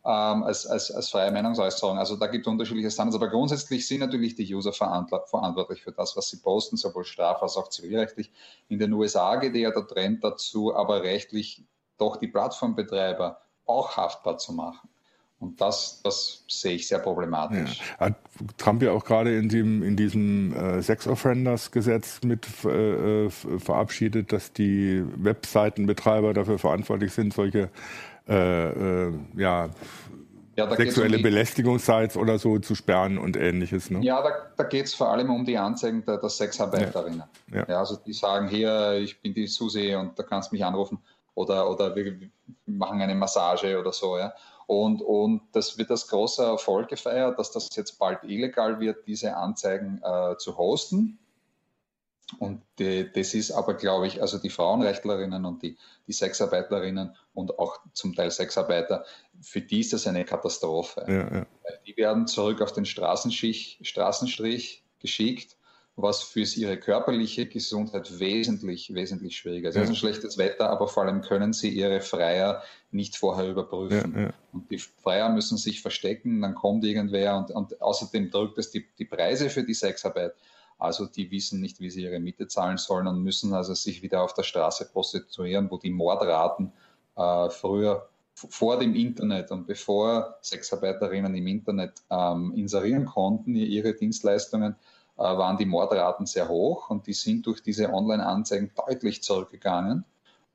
ähm, 0.06 0.44
als, 0.44 0.68
als, 0.68 0.92
als 0.92 1.10
freie 1.10 1.32
Meinungsäußerung. 1.32 1.98
Also 1.98 2.16
da 2.16 2.28
gibt 2.28 2.46
es 2.46 2.52
unterschiedliche 2.52 2.92
Standards, 2.92 3.16
aber 3.16 3.30
grundsätzlich 3.30 3.88
sind 3.88 4.02
natürlich 4.02 4.36
die 4.36 4.54
User 4.54 4.72
verantwortlich 4.72 5.82
für 5.82 5.92
das, 5.92 6.16
was 6.16 6.30
sie 6.30 6.38
posten, 6.38 6.78
sowohl 6.78 7.04
straf- 7.04 7.42
als 7.42 7.58
auch 7.58 7.70
zivilrechtlich. 7.70 8.32
In 8.70 8.78
den 8.78 8.94
USA 8.94 9.36
geht 9.38 9.56
eher 9.56 9.72
der 9.72 9.88
Trend 9.88 10.24
dazu, 10.24 10.76
aber 10.76 11.02
rechtlich 11.02 11.64
doch 11.98 12.18
die 12.18 12.28
Plattformbetreiber 12.28 13.40
auch 13.66 13.98
haftbar 13.98 14.38
zu 14.38 14.54
machen. 14.54 14.88
Und 15.40 15.60
das, 15.60 16.02
das 16.04 16.44
sehe 16.48 16.76
ich 16.76 16.88
sehr 16.88 17.00
problematisch. 17.00 17.82
Ja. 18.00 18.06
Hat 18.06 18.16
Trump 18.58 18.82
ja 18.84 18.92
auch 18.92 19.04
gerade 19.04 19.38
in, 19.38 19.50
dem, 19.50 19.84
in 19.84 19.98
diesem 19.98 20.54
äh, 20.54 20.82
Sex 20.82 21.08
Offenders 21.08 21.72
Gesetz 21.72 22.22
mit 22.24 22.48
äh, 22.64 23.26
äh 23.26 23.30
verabschiedet, 23.30 24.32
dass 24.32 24.54
die 24.54 25.04
Webseitenbetreiber 25.18 26.34
dafür 26.34 26.58
verantwortlich 26.58 27.12
sind, 27.12 27.34
solche 27.34 27.70
äh, 28.28 29.08
äh, 29.08 29.14
ja, 29.36 29.70
ja, 30.56 30.76
sexuelle 30.76 31.18
um 31.18 31.24
Belästigungssites 31.24 32.16
oder 32.16 32.40
so 32.40 32.60
zu 32.60 32.76
sperren 32.76 33.18
und 33.18 33.36
ähnliches. 33.36 33.90
Ne? 33.90 34.00
Ja, 34.02 34.22
da, 34.22 34.30
da 34.56 34.64
geht 34.64 34.86
es 34.86 34.94
vor 34.94 35.12
allem 35.12 35.30
um 35.30 35.46
die 35.46 35.58
Anzeigen 35.58 36.04
der, 36.06 36.18
der 36.18 36.30
Sexarbeiterinnen. 36.30 37.24
Ja. 37.52 37.66
Ja. 37.68 37.80
also 37.80 37.98
die 37.98 38.14
sagen 38.14 38.48
hier, 38.48 38.94
ich 38.94 39.22
bin 39.22 39.34
die 39.34 39.48
Susi 39.48 39.96
und 39.96 40.18
da 40.18 40.24
kannst 40.24 40.52
du 40.52 40.56
mich 40.56 40.64
anrufen 40.64 41.00
oder, 41.34 41.70
oder 41.70 41.96
wir 41.96 42.18
machen 42.66 43.02
eine 43.02 43.16
Massage 43.16 43.78
oder 43.78 43.92
so. 43.92 44.18
Ja. 44.18 44.34
Und, 44.68 45.02
und 45.02 45.42
das 45.52 45.78
wird 45.78 45.92
als 45.92 46.08
großer 46.08 46.46
Erfolg 46.46 46.88
gefeiert, 46.88 47.38
dass 47.38 47.52
das 47.52 47.70
jetzt 47.76 48.00
bald 48.00 48.24
illegal 48.24 48.80
wird, 48.80 49.06
diese 49.06 49.36
Anzeigen 49.36 50.02
äh, 50.04 50.38
zu 50.38 50.58
hosten. 50.58 51.20
Und 52.40 52.62
die, 52.80 53.10
das 53.12 53.34
ist 53.36 53.52
aber, 53.52 53.76
glaube 53.76 54.08
ich, 54.08 54.22
also 54.22 54.40
die 54.40 54.50
Frauenrechtlerinnen 54.50 55.46
und 55.46 55.62
die, 55.62 55.78
die 56.08 56.14
Sexarbeiterinnen 56.14 57.16
und 57.34 57.60
auch 57.60 57.80
zum 57.94 58.16
Teil 58.16 58.32
Sexarbeiter, 58.32 59.06
für 59.42 59.62
die 59.62 59.82
ist 59.82 59.94
das 59.94 60.08
eine 60.08 60.26
Katastrophe. 60.26 61.06
Ja, 61.08 61.38
ja. 61.38 61.46
Die 61.86 61.96
werden 61.98 62.26
zurück 62.26 62.62
auf 62.62 62.72
den 62.72 62.86
Straßenstrich, 62.86 63.80
Straßenstrich 63.84 64.84
geschickt, 65.00 65.56
was 65.98 66.24
für 66.24 66.42
ihre 66.42 66.78
körperliche 66.78 67.46
Gesundheit 67.46 68.20
wesentlich, 68.20 68.94
wesentlich 68.94 69.38
schwieriger 69.38 69.70
ist. 69.70 69.76
Es 69.76 69.84
ist 69.84 69.90
ein 69.90 69.96
schlechtes 69.96 70.38
Wetter, 70.38 70.70
aber 70.70 70.88
vor 70.88 71.04
allem 71.04 71.22
können 71.22 71.54
sie 71.54 71.70
ihre 71.70 72.02
Freier 72.02 72.64
nicht 72.92 73.16
vorher 73.16 73.48
überprüfen. 73.48 74.34
Und 74.52 74.72
die 74.72 74.80
Freier 74.80 75.30
müssen 75.30 75.58
sich 75.58 75.82
verstecken, 75.82 76.42
dann 76.42 76.56
kommt 76.56 76.84
irgendwer 76.84 77.38
und, 77.38 77.52
und 77.52 77.82
außerdem 77.82 78.32
drückt 78.32 78.58
es 78.58 78.72
die, 78.72 78.86
die 78.98 79.06
Preise 79.06 79.50
für 79.50 79.64
die 79.64 79.74
Sexarbeit 79.74 80.34
also 80.78 81.06
die 81.06 81.32
wissen 81.32 81.62
nicht, 81.62 81.80
wie 81.80 81.90
sie 81.90 82.04
ihre 82.04 82.20
Miete 82.20 82.48
zahlen 82.48 82.78
sollen 82.78 83.08
und 83.08 83.24
müssen 83.24 83.54
also 83.54 83.74
sich 83.74 84.02
wieder 84.02 84.22
auf 84.22 84.34
der 84.34 84.44
Straße 84.44 84.90
prostituieren, 84.92 85.70
wo 85.72 85.78
die 85.78 85.92
Mordraten 85.92 86.74
äh, 87.16 87.50
früher 87.50 88.10
vor 88.36 88.78
dem 88.78 88.96
Internet 88.96 89.52
und 89.52 89.66
bevor 89.66 90.38
Sexarbeiterinnen 90.42 91.34
im 91.36 91.48
Internet 91.48 92.02
ähm, 92.10 92.54
inserieren 92.56 93.06
konnten, 93.06 93.56
ihre 93.56 93.94
Dienstleistungen, 93.94 94.76
äh, 95.18 95.22
waren 95.22 95.58
die 95.58 95.66
Mordraten 95.66 96.26
sehr 96.26 96.50
hoch 96.50 96.90
und 96.90 97.08
die 97.08 97.14
sind 97.14 97.46
durch 97.46 97.64
diese 97.64 97.94
Online-Anzeigen 97.94 98.72
deutlich 98.76 99.24
zurückgegangen. 99.24 100.04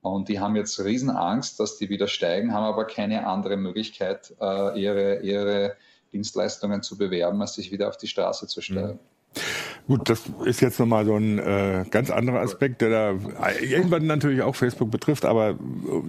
Und 0.03 0.29
die 0.29 0.41
haben 0.41 0.57
jetzt 0.57 0.79
Riesenangst, 0.81 1.61
dass 1.61 1.79
die 1.79 1.89
wieder 1.89 2.09
steigen, 2.09 2.53
haben 2.53 2.65
aber 2.65 2.87
keine 2.87 3.27
andere 3.27 3.57
Möglichkeit, 3.57 4.35
äh, 4.41 4.81
ihre, 4.81 5.21
ihre 5.21 5.77
Dienstleistungen 6.13 6.83
zu 6.83 6.99
bewerben, 6.99 7.41
als 7.41 7.55
sich 7.55 7.71
wieder 7.73 7.89
auf 7.89 7.97
die 7.97 8.09
Straße 8.09 8.47
zu 8.47 8.61
stellen. 8.61 8.95
Mhm. 8.95 9.20
Gut, 9.91 10.09
das 10.09 10.23
ist 10.45 10.61
jetzt 10.61 10.79
nochmal 10.79 11.05
so 11.05 11.17
ein 11.17 11.41
äh, 11.41 11.85
ganz 11.91 12.13
anderer 12.13 12.43
Aspekt, 12.43 12.81
der 12.81 12.91
da 12.91 13.15
irgendwann 13.61 14.07
natürlich 14.07 14.41
auch 14.41 14.55
Facebook 14.55 14.89
betrifft, 14.89 15.25
aber 15.25 15.59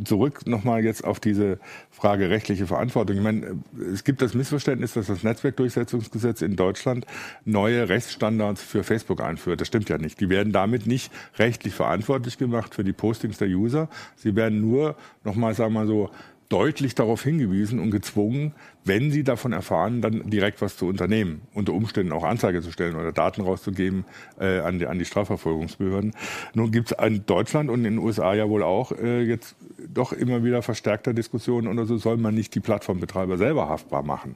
zurück 0.05 0.45
nochmal 0.45 0.85
jetzt 0.85 1.03
auf 1.03 1.19
diese 1.19 1.57
Frage 1.89 2.29
rechtliche 2.29 2.67
Verantwortung. 2.67 3.15
Ich 3.15 3.23
meine, 3.23 3.59
es 3.91 4.03
gibt 4.03 4.21
das 4.21 4.35
Missverständnis, 4.35 4.93
dass 4.93 5.07
das 5.07 5.23
Netzwerkdurchsetzungsgesetz 5.23 6.43
in 6.43 6.57
Deutschland 6.57 7.07
neue 7.43 7.89
Rechtsstandards 7.89 8.61
für 8.61 8.83
Facebook 8.83 9.19
einführt. 9.19 9.61
Das 9.61 9.67
stimmt 9.67 9.89
ja 9.89 9.97
nicht. 9.97 10.19
Die 10.19 10.29
werden 10.29 10.53
damit 10.53 10.85
nicht 10.85 11.11
rechtlich 11.39 11.73
verantwortlich 11.73 12.37
gemacht 12.37 12.75
für 12.75 12.83
die 12.83 12.93
Postings 12.93 13.39
der 13.39 13.47
User. 13.47 13.89
Sie 14.15 14.35
werden 14.35 14.61
nur 14.61 14.95
nochmal, 15.23 15.55
sagen 15.55 15.73
wir 15.73 15.79
mal 15.79 15.87
so, 15.87 16.11
deutlich 16.51 16.95
darauf 16.95 17.23
hingewiesen 17.23 17.79
und 17.79 17.91
gezwungen, 17.91 18.53
wenn 18.83 19.09
sie 19.09 19.23
davon 19.23 19.53
erfahren, 19.53 20.01
dann 20.01 20.29
direkt 20.29 20.61
was 20.61 20.75
zu 20.75 20.85
unternehmen, 20.85 21.41
unter 21.53 21.71
Umständen 21.73 22.11
auch 22.11 22.23
Anzeige 22.23 22.61
zu 22.61 22.71
stellen 22.71 22.95
oder 22.95 23.13
Daten 23.13 23.41
rauszugeben 23.41 24.03
äh, 24.39 24.59
an, 24.59 24.79
die, 24.79 24.87
an 24.87 24.99
die 24.99 25.05
Strafverfolgungsbehörden. 25.05 26.13
Nun 26.53 26.71
gibt 26.71 26.91
es 26.91 26.97
in 27.05 27.25
Deutschland 27.25 27.69
und 27.69 27.85
in 27.85 27.95
den 27.95 27.97
USA 27.99 28.33
ja 28.33 28.49
wohl 28.49 28.63
auch 28.63 28.91
äh, 28.91 29.21
jetzt 29.21 29.55
doch 29.87 30.11
immer 30.11 30.43
wieder 30.43 30.61
verstärkter 30.61 31.13
Diskussionen 31.13 31.67
oder 31.67 31.85
so, 31.85 31.97
soll 31.97 32.17
man 32.17 32.35
nicht 32.35 32.53
die 32.53 32.59
Plattformbetreiber 32.59 33.37
selber 33.37 33.69
haftbar 33.69 34.03
machen. 34.03 34.35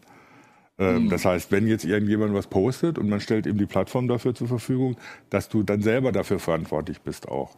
Ähm, 0.77 1.05
mhm. 1.05 1.09
Das 1.09 1.25
heißt, 1.25 1.51
wenn 1.51 1.67
jetzt 1.67 1.85
irgendjemand 1.85 2.33
was 2.33 2.47
postet 2.47 2.97
und 2.97 3.09
man 3.09 3.19
stellt 3.19 3.45
ihm 3.45 3.57
die 3.57 3.65
Plattform 3.65 4.07
dafür 4.07 4.35
zur 4.35 4.47
Verfügung, 4.47 4.97
dass 5.29 5.49
du 5.49 5.63
dann 5.63 5.81
selber 5.81 6.11
dafür 6.11 6.39
verantwortlich 6.39 7.01
bist 7.01 7.27
auch. 7.27 7.55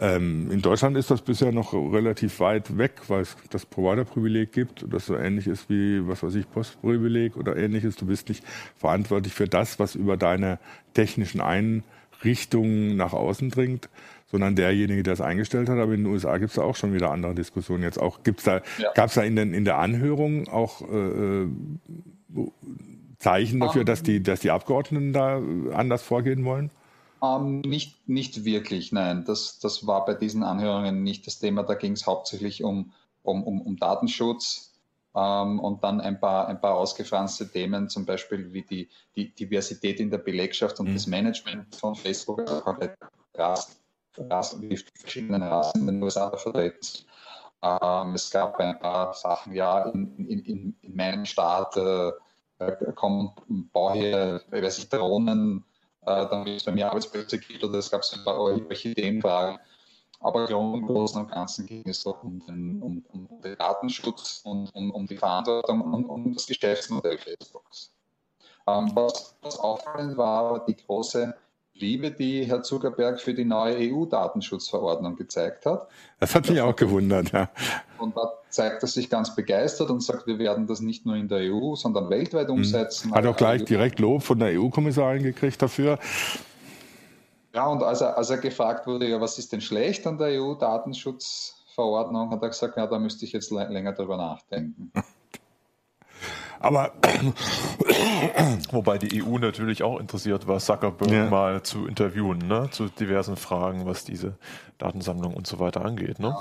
Ähm, 0.00 0.50
in 0.50 0.62
Deutschland 0.62 0.96
ist 0.96 1.10
das 1.10 1.22
bisher 1.22 1.52
noch 1.52 1.72
relativ 1.72 2.40
weit 2.40 2.76
weg, 2.76 3.02
weil 3.08 3.22
es 3.22 3.36
das 3.50 3.66
Provider-Privileg 3.66 4.52
gibt, 4.52 4.84
das 4.88 5.06
so 5.06 5.16
ähnlich 5.16 5.46
ist 5.46 5.70
wie, 5.70 6.06
was 6.08 6.22
weiß 6.22 6.34
ich, 6.34 6.50
Postprivileg 6.50 7.36
oder 7.36 7.56
ähnliches. 7.56 7.96
Du 7.96 8.06
bist 8.06 8.28
nicht 8.28 8.44
verantwortlich 8.76 9.32
für 9.34 9.46
das, 9.46 9.78
was 9.78 9.94
über 9.94 10.16
deine 10.16 10.58
technischen 10.94 11.40
Einrichtungen 11.40 12.96
nach 12.96 13.12
außen 13.12 13.50
dringt, 13.50 13.88
sondern 14.30 14.56
derjenige, 14.56 15.02
der 15.02 15.12
es 15.12 15.20
eingestellt 15.20 15.68
hat. 15.68 15.78
Aber 15.78 15.92
in 15.92 16.04
den 16.04 16.12
USA 16.12 16.38
gibt 16.38 16.50
es 16.50 16.56
da 16.56 16.62
auch 16.62 16.76
schon 16.76 16.94
wieder 16.94 17.10
andere 17.10 17.34
Diskussionen. 17.34 17.82
Jetzt 17.82 18.00
auch 18.00 18.22
gibt's 18.22 18.44
da, 18.44 18.62
ja. 18.78 18.92
gab 18.94 19.08
es 19.08 19.14
da 19.14 19.22
in, 19.22 19.36
den, 19.36 19.54
in 19.54 19.64
der 19.64 19.78
Anhörung 19.78 20.48
auch 20.48 20.82
äh, 20.90 21.42
äh 21.42 21.48
Zeichen 23.18 23.60
dafür, 23.60 23.84
dass 23.84 24.02
die, 24.02 24.20
dass 24.20 24.40
die 24.40 24.50
Abgeordneten 24.50 25.12
da 25.12 25.40
anders 25.72 26.02
vorgehen 26.02 26.44
wollen? 26.44 26.70
Ähm, 27.22 27.60
nicht, 27.60 28.08
nicht 28.08 28.44
wirklich, 28.44 28.90
nein. 28.90 29.24
Das, 29.24 29.60
das 29.60 29.86
war 29.86 30.04
bei 30.04 30.14
diesen 30.14 30.42
Anhörungen 30.42 31.02
nicht 31.02 31.26
das 31.26 31.38
Thema. 31.38 31.62
Da 31.62 31.74
ging 31.74 31.92
es 31.92 32.06
hauptsächlich 32.06 32.64
um, 32.64 32.92
um, 33.22 33.44
um, 33.44 33.60
um 33.60 33.76
Datenschutz 33.76 34.72
ähm, 35.14 35.60
und 35.60 35.84
dann 35.84 36.00
ein 36.00 36.18
paar, 36.18 36.48
ein 36.48 36.60
paar 36.60 36.74
ausgefranste 36.74 37.48
Themen, 37.48 37.88
zum 37.88 38.06
Beispiel 38.06 38.52
wie 38.52 38.62
die, 38.62 38.88
die 39.14 39.32
Diversität 39.32 40.00
in 40.00 40.10
der 40.10 40.18
Belegschaft 40.18 40.80
und 40.80 40.88
mhm. 40.88 40.94
das 40.94 41.06
Management 41.06 41.76
von 41.76 41.94
Facebook, 41.94 42.42
Rassen, 43.34 43.76
Rassen, 44.16 44.68
wie 44.68 44.76
verschiedene 44.76 45.48
Rassen 45.48 45.82
in 45.82 45.94
den 45.94 46.02
USA 46.02 46.36
vertreten. 46.36 47.06
Ähm, 47.62 48.14
es 48.14 48.30
gab 48.30 48.58
ein 48.58 48.80
paar 48.80 49.14
Sachen, 49.14 49.54
ja, 49.54 49.84
in, 49.90 50.16
in, 50.16 50.74
in 50.80 50.96
meinem 50.96 51.24
Staat 51.24 51.76
äh, 51.76 52.08
äh 52.58 52.92
kommen 52.96 53.30
Bauherr, 53.72 54.40
ich 54.50 54.62
weiß 54.62 54.78
nicht, 54.78 54.92
Drohnen, 54.92 55.64
äh, 56.06 56.26
damit 56.28 56.56
es 56.56 56.64
bei 56.64 56.72
mir 56.72 56.88
Arbeitsplätze 56.88 57.38
gibt, 57.38 57.62
oder 57.62 57.78
es 57.78 57.90
gab 57.90 58.04
so 58.04 58.16
ein 58.16 58.24
paar 58.24 58.38
Orchideenfragen. 58.38 59.58
Aber 60.20 60.48
im 60.48 60.86
Großen 60.86 61.20
und 61.20 61.30
Ganzen 61.32 61.66
ging 61.66 61.82
es 61.88 62.04
doch 62.04 62.22
um 62.22 62.38
den, 62.46 62.80
um, 62.80 63.04
um 63.12 63.40
den 63.42 63.56
Datenschutz 63.56 64.42
und 64.44 64.72
um, 64.72 64.92
um, 64.92 65.06
die 65.06 65.16
Verantwortung 65.16 65.80
und 65.80 66.06
um 66.06 66.32
das 66.32 66.46
Geschäftsmodell 66.46 67.18
Facebooks. 67.18 67.92
Ähm, 68.68 68.92
was, 68.94 69.34
was 69.42 69.58
auffallend 69.58 70.16
war, 70.16 70.64
die 70.64 70.76
große 70.76 71.34
Liebe, 71.82 72.10
die 72.12 72.44
Herr 72.44 72.62
Zuckerberg 72.62 73.20
für 73.20 73.34
die 73.34 73.44
neue 73.44 73.76
EU-Datenschutzverordnung 73.92 75.16
gezeigt 75.16 75.66
hat. 75.66 75.88
Das 76.20 76.34
hat 76.34 76.48
mich 76.48 76.60
auch 76.60 76.76
gewundert, 76.76 77.32
ja. 77.32 77.50
Und 77.98 78.16
da 78.16 78.32
zeigt 78.48 78.82
er 78.82 78.86
sich 78.86 79.10
ganz 79.10 79.34
begeistert 79.34 79.90
und 79.90 80.00
sagt, 80.02 80.26
wir 80.26 80.38
werden 80.38 80.66
das 80.66 80.80
nicht 80.80 81.04
nur 81.04 81.16
in 81.16 81.28
der 81.28 81.52
EU, 81.52 81.74
sondern 81.74 82.08
weltweit 82.08 82.48
mhm. 82.48 82.54
umsetzen. 82.54 83.12
Hat 83.12 83.26
auch 83.26 83.36
gleich 83.36 83.64
direkt 83.64 83.98
Lob 83.98 84.22
von 84.22 84.38
der 84.38 84.58
EU-Kommissarin 84.58 85.24
gekriegt 85.24 85.60
dafür. 85.60 85.98
Ja, 87.54 87.66
und 87.66 87.82
als 87.82 88.00
er, 88.00 88.16
als 88.16 88.30
er 88.30 88.38
gefragt 88.38 88.86
wurde, 88.86 89.08
ja, 89.08 89.20
was 89.20 89.38
ist 89.38 89.52
denn 89.52 89.60
schlecht 89.60 90.06
an 90.06 90.16
der 90.16 90.28
EU-Datenschutzverordnung, 90.40 92.30
hat 92.30 92.42
er 92.42 92.48
gesagt, 92.48 92.76
ja, 92.78 92.86
da 92.86 92.98
müsste 92.98 93.26
ich 93.26 93.32
jetzt 93.32 93.50
länger 93.50 93.92
drüber 93.92 94.16
nachdenken. 94.16 94.90
Aber 96.62 96.92
wobei 98.70 98.98
die 98.98 99.22
EU 99.22 99.38
natürlich 99.38 99.82
auch 99.82 99.98
interessiert 99.98 100.46
war, 100.46 100.60
Zuckerberg 100.60 101.10
ja. 101.10 101.28
mal 101.28 101.62
zu 101.62 101.86
interviewen, 101.86 102.46
ne? 102.46 102.68
zu 102.70 102.88
diversen 102.88 103.36
Fragen, 103.36 103.84
was 103.84 104.04
diese 104.04 104.36
Datensammlung 104.78 105.34
und 105.34 105.46
so 105.46 105.58
weiter 105.58 105.84
angeht. 105.84 106.20
Ne? 106.20 106.34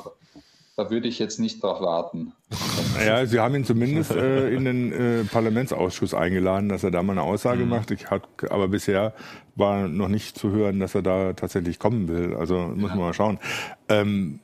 Da 0.77 0.89
würde 0.89 1.07
ich 1.07 1.19
jetzt 1.19 1.39
nicht 1.39 1.61
drauf 1.61 1.81
warten. 1.81 2.33
Ja, 3.05 3.25
Sie 3.25 3.39
haben 3.39 3.55
ihn 3.55 3.63
zumindest 3.63 4.11
äh, 4.11 4.53
in 4.53 4.65
den 4.65 4.91
äh, 4.91 5.23
Parlamentsausschuss 5.23 6.13
eingeladen, 6.13 6.67
dass 6.67 6.83
er 6.83 6.91
da 6.91 7.01
mal 7.01 7.13
eine 7.13 7.23
Aussage 7.23 7.63
mhm. 7.63 7.69
macht. 7.69 7.89
Ich 7.89 8.11
hat, 8.11 8.23
aber 8.49 8.67
bisher 8.67 9.13
war 9.55 9.87
noch 9.87 10.09
nicht 10.09 10.37
zu 10.37 10.51
hören, 10.51 10.79
dass 10.79 10.93
er 10.93 11.01
da 11.01 11.33
tatsächlich 11.33 11.79
kommen 11.79 12.09
will. 12.09 12.35
Also 12.35 12.57
muss 12.57 12.89
ja. 12.89 12.95
man 12.95 13.05
mal 13.05 13.13
schauen. 13.13 13.39
Ähm, 13.87 14.41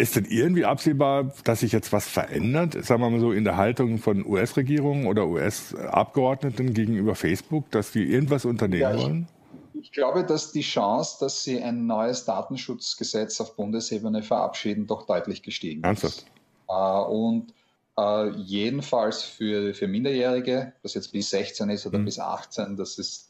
ist 0.00 0.16
denn 0.16 0.24
irgendwie 0.24 0.64
absehbar, 0.64 1.32
dass 1.44 1.60
sich 1.60 1.72
jetzt 1.72 1.92
was 1.92 2.08
verändert, 2.08 2.72
sagen 2.84 3.02
wir 3.02 3.10
mal 3.10 3.20
so, 3.20 3.32
in 3.32 3.44
der 3.44 3.56
Haltung 3.56 3.98
von 3.98 4.24
US-Regierungen 4.26 5.06
oder 5.06 5.26
US-Abgeordneten 5.26 6.72
gegenüber 6.72 7.14
Facebook, 7.14 7.70
dass 7.70 7.92
die 7.92 8.04
irgendwas 8.04 8.44
unternehmen 8.44 8.82
ja, 8.82 8.94
ich, 8.94 9.02
wollen? 9.02 9.28
Ich 9.74 9.92
glaube, 9.92 10.24
dass 10.24 10.52
die 10.52 10.62
Chance, 10.62 11.18
dass 11.20 11.44
sie 11.44 11.62
ein 11.62 11.86
neues 11.86 12.24
Datenschutzgesetz 12.24 13.40
auf 13.40 13.56
Bundesebene 13.56 14.22
verabschieden, 14.22 14.86
doch 14.86 15.06
deutlich 15.06 15.42
gestiegen 15.42 15.84
Ernsthaft? 15.84 16.16
ist. 16.16 16.26
Äh, 16.68 16.72
und 16.72 17.52
äh, 17.98 18.30
jedenfalls 18.30 19.22
für, 19.22 19.74
für 19.74 19.86
Minderjährige, 19.86 20.72
was 20.82 20.94
jetzt 20.94 21.12
bis 21.12 21.30
16 21.30 21.68
ist 21.68 21.86
oder 21.86 21.98
mhm. 21.98 22.06
bis 22.06 22.18
18, 22.18 22.76
das 22.76 22.98
ist 22.98 23.29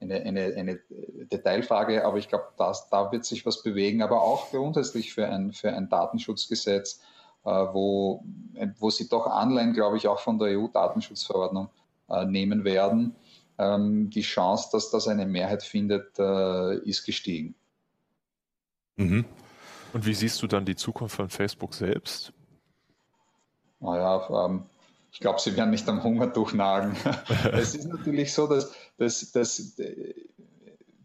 eine, 0.00 0.20
eine, 0.22 0.54
eine 0.56 0.80
Detailfrage, 1.30 2.04
aber 2.04 2.18
ich 2.18 2.28
glaube, 2.28 2.46
da 2.56 3.12
wird 3.12 3.24
sich 3.24 3.44
was 3.44 3.62
bewegen, 3.62 4.02
aber 4.02 4.22
auch 4.22 4.50
grundsätzlich 4.50 5.12
für 5.12 5.28
ein, 5.28 5.52
für 5.52 5.72
ein 5.72 5.88
Datenschutzgesetz, 5.88 7.00
äh, 7.44 7.50
wo, 7.50 8.24
wo 8.78 8.90
sie 8.90 9.08
doch 9.08 9.26
Anleihen, 9.26 9.72
glaube 9.72 9.96
ich, 9.96 10.08
auch 10.08 10.20
von 10.20 10.38
der 10.38 10.58
EU-Datenschutzverordnung 10.58 11.68
äh, 12.08 12.24
nehmen 12.24 12.64
werden. 12.64 13.14
Ähm, 13.58 14.10
die 14.10 14.22
Chance, 14.22 14.70
dass 14.72 14.90
das 14.90 15.06
eine 15.06 15.26
Mehrheit 15.26 15.62
findet, 15.62 16.18
äh, 16.18 16.76
ist 16.78 17.04
gestiegen. 17.04 17.54
Mhm. 18.96 19.24
Und 19.92 20.06
wie 20.06 20.14
siehst 20.14 20.40
du 20.42 20.46
dann 20.46 20.64
die 20.64 20.76
Zukunft 20.76 21.16
von 21.16 21.28
Facebook 21.28 21.74
selbst? 21.74 22.32
Naja, 23.80 24.46
ähm, 24.46 24.64
ich 25.12 25.20
glaube, 25.20 25.40
sie 25.40 25.56
werden 25.56 25.70
nicht 25.70 25.88
am 25.88 26.02
Hungertuch 26.02 26.52
nagen. 26.52 26.96
es 27.52 27.74
ist 27.74 27.88
natürlich 27.88 28.32
so, 28.32 28.46
dass, 28.46 28.72
dass, 28.96 29.32
dass 29.32 29.78
äh, 29.78 30.14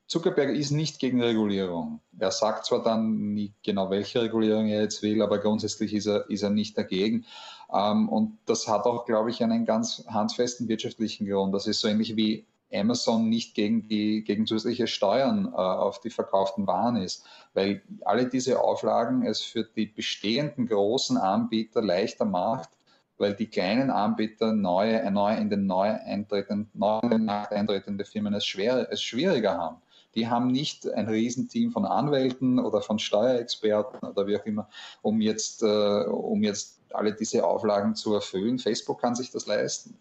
Zuckerberg 0.08 0.56
ist 0.56 0.72
nicht 0.72 1.00
gegen 1.00 1.22
Regulierung. 1.22 2.00
Er 2.20 2.32
sagt 2.32 2.68
zwar 2.68 2.84
dann 2.84 3.34
nicht 3.34 3.56
genau, 3.63 3.89
welche 3.89 4.22
Regulierung 4.22 4.68
er 4.68 4.82
jetzt 4.82 5.02
will, 5.02 5.22
aber 5.22 5.39
grundsätzlich 5.39 5.94
ist 5.94 6.06
er, 6.06 6.30
ist 6.30 6.44
er 6.44 6.52
nicht 6.52 6.78
dagegen. 6.78 7.26
Ähm, 7.74 8.08
und 8.10 8.38
das 8.46 8.68
hat 8.68 8.86
auch, 8.86 9.06
glaube 9.06 9.32
ich, 9.32 9.44
einen 9.44 9.65
ganz 9.65 10.06
handfesten 10.08 10.68
wirtschaftlichen 10.68 11.28
Grund. 11.28 11.54
Das 11.56 11.65
ist 11.65 11.80
so 11.80 11.88
ähnlich 11.88 12.15
wie 12.15 12.46
Amazon 12.72 13.30
nicht 13.30 13.56
gegen, 13.56 13.88
die, 13.88 14.24
gegen 14.24 14.46
zusätzliche 14.46 14.88
Steuern 14.88 15.46
äh, 15.52 15.56
auf 15.56 16.00
die 16.00 16.10
verkauften 16.10 16.68
Waren 16.68 16.98
ist, 16.98 17.26
weil 17.54 17.82
alle 18.04 18.28
diese 18.28 18.60
Auflagen 18.60 19.26
es 19.26 19.41
für 19.41 19.63
die 19.63 19.88
bestehenden 19.88 20.68
großen 20.68 21.18
Anbieter 21.18 21.82
leichter 21.82 22.26
macht, 22.26 22.70
weil 23.17 23.34
die 23.34 23.47
kleinen 23.47 23.89
Anbieter 23.89 24.54
neue, 24.54 25.10
neu 25.12 25.36
in 25.36 25.49
den 25.49 25.67
neu 25.67 25.89
eintretenden, 25.89 26.69
Markt 26.73 27.54
eintretende 27.54 28.06
Firmen 28.06 28.34
es, 28.34 28.45
schwer, 28.45 28.88
es 28.91 29.01
schwieriger 29.01 29.58
haben. 29.58 29.78
Die 30.15 30.28
haben 30.30 30.47
nicht 30.47 30.91
ein 30.91 31.08
Riesenteam 31.08 31.71
von 31.71 31.86
Anwälten 31.86 32.60
oder 32.60 32.82
von 32.82 32.99
Steuerexperten 32.99 34.08
oder 34.08 34.28
wie 34.28 34.38
auch 34.38 34.45
immer, 34.45 34.69
um 35.01 35.19
jetzt, 35.21 35.62
äh, 35.62 36.06
um 36.06 36.41
jetzt 36.41 36.80
alle 36.93 37.13
diese 37.13 37.45
Auflagen 37.45 37.95
zu 37.95 38.13
erfüllen. 38.13 38.58
Facebook 38.60 39.01
kann 39.01 39.15
sich 39.15 39.32
das 39.32 39.45
leisten. 39.45 39.97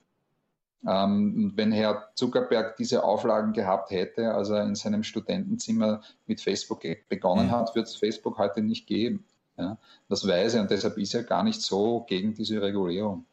Ähm, 0.87 1.53
wenn 1.57 1.72
Herr 1.72 2.11
Zuckerberg 2.14 2.77
diese 2.77 3.03
Auflagen 3.05 3.53
gehabt 3.53 3.90
hätte, 3.90 4.35
als 4.35 4.50
er 4.50 4.62
in 4.62 4.74
seinem 4.74 5.03
Studentenzimmer 5.03 6.03
mit 6.27 6.40
Facebook 6.40 6.83
begonnen 7.09 7.46
mhm. 7.46 7.53
hat, 7.53 7.74
wird 7.74 7.88
es 7.88 7.96
Facebook 7.96 8.38
heute 8.38 8.61
nicht 8.62 8.87
geben. 8.87 9.24
Ja, 9.57 9.79
das 10.09 10.27
weiß 10.27 10.55
er 10.55 10.62
und 10.62 10.71
deshalb 10.71 10.99
ist 10.99 11.14
er 11.14 11.23
gar 11.23 11.45
nicht 11.45 11.62
so 11.62 12.05
gegen 12.09 12.35
diese 12.35 12.61
Regulierung. 12.61 13.25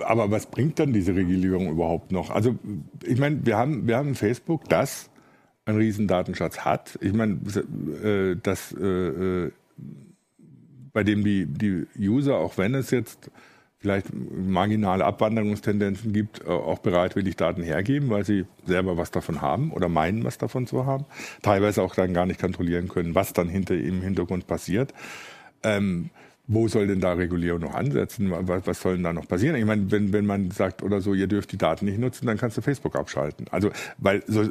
Aber 0.00 0.30
was 0.30 0.46
bringt 0.46 0.78
dann 0.78 0.92
diese 0.92 1.14
Regulierung 1.14 1.70
überhaupt 1.70 2.12
noch? 2.12 2.30
Also 2.30 2.56
ich 3.04 3.18
meine, 3.18 3.44
wir 3.46 3.56
haben, 3.56 3.86
wir 3.86 3.96
haben 3.96 4.14
Facebook, 4.14 4.68
das 4.68 5.08
einen 5.64 5.78
riesen 5.78 6.08
Datenschatz 6.08 6.58
hat. 6.58 6.98
Ich 7.00 7.12
meine, 7.12 7.38
äh, 8.02 8.36
das, 8.42 8.72
äh, 8.72 8.84
äh, 8.84 9.52
bei 10.92 11.04
dem 11.04 11.24
die, 11.24 11.46
die 11.46 11.86
User, 11.98 12.36
auch 12.36 12.58
wenn 12.58 12.74
es 12.74 12.90
jetzt 12.90 13.30
vielleicht 13.82 14.06
marginale 14.12 15.04
Abwanderungstendenzen 15.04 16.12
gibt, 16.12 16.40
äh, 16.46 16.48
auch 16.48 16.78
bereitwillig 16.78 17.36
Daten 17.36 17.62
hergeben, 17.62 18.08
weil 18.10 18.24
sie 18.24 18.46
selber 18.64 18.96
was 18.96 19.10
davon 19.10 19.42
haben 19.42 19.72
oder 19.72 19.88
meinen, 19.88 20.24
was 20.24 20.38
davon 20.38 20.66
zu 20.66 20.86
haben. 20.86 21.04
Teilweise 21.42 21.82
auch 21.82 21.94
dann 21.94 22.14
gar 22.14 22.24
nicht 22.24 22.40
kontrollieren 22.40 22.88
können, 22.88 23.14
was 23.14 23.32
dann 23.32 23.48
hinter 23.48 23.74
im 23.74 24.00
Hintergrund 24.00 24.46
passiert. 24.46 24.94
Ähm, 25.64 26.10
wo 26.46 26.68
soll 26.68 26.86
denn 26.86 27.00
da 27.00 27.12
Regulierung 27.12 27.60
noch 27.60 27.74
ansetzen? 27.74 28.30
Was, 28.30 28.66
was 28.66 28.80
soll 28.80 28.94
denn 28.94 29.04
da 29.04 29.12
noch 29.12 29.26
passieren? 29.26 29.56
Ich 29.56 29.64
meine, 29.64 29.90
wenn, 29.90 30.12
wenn 30.12 30.26
man 30.26 30.50
sagt 30.50 30.82
oder 30.82 31.00
so, 31.00 31.14
ihr 31.14 31.26
dürft 31.26 31.52
die 31.52 31.58
Daten 31.58 31.84
nicht 31.84 31.98
nutzen, 31.98 32.26
dann 32.26 32.38
kannst 32.38 32.56
du 32.56 32.62
Facebook 32.62 32.96
abschalten. 32.96 33.46
Also, 33.50 33.70
weil 33.98 34.22
so 34.26 34.48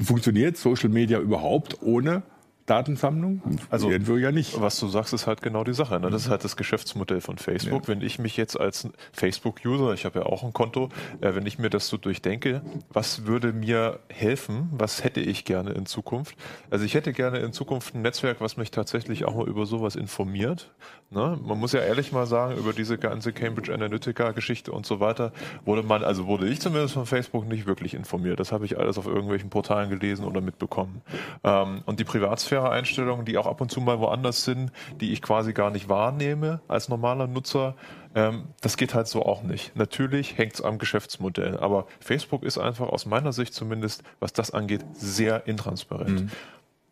funktioniert 0.00 0.56
Social 0.56 0.88
Media 0.88 1.20
überhaupt 1.20 1.82
ohne 1.82 2.22
Datensammlung? 2.66 3.42
Also 3.68 3.90
irgendwo 3.90 4.16
ja 4.16 4.32
nicht. 4.32 4.60
Was 4.60 4.78
du 4.80 4.88
sagst, 4.88 5.12
ist 5.12 5.26
halt 5.26 5.42
genau 5.42 5.64
die 5.64 5.74
Sache. 5.74 6.00
Ne? 6.00 6.10
Das 6.10 6.22
ist 6.22 6.30
halt 6.30 6.44
das 6.44 6.56
Geschäftsmodell 6.56 7.20
von 7.20 7.36
Facebook. 7.36 7.82
Ja. 7.82 7.88
Wenn 7.88 8.00
ich 8.00 8.18
mich 8.18 8.36
jetzt 8.36 8.58
als 8.58 8.88
Facebook-User, 9.12 9.92
ich 9.92 10.04
habe 10.04 10.20
ja 10.20 10.26
auch 10.26 10.42
ein 10.42 10.52
Konto, 10.52 10.88
äh, 11.20 11.34
wenn 11.34 11.44
ich 11.46 11.58
mir 11.58 11.70
das 11.70 11.88
so 11.88 11.96
durchdenke, 11.96 12.62
was 12.90 13.26
würde 13.26 13.52
mir 13.52 14.00
helfen? 14.08 14.70
Was 14.72 15.04
hätte 15.04 15.20
ich 15.20 15.44
gerne 15.44 15.72
in 15.72 15.84
Zukunft? 15.86 16.36
Also 16.70 16.84
ich 16.84 16.94
hätte 16.94 17.12
gerne 17.12 17.38
in 17.38 17.52
Zukunft 17.52 17.94
ein 17.94 18.02
Netzwerk, 18.02 18.40
was 18.40 18.56
mich 18.56 18.70
tatsächlich 18.70 19.24
auch 19.26 19.34
mal 19.34 19.48
über 19.48 19.66
sowas 19.66 19.94
informiert. 19.96 20.72
Ne? 21.14 21.38
Man 21.42 21.58
muss 21.58 21.72
ja 21.72 21.80
ehrlich 21.80 22.12
mal 22.12 22.26
sagen, 22.26 22.56
über 22.56 22.72
diese 22.72 22.98
ganze 22.98 23.32
Cambridge 23.32 23.72
Analytica-Geschichte 23.72 24.72
und 24.72 24.84
so 24.84 25.00
weiter 25.00 25.32
wurde 25.64 25.82
man, 25.82 26.04
also 26.04 26.26
wurde 26.26 26.48
ich 26.48 26.60
zumindest 26.60 26.94
von 26.94 27.06
Facebook 27.06 27.46
nicht 27.46 27.66
wirklich 27.66 27.94
informiert. 27.94 28.40
Das 28.40 28.52
habe 28.52 28.64
ich 28.64 28.78
alles 28.78 28.98
auf 28.98 29.06
irgendwelchen 29.06 29.50
Portalen 29.50 29.90
gelesen 29.90 30.24
oder 30.24 30.40
mitbekommen. 30.40 31.02
Ähm, 31.42 31.82
und 31.86 32.00
die 32.00 32.04
Privatsphäre 32.04 32.34
Privatsphäre-Einstellungen, 32.34 33.24
die 33.24 33.38
auch 33.38 33.46
ab 33.46 33.60
und 33.60 33.70
zu 33.70 33.80
mal 33.80 34.00
woanders 34.00 34.44
sind, 34.44 34.72
die 35.00 35.12
ich 35.12 35.22
quasi 35.22 35.52
gar 35.52 35.70
nicht 35.70 35.88
wahrnehme 35.88 36.60
als 36.68 36.88
normaler 36.88 37.26
Nutzer. 37.26 37.74
Ähm, 38.14 38.44
das 38.60 38.76
geht 38.76 38.94
halt 38.94 39.08
so 39.08 39.24
auch 39.24 39.42
nicht. 39.42 39.76
Natürlich 39.76 40.38
hängt 40.38 40.54
es 40.54 40.62
am 40.62 40.78
Geschäftsmodell, 40.78 41.58
aber 41.58 41.86
Facebook 42.00 42.42
ist 42.42 42.58
einfach 42.58 42.88
aus 42.88 43.06
meiner 43.06 43.32
Sicht 43.32 43.54
zumindest, 43.54 44.02
was 44.20 44.32
das 44.32 44.52
angeht, 44.52 44.84
sehr 44.94 45.46
intransparent. 45.46 46.22
Mhm. 46.22 46.30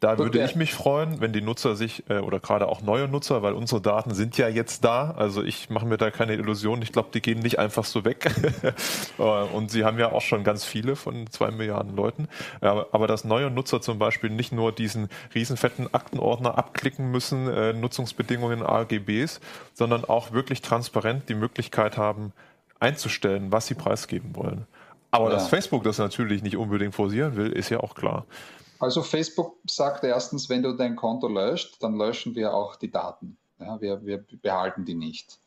Da 0.03 0.19
würde 0.19 0.45
ich 0.45 0.57
mich 0.57 0.75
freuen, 0.75 1.21
wenn 1.21 1.33
die 1.33 1.43
Nutzer 1.43 1.77
sich 1.77 2.03
äh, 2.11 2.19
oder 2.19 2.41
gerade 2.41 2.67
auch 2.67 2.83
neue 2.83 3.07
Nutzer, 3.07 3.45
weil 3.45 3.53
unsere 3.53 3.81
Daten 3.81 4.15
sind 4.15 4.37
ja 4.37 4.49
jetzt 4.49 4.85
da. 4.85 5.12
Also 5.12 5.45
ich 5.45 5.71
mache 5.71 5.87
mir 5.87 5.97
da 5.97 6.11
keine 6.11 6.35
Illusionen. 6.35 6.83
Ich 6.83 6.91
glaube, 6.91 7.11
die 7.15 7.23
gehen 7.23 7.38
nicht 7.38 7.61
einfach 7.61 7.85
so 7.85 8.05
weg. 8.05 8.29
Äh, 9.19 9.23
und 9.23 9.71
sie 9.71 9.85
haben 9.85 9.99
ja 9.99 10.11
auch 10.11 10.23
schon 10.23 10.43
ganz 10.43 10.65
viele 10.65 10.97
von 10.97 11.27
zwei 11.31 11.51
Milliarden 11.51 11.95
Leuten. 11.95 12.29
Aber 12.61 13.07
dass 13.07 13.25
neue 13.25 13.51
Nutzer 13.51 13.81
zum 13.81 13.99
Beispiel 13.99 14.31
nicht 14.31 14.53
nur 14.53 14.73
diesen 14.73 15.09
riesenfetten 15.35 15.93
Aktenordner 15.93 16.57
abklicken 16.57 17.11
müssen, 17.11 17.47
äh, 17.49 17.73
Nutzungsbedingungen 17.75 18.62
AGBs, 18.62 19.41
sondern 19.75 20.05
auch 20.05 20.33
wirklich 20.33 20.62
transparent 20.62 21.29
die 21.29 21.35
Möglichkeit 21.35 21.99
haben, 21.99 22.33
einzustellen, 22.81 23.53
was 23.53 23.67
sie 23.67 23.75
preisgeben 23.75 24.35
wollen. 24.35 24.67
Aber 25.11 25.27
ja. 25.27 25.35
dass 25.35 25.49
Facebook 25.49 25.85
das 25.85 25.99
natürlich 25.99 26.43
nicht 26.43 26.57
unbedingt 26.57 26.95
forcieren 26.95 27.37
will, 27.37 27.53
ist 27.53 27.69
ja 27.69 27.81
auch 27.81 27.95
klar. 27.95 28.25
Also 28.83 29.05
Facebook 29.05 29.59
sagt 29.64 30.03
erstens, 30.03 30.49
wenn 30.49 30.64
du 30.64 30.73
dein 30.73 30.97
Konto 30.97 31.29
löscht, 31.29 31.81
dann 31.81 31.97
löschen 31.97 32.35
wir 32.35 32.53
auch 32.53 32.75
die 32.75 32.90
Daten. 32.90 33.37
Ja, 33.61 33.81
wir, 33.81 34.05
wir 34.05 34.18
behalten 34.42 34.85
die 34.85 34.97
nicht. 34.97 35.38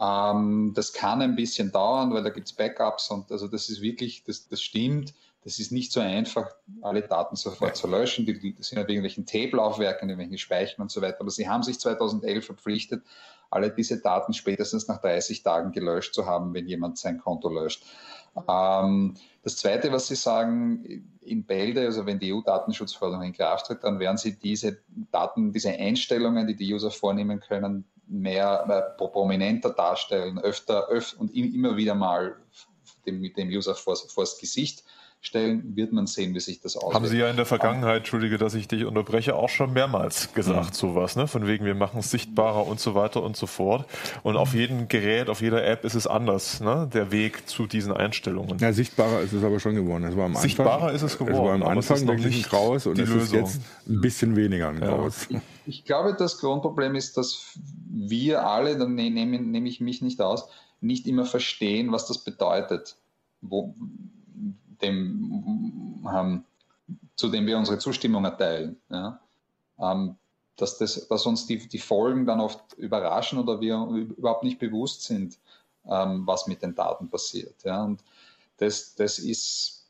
Ähm, 0.00 0.72
das 0.72 0.92
kann 0.92 1.20
ein 1.20 1.34
bisschen 1.34 1.72
dauern, 1.72 2.14
weil 2.14 2.22
da 2.22 2.30
gibt 2.30 2.46
es 2.46 2.52
Backups 2.52 3.10
und 3.10 3.32
also 3.32 3.48
das 3.48 3.70
ist 3.70 3.82
wirklich, 3.82 4.22
das, 4.22 4.46
das 4.46 4.62
stimmt. 4.62 5.14
Das 5.42 5.58
ist 5.58 5.72
nicht 5.72 5.90
so 5.90 5.98
einfach, 5.98 6.48
alle 6.80 7.02
Daten 7.02 7.34
sofort 7.34 7.74
zu 7.74 7.88
löschen. 7.88 8.24
Die, 8.24 8.38
die 8.38 8.54
sind 8.60 8.78
ja 8.78 8.82
irgendwelchen 8.82 9.26
Table-Laufwerken, 9.26 10.08
irgendwelchen 10.08 10.38
Speichern 10.38 10.82
und 10.82 10.92
so 10.92 11.02
weiter. 11.02 11.22
Aber 11.22 11.30
sie 11.30 11.48
haben 11.48 11.64
sich 11.64 11.80
2011 11.80 12.46
verpflichtet, 12.46 13.02
alle 13.50 13.70
diese 13.70 14.00
Daten 14.00 14.32
spätestens 14.32 14.86
nach 14.86 15.00
30 15.00 15.42
Tagen 15.42 15.72
gelöscht 15.72 16.14
zu 16.14 16.26
haben, 16.26 16.54
wenn 16.54 16.68
jemand 16.68 16.98
sein 16.98 17.18
Konto 17.18 17.48
löscht. 17.48 17.84
Ähm, 18.48 19.14
das 19.42 19.56
Zweite, 19.56 19.92
was 19.92 20.08
Sie 20.08 20.16
sagen, 20.16 21.08
in 21.20 21.44
Bälde, 21.44 21.86
also 21.86 22.06
wenn 22.06 22.18
die 22.18 22.32
EU-Datenschutzverordnung 22.32 23.22
in 23.22 23.32
Kraft 23.32 23.66
tritt, 23.66 23.84
dann 23.84 23.98
werden 23.98 24.16
Sie 24.16 24.38
diese 24.38 24.78
Daten, 25.10 25.52
diese 25.52 25.70
Einstellungen, 25.70 26.46
die 26.46 26.56
die 26.56 26.72
User 26.72 26.90
vornehmen 26.90 27.40
können, 27.40 27.84
mehr, 28.06 28.64
mehr 28.66 28.82
prominenter 28.96 29.70
darstellen, 29.70 30.38
öfter, 30.38 30.88
öfter 30.88 31.20
und 31.20 31.34
immer 31.34 31.76
wieder 31.76 31.94
mal 31.94 32.36
dem, 33.06 33.20
mit 33.20 33.36
dem 33.36 33.48
User 33.48 33.74
vor, 33.74 33.96
vors 33.96 34.38
Gesicht 34.38 34.84
stellen, 35.26 35.76
wird 35.76 35.92
man 35.92 36.06
sehen, 36.06 36.34
wie 36.34 36.40
sich 36.40 36.60
das 36.60 36.76
auswirkt. 36.76 36.94
Haben 36.94 37.06
Sie 37.06 37.18
ja 37.18 37.28
in 37.28 37.36
der 37.36 37.46
Vergangenheit, 37.46 37.98
entschuldige, 37.98 38.38
dass 38.38 38.54
ich 38.54 38.68
dich 38.68 38.84
unterbreche, 38.84 39.34
auch 39.34 39.48
schon 39.48 39.72
mehrmals 39.72 40.32
gesagt, 40.32 40.70
mhm. 40.70 40.74
sowas, 40.74 41.16
ne? 41.16 41.26
Von 41.26 41.46
wegen, 41.46 41.64
wir 41.64 41.74
machen 41.74 42.00
es 42.00 42.10
sichtbarer 42.10 42.66
und 42.66 42.80
so 42.80 42.94
weiter 42.94 43.22
und 43.22 43.36
so 43.36 43.46
fort. 43.46 43.86
Und 44.22 44.36
auf 44.36 44.54
jedem 44.54 44.88
Gerät, 44.88 45.28
auf 45.28 45.42
jeder 45.42 45.66
App 45.66 45.84
ist 45.84 45.94
es 45.94 46.06
anders, 46.06 46.60
ne? 46.60 46.88
Der 46.92 47.10
Weg 47.12 47.48
zu 47.48 47.66
diesen 47.66 47.92
Einstellungen. 47.92 48.58
Ja, 48.58 48.72
sichtbarer 48.72 49.20
ist 49.20 49.32
es 49.32 49.42
aber 49.42 49.60
schon 49.60 49.74
geworden. 49.74 50.04
Es 50.04 50.16
war 50.16 50.24
am 50.24 50.32
Anfang, 50.32 50.42
sichtbarer 50.42 50.92
ist 50.92 51.02
es 51.02 51.18
geworden. 51.18 51.34
Es 51.34 51.42
war 51.42 51.54
am 51.54 51.62
Anfang 51.78 52.06
wirklich 52.06 52.44
ein 52.44 52.48
Graus 52.48 52.86
und 52.86 52.98
es 52.98 53.10
ist 53.10 53.32
jetzt 53.32 53.60
ein 53.88 54.00
bisschen 54.00 54.36
weniger 54.36 54.68
ein 54.68 54.80
Graus. 54.80 55.26
Ja. 55.28 55.40
Ich, 55.66 55.78
ich 55.78 55.84
glaube, 55.84 56.14
das 56.16 56.38
Grundproblem 56.38 56.94
ist, 56.94 57.16
dass 57.16 57.58
wir 57.90 58.46
alle, 58.46 58.78
dann 58.78 58.94
ne-, 58.94 59.10
nehme, 59.10 59.40
nehme 59.40 59.68
ich 59.68 59.80
mich 59.80 60.02
nicht 60.02 60.20
aus, 60.20 60.48
nicht 60.80 61.06
immer 61.06 61.24
verstehen, 61.24 61.92
was 61.92 62.06
das 62.06 62.18
bedeutet. 62.18 62.96
Wo, 63.40 63.74
dem, 64.82 66.04
ähm, 66.06 66.44
zu 67.16 67.28
dem 67.28 67.46
wir 67.46 67.58
unsere 67.58 67.78
Zustimmung 67.78 68.24
erteilen. 68.24 68.76
Ja? 68.90 69.20
Ähm, 69.78 70.16
dass, 70.56 70.78
das, 70.78 71.06
dass 71.08 71.26
uns 71.26 71.46
die, 71.46 71.68
die 71.68 71.78
Folgen 71.78 72.26
dann 72.26 72.40
oft 72.40 72.74
überraschen 72.74 73.38
oder 73.38 73.60
wir 73.60 73.76
überhaupt 74.16 74.44
nicht 74.44 74.58
bewusst 74.58 75.02
sind, 75.02 75.38
ähm, 75.86 76.26
was 76.26 76.46
mit 76.46 76.62
den 76.62 76.74
Daten 76.74 77.08
passiert. 77.08 77.62
Ja? 77.64 77.84
Und 77.84 78.02
das, 78.58 78.94
das 78.94 79.18
ist, 79.18 79.86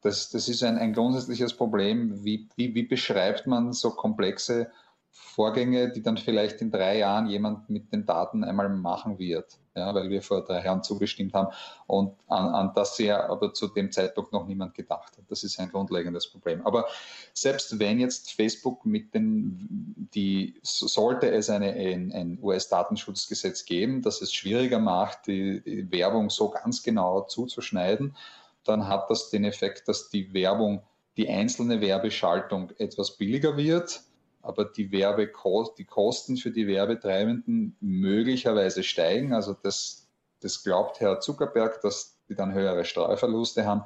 das, 0.00 0.30
das 0.30 0.48
ist 0.48 0.62
ein, 0.62 0.78
ein 0.78 0.92
grundsätzliches 0.92 1.54
Problem. 1.54 2.24
Wie, 2.24 2.48
wie, 2.56 2.74
wie 2.74 2.82
beschreibt 2.82 3.46
man 3.46 3.72
so 3.72 3.90
komplexe 3.90 4.70
Vorgänge, 5.14 5.90
die 5.90 6.02
dann 6.02 6.16
vielleicht 6.16 6.60
in 6.60 6.70
drei 6.70 6.98
Jahren 6.98 7.26
jemand 7.26 7.70
mit 7.70 7.92
den 7.92 8.04
Daten 8.04 8.44
einmal 8.44 8.68
machen 8.68 9.18
wird? 9.18 9.58
ja, 9.76 9.94
weil 9.94 10.08
wir 10.08 10.22
vor 10.22 10.44
drei 10.44 10.64
Jahren 10.64 10.82
zugestimmt 10.82 11.34
haben 11.34 11.52
und 11.86 12.14
an, 12.28 12.54
an 12.54 12.72
das 12.74 12.96
ja 12.98 13.28
aber 13.28 13.52
zu 13.52 13.68
dem 13.68 13.90
Zeitpunkt 13.90 14.32
noch 14.32 14.46
niemand 14.46 14.74
gedacht 14.74 15.16
hat. 15.18 15.24
Das 15.28 15.42
ist 15.42 15.58
ein 15.58 15.70
grundlegendes 15.70 16.28
Problem. 16.28 16.64
Aber 16.64 16.86
selbst 17.32 17.78
wenn 17.78 17.98
jetzt 17.98 18.32
Facebook 18.32 18.86
mit 18.86 19.14
den, 19.14 20.08
die, 20.14 20.54
sollte 20.62 21.30
es 21.30 21.50
eine, 21.50 21.72
ein, 21.72 22.12
ein 22.12 22.38
US-Datenschutzgesetz 22.40 23.64
geben, 23.64 24.02
das 24.02 24.22
es 24.22 24.32
schwieriger 24.32 24.78
macht, 24.78 25.26
die, 25.26 25.62
die 25.62 25.90
Werbung 25.90 26.30
so 26.30 26.50
ganz 26.50 26.82
genau 26.82 27.22
zuzuschneiden, 27.22 28.16
dann 28.64 28.86
hat 28.86 29.10
das 29.10 29.30
den 29.30 29.44
Effekt, 29.44 29.88
dass 29.88 30.08
die 30.08 30.32
Werbung, 30.32 30.82
die 31.16 31.28
einzelne 31.28 31.80
Werbeschaltung 31.80 32.70
etwas 32.78 33.16
billiger 33.16 33.56
wird 33.56 34.02
aber 34.44 34.66
die, 34.66 34.92
Werbekost, 34.92 35.78
die 35.78 35.86
Kosten 35.86 36.36
für 36.36 36.50
die 36.50 36.66
Werbetreibenden 36.66 37.76
möglicherweise 37.80 38.82
steigen. 38.82 39.32
Also 39.32 39.54
das, 39.54 40.06
das 40.40 40.62
glaubt 40.62 41.00
Herr 41.00 41.20
Zuckerberg, 41.20 41.80
dass 41.80 42.18
die 42.28 42.34
dann 42.34 42.52
höhere 42.52 42.84
Streuverluste 42.84 43.64
haben. 43.64 43.84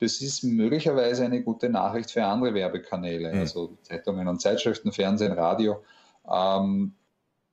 Das 0.00 0.20
ist 0.22 0.44
möglicherweise 0.44 1.24
eine 1.24 1.42
gute 1.42 1.68
Nachricht 1.68 2.10
für 2.10 2.24
andere 2.24 2.54
Werbekanäle, 2.54 3.34
mhm. 3.34 3.40
also 3.40 3.76
Zeitungen 3.82 4.28
und 4.28 4.40
Zeitschriften, 4.40 4.92
Fernsehen, 4.92 5.32
Radio. 5.32 5.84
Ähm, 6.26 6.94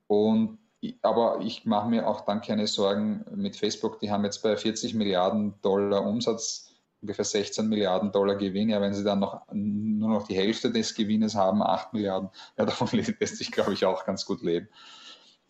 und, 0.06 0.58
aber 1.02 1.40
ich 1.42 1.66
mache 1.66 1.88
mir 1.90 2.08
auch 2.08 2.22
dann 2.22 2.40
keine 2.40 2.66
Sorgen 2.66 3.24
mit 3.34 3.56
Facebook. 3.56 4.00
Die 4.00 4.10
haben 4.10 4.24
jetzt 4.24 4.42
bei 4.42 4.56
40 4.56 4.94
Milliarden 4.94 5.54
Dollar 5.60 6.06
Umsatz 6.06 6.72
ungefähr 7.00 7.24
16 7.24 7.68
Milliarden 7.68 8.12
Dollar 8.12 8.36
Gewinn. 8.36 8.68
Ja, 8.68 8.80
wenn 8.80 8.94
sie 8.94 9.04
dann 9.04 9.20
noch 9.20 9.42
nur 9.52 10.10
noch 10.10 10.26
die 10.26 10.36
Hälfte 10.36 10.70
des 10.70 10.94
Gewinnes 10.94 11.34
haben, 11.34 11.62
8 11.62 11.92
Milliarden, 11.92 12.30
ja, 12.56 12.64
davon 12.66 12.88
lässt 12.92 13.36
sich, 13.36 13.50
glaube 13.52 13.72
ich, 13.72 13.84
auch 13.84 14.04
ganz 14.04 14.26
gut 14.26 14.42
leben. 14.42 14.68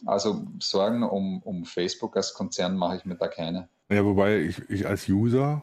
Also 0.05 0.47
Sorgen 0.61 1.03
um, 1.03 1.43
um 1.43 1.65
Facebook 1.65 2.17
als 2.17 2.35
Konzern 2.35 2.77
mache 2.77 2.97
ich 2.97 3.05
mir 3.07 3.17
da 3.17 3.29
keine. 3.29 3.69
Ja, 3.89 4.05
wobei 4.05 4.41
ich, 4.41 4.69
ich 4.69 4.87
als 4.87 5.09
User, 5.09 5.63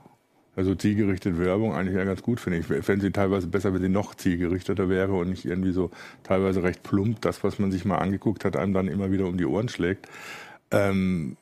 also 0.56 0.74
zielgerichtete 0.74 1.38
Werbung 1.38 1.74
eigentlich 1.74 1.96
ja 1.96 2.04
ganz 2.04 2.24
gut 2.24 2.40
finde. 2.40 2.60
Ich 2.60 2.66
fände 2.66 3.06
sie 3.06 3.12
teilweise 3.12 3.48
besser, 3.48 3.74
wenn 3.74 3.82
sie 3.82 3.90
noch 3.90 4.16
zielgerichteter 4.16 4.90
wäre 4.90 5.14
und 5.14 5.30
nicht 5.30 5.46
irgendwie 5.46 5.72
so 5.72 5.92
teilweise 6.24 6.64
recht 6.64 6.84
plump, 6.84 7.22
das, 7.22 7.44
was 7.44 7.60
man 7.60 7.72
sich 7.72 7.86
mal 7.86 7.98
angeguckt 7.98 8.46
hat, 8.46 8.56
einem 8.56 8.74
dann 8.74 8.88
immer 8.88 9.12
wieder 9.12 9.26
um 9.26 9.38
die 9.38 9.46
Ohren 9.46 9.70
schlägt. 9.70 10.08
Ähm, 10.72 11.38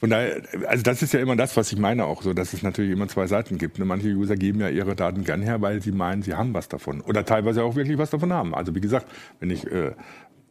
von 0.00 0.08
daher, 0.08 0.40
also 0.66 0.82
das 0.82 1.02
ist 1.02 1.12
ja 1.12 1.20
immer 1.20 1.36
das, 1.36 1.58
was 1.58 1.70
ich 1.70 1.78
meine 1.78 2.06
auch 2.06 2.22
so, 2.22 2.32
dass 2.32 2.54
es 2.54 2.62
natürlich 2.62 2.90
immer 2.90 3.06
zwei 3.08 3.26
Seiten 3.26 3.58
gibt. 3.58 3.78
Ne? 3.78 3.84
Manche 3.84 4.08
User 4.08 4.34
geben 4.34 4.60
ja 4.60 4.70
ihre 4.70 4.96
Daten 4.96 5.24
gern 5.24 5.42
her, 5.42 5.60
weil 5.60 5.82
sie 5.82 5.92
meinen, 5.92 6.22
sie 6.22 6.34
haben 6.34 6.54
was 6.54 6.68
davon. 6.68 7.02
Oder 7.02 7.26
teilweise 7.26 7.62
auch 7.62 7.76
wirklich 7.76 7.98
was 7.98 8.08
davon 8.08 8.32
haben. 8.32 8.54
Also 8.54 8.74
wie 8.74 8.80
gesagt, 8.80 9.06
wenn 9.40 9.50
ich 9.50 9.70
äh, 9.70 9.92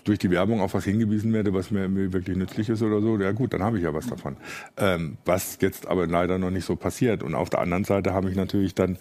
durch 0.04 0.20
die 0.20 0.30
Werbung 0.30 0.62
auf 0.62 0.76
was 0.76 0.86
hingewiesen 0.86 1.34
werde, 1.34 1.52
was 1.52 1.72
mir, 1.72 1.90
mir 1.90 2.14
wirklich 2.14 2.38
nützlich 2.38 2.70
ist 2.70 2.84
oder 2.84 3.02
so, 3.02 3.18
ja 3.18 3.32
gut, 3.32 3.52
dann 3.54 3.64
habe 3.64 3.80
ich 3.80 3.84
ja 3.84 3.92
was 3.92 4.06
davon. 4.06 4.38
Ähm, 4.78 5.18
was 5.26 5.58
jetzt 5.62 5.88
aber 5.88 6.06
leider 6.06 6.38
noch 6.38 6.52
nicht 6.52 6.66
so 6.66 6.76
passiert. 6.76 7.24
Und 7.24 7.34
auf 7.34 7.50
der 7.50 7.62
anderen 7.62 7.86
Seite 7.86 8.14
habe 8.14 8.30
ich 8.30 8.36
natürlich 8.36 8.76
dann 8.76 9.00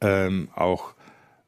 ähm, 0.00 0.48
auch 0.54 0.94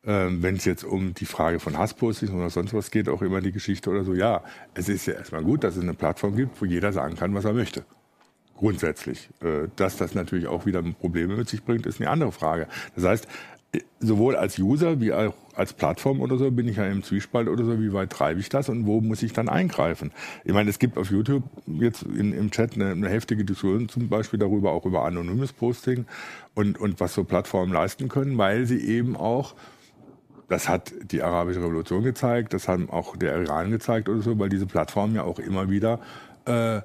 ähm, 0.04 0.42
wenn 0.42 0.56
es 0.56 0.66
jetzt 0.66 0.84
um 0.84 1.14
die 1.14 1.26
Frage 1.26 1.58
von 1.58 1.78
Hasspostings 1.78 2.32
oder 2.32 2.50
sonst 2.50 2.74
was 2.74 2.90
geht, 2.90 3.08
auch 3.08 3.22
immer 3.22 3.40
die 3.40 3.52
Geschichte 3.52 3.88
oder 3.88 4.04
so, 4.04 4.12
ja, 4.14 4.42
es 4.74 4.90
ist 4.90 5.06
ja 5.06 5.14
erstmal 5.14 5.44
gut, 5.44 5.64
dass 5.64 5.76
es 5.76 5.82
eine 5.82 5.94
Plattform 5.94 6.36
gibt, 6.36 6.60
wo 6.60 6.66
jeder 6.66 6.92
sagen 6.92 7.14
kann, 7.14 7.32
was 7.34 7.46
er 7.46 7.54
möchte 7.54 7.84
grundsätzlich. 8.62 9.28
Äh, 9.42 9.68
dass 9.76 9.96
das 9.96 10.14
natürlich 10.14 10.46
auch 10.46 10.66
wieder 10.66 10.82
Probleme 10.82 11.36
mit 11.36 11.48
sich 11.48 11.64
bringt, 11.64 11.84
ist 11.84 12.00
eine 12.00 12.08
andere 12.08 12.30
Frage. 12.30 12.68
Das 12.94 13.04
heißt, 13.04 13.28
sowohl 14.00 14.36
als 14.36 14.58
User 14.58 15.00
wie 15.00 15.12
auch 15.12 15.34
als 15.54 15.72
Plattform 15.72 16.20
oder 16.20 16.36
so 16.36 16.50
bin 16.50 16.68
ich 16.68 16.76
ja 16.76 16.86
im 16.86 17.02
Zwiespalt 17.02 17.48
oder 17.48 17.64
so, 17.64 17.80
wie 17.80 17.92
weit 17.92 18.10
treibe 18.10 18.38
ich 18.38 18.48
das 18.48 18.68
und 18.68 18.86
wo 18.86 19.00
muss 19.00 19.22
ich 19.22 19.32
dann 19.32 19.48
eingreifen? 19.48 20.12
Ich 20.44 20.52
meine, 20.52 20.70
es 20.70 20.78
gibt 20.78 20.96
auf 20.96 21.10
YouTube 21.10 21.42
jetzt 21.66 22.02
in, 22.02 22.32
im 22.32 22.50
Chat 22.50 22.74
eine, 22.74 22.90
eine 22.90 23.08
heftige 23.08 23.44
Diskussion 23.44 23.88
zum 23.88 24.08
Beispiel 24.08 24.38
darüber, 24.38 24.72
auch 24.72 24.86
über 24.86 25.04
anonymes 25.04 25.52
Posting 25.52 26.06
und, 26.54 26.78
und 26.78 27.00
was 27.00 27.14
so 27.14 27.24
Plattformen 27.24 27.72
leisten 27.72 28.08
können, 28.08 28.38
weil 28.38 28.66
sie 28.66 28.78
eben 28.78 29.16
auch 29.16 29.54
das 30.48 30.68
hat 30.68 30.92
die 31.10 31.22
arabische 31.22 31.60
Revolution 31.60 32.02
gezeigt, 32.02 32.52
das 32.52 32.68
haben 32.68 32.90
auch 32.90 33.16
der 33.16 33.40
Iran 33.40 33.70
gezeigt 33.70 34.10
oder 34.10 34.20
so, 34.20 34.38
weil 34.38 34.50
diese 34.50 34.66
Plattformen 34.66 35.14
ja 35.14 35.24
auch 35.24 35.38
immer 35.38 35.70
wieder 35.70 35.98
äh, 36.44 36.82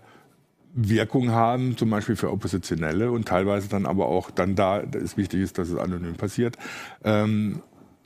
Wirkung 0.77 1.31
haben, 1.31 1.75
zum 1.75 1.89
Beispiel 1.89 2.15
für 2.15 2.31
Oppositionelle 2.31 3.11
und 3.11 3.27
teilweise 3.27 3.67
dann 3.67 3.87
aber 3.87 4.07
auch 4.07 4.29
dann 4.29 4.55
da, 4.55 4.79
es 4.79 5.17
wichtig 5.17 5.41
ist, 5.41 5.57
dass 5.57 5.69
es 5.69 5.77
anonym 5.77 6.13
passiert. 6.13 6.55
Ähm, 7.03 7.63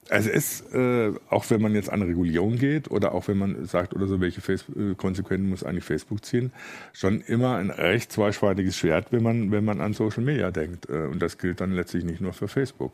es 0.08 0.26
ist, 0.26 0.74
äh, 0.74 1.14
auch 1.30 1.50
wenn 1.50 1.62
man 1.62 1.76
jetzt 1.76 1.90
an 1.90 2.02
Regulierung 2.02 2.58
geht 2.58 2.90
oder 2.90 3.14
auch 3.14 3.28
wenn 3.28 3.38
man 3.38 3.66
sagt 3.66 3.94
oder 3.94 4.08
so, 4.08 4.20
welche 4.20 4.42
Facebook 4.42 4.76
äh, 4.78 4.96
Konsequenzen 4.96 5.50
muss 5.50 5.64
eigentlich 5.64 5.84
Facebook 5.84 6.26
ziehen, 6.26 6.52
schon 6.94 7.22
immer 7.22 7.58
ein 7.58 7.70
recht 7.70 8.12
zweischneidiges 8.12 8.78
Schwert, 8.78 9.12
wenn 9.12 9.24
man, 9.24 9.52
wenn 9.52 9.64
man 9.64 9.80
an 9.80 9.94
Social 9.94 10.24
Media 10.24 10.52
denkt. 10.52 10.90
Äh, 10.90 11.08
und 11.08 11.22
das 11.22 11.38
gilt 11.38 11.62
dann 11.62 11.72
letztlich 11.72 12.04
nicht 12.04 12.22
nur 12.22 12.34
für 12.34 12.48
Facebook. 12.48 12.94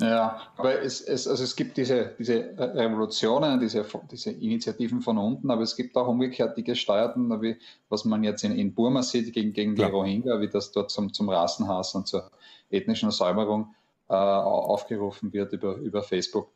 Ja, 0.00 0.40
aber 0.56 0.80
es, 0.80 1.00
es, 1.00 1.26
also 1.26 1.42
es 1.42 1.56
gibt 1.56 1.76
diese, 1.76 2.14
diese 2.18 2.54
Revolutionen, 2.56 3.58
diese, 3.58 3.84
diese 4.12 4.30
Initiativen 4.30 5.00
von 5.00 5.18
unten, 5.18 5.50
aber 5.50 5.62
es 5.62 5.74
gibt 5.74 5.96
auch 5.96 6.06
umgekehrt 6.06 6.56
die 6.56 6.62
gesteuerten, 6.62 7.42
wie, 7.42 7.56
was 7.88 8.04
man 8.04 8.22
jetzt 8.22 8.44
in, 8.44 8.52
in 8.52 8.74
Burma 8.74 9.02
sieht 9.02 9.32
gegen, 9.32 9.52
gegen 9.52 9.74
die 9.74 9.82
ja. 9.82 9.88
Rohingya, 9.88 10.40
wie 10.40 10.48
das 10.48 10.70
dort 10.70 10.92
zum, 10.92 11.12
zum 11.12 11.28
Rassenhass 11.28 11.96
und 11.96 12.06
zur 12.06 12.30
ethnischen 12.70 13.10
Säuberung 13.10 13.74
äh, 14.08 14.14
aufgerufen 14.14 15.32
wird 15.32 15.52
über, 15.52 15.74
über 15.74 16.04
Facebook. 16.04 16.52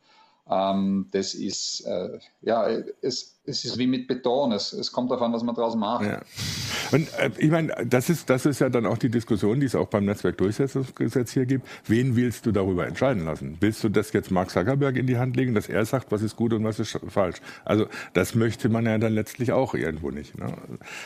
Ähm, 0.49 1.09
das 1.11 1.33
ist, 1.33 1.81
äh, 1.81 2.19
ja, 2.41 2.65
es, 3.01 3.32
es 3.45 3.65
ist 3.65 3.77
wie 3.77 3.87
mit 3.87 4.07
Beton. 4.07 4.53
Es, 4.53 4.71
es 4.71 4.91
kommt 4.91 5.11
davon, 5.11 5.33
was 5.33 5.43
man 5.43 5.53
draus 5.53 5.75
macht. 5.75 6.05
Ja. 6.05 6.21
Und 6.91 7.07
äh, 7.19 7.29
ich 7.37 7.51
meine, 7.51 7.73
das 7.85 8.09
ist, 8.09 8.29
das 8.29 8.45
ist 8.45 8.59
ja 8.59 8.69
dann 8.69 8.85
auch 8.85 8.97
die 8.97 9.09
Diskussion, 9.09 9.59
die 9.59 9.65
es 9.65 9.75
auch 9.75 9.87
beim 9.87 10.05
Netzwerkdurchsetzungsgesetz 10.05 11.33
hier 11.33 11.45
gibt. 11.45 11.67
Wen 11.87 12.15
willst 12.15 12.45
du 12.45 12.53
darüber 12.53 12.87
entscheiden 12.87 13.25
lassen? 13.25 13.57
Willst 13.59 13.83
du 13.83 13.89
das 13.89 14.13
jetzt 14.13 14.31
Mark 14.31 14.49
Zuckerberg 14.49 14.95
in 14.95 15.07
die 15.07 15.17
Hand 15.17 15.35
legen, 15.35 15.53
dass 15.55 15.67
er 15.67 15.83
sagt, 15.85 16.11
was 16.11 16.21
ist 16.21 16.37
gut 16.37 16.53
und 16.53 16.63
was 16.63 16.79
ist 16.79 16.97
falsch? 17.09 17.41
Also 17.65 17.87
das 18.13 18.33
möchte 18.33 18.69
man 18.69 18.85
ja 18.85 18.97
dann 18.97 19.13
letztlich 19.13 19.51
auch 19.51 19.73
irgendwo 19.73 20.11
nicht. 20.11 20.37
Ne? 20.37 20.53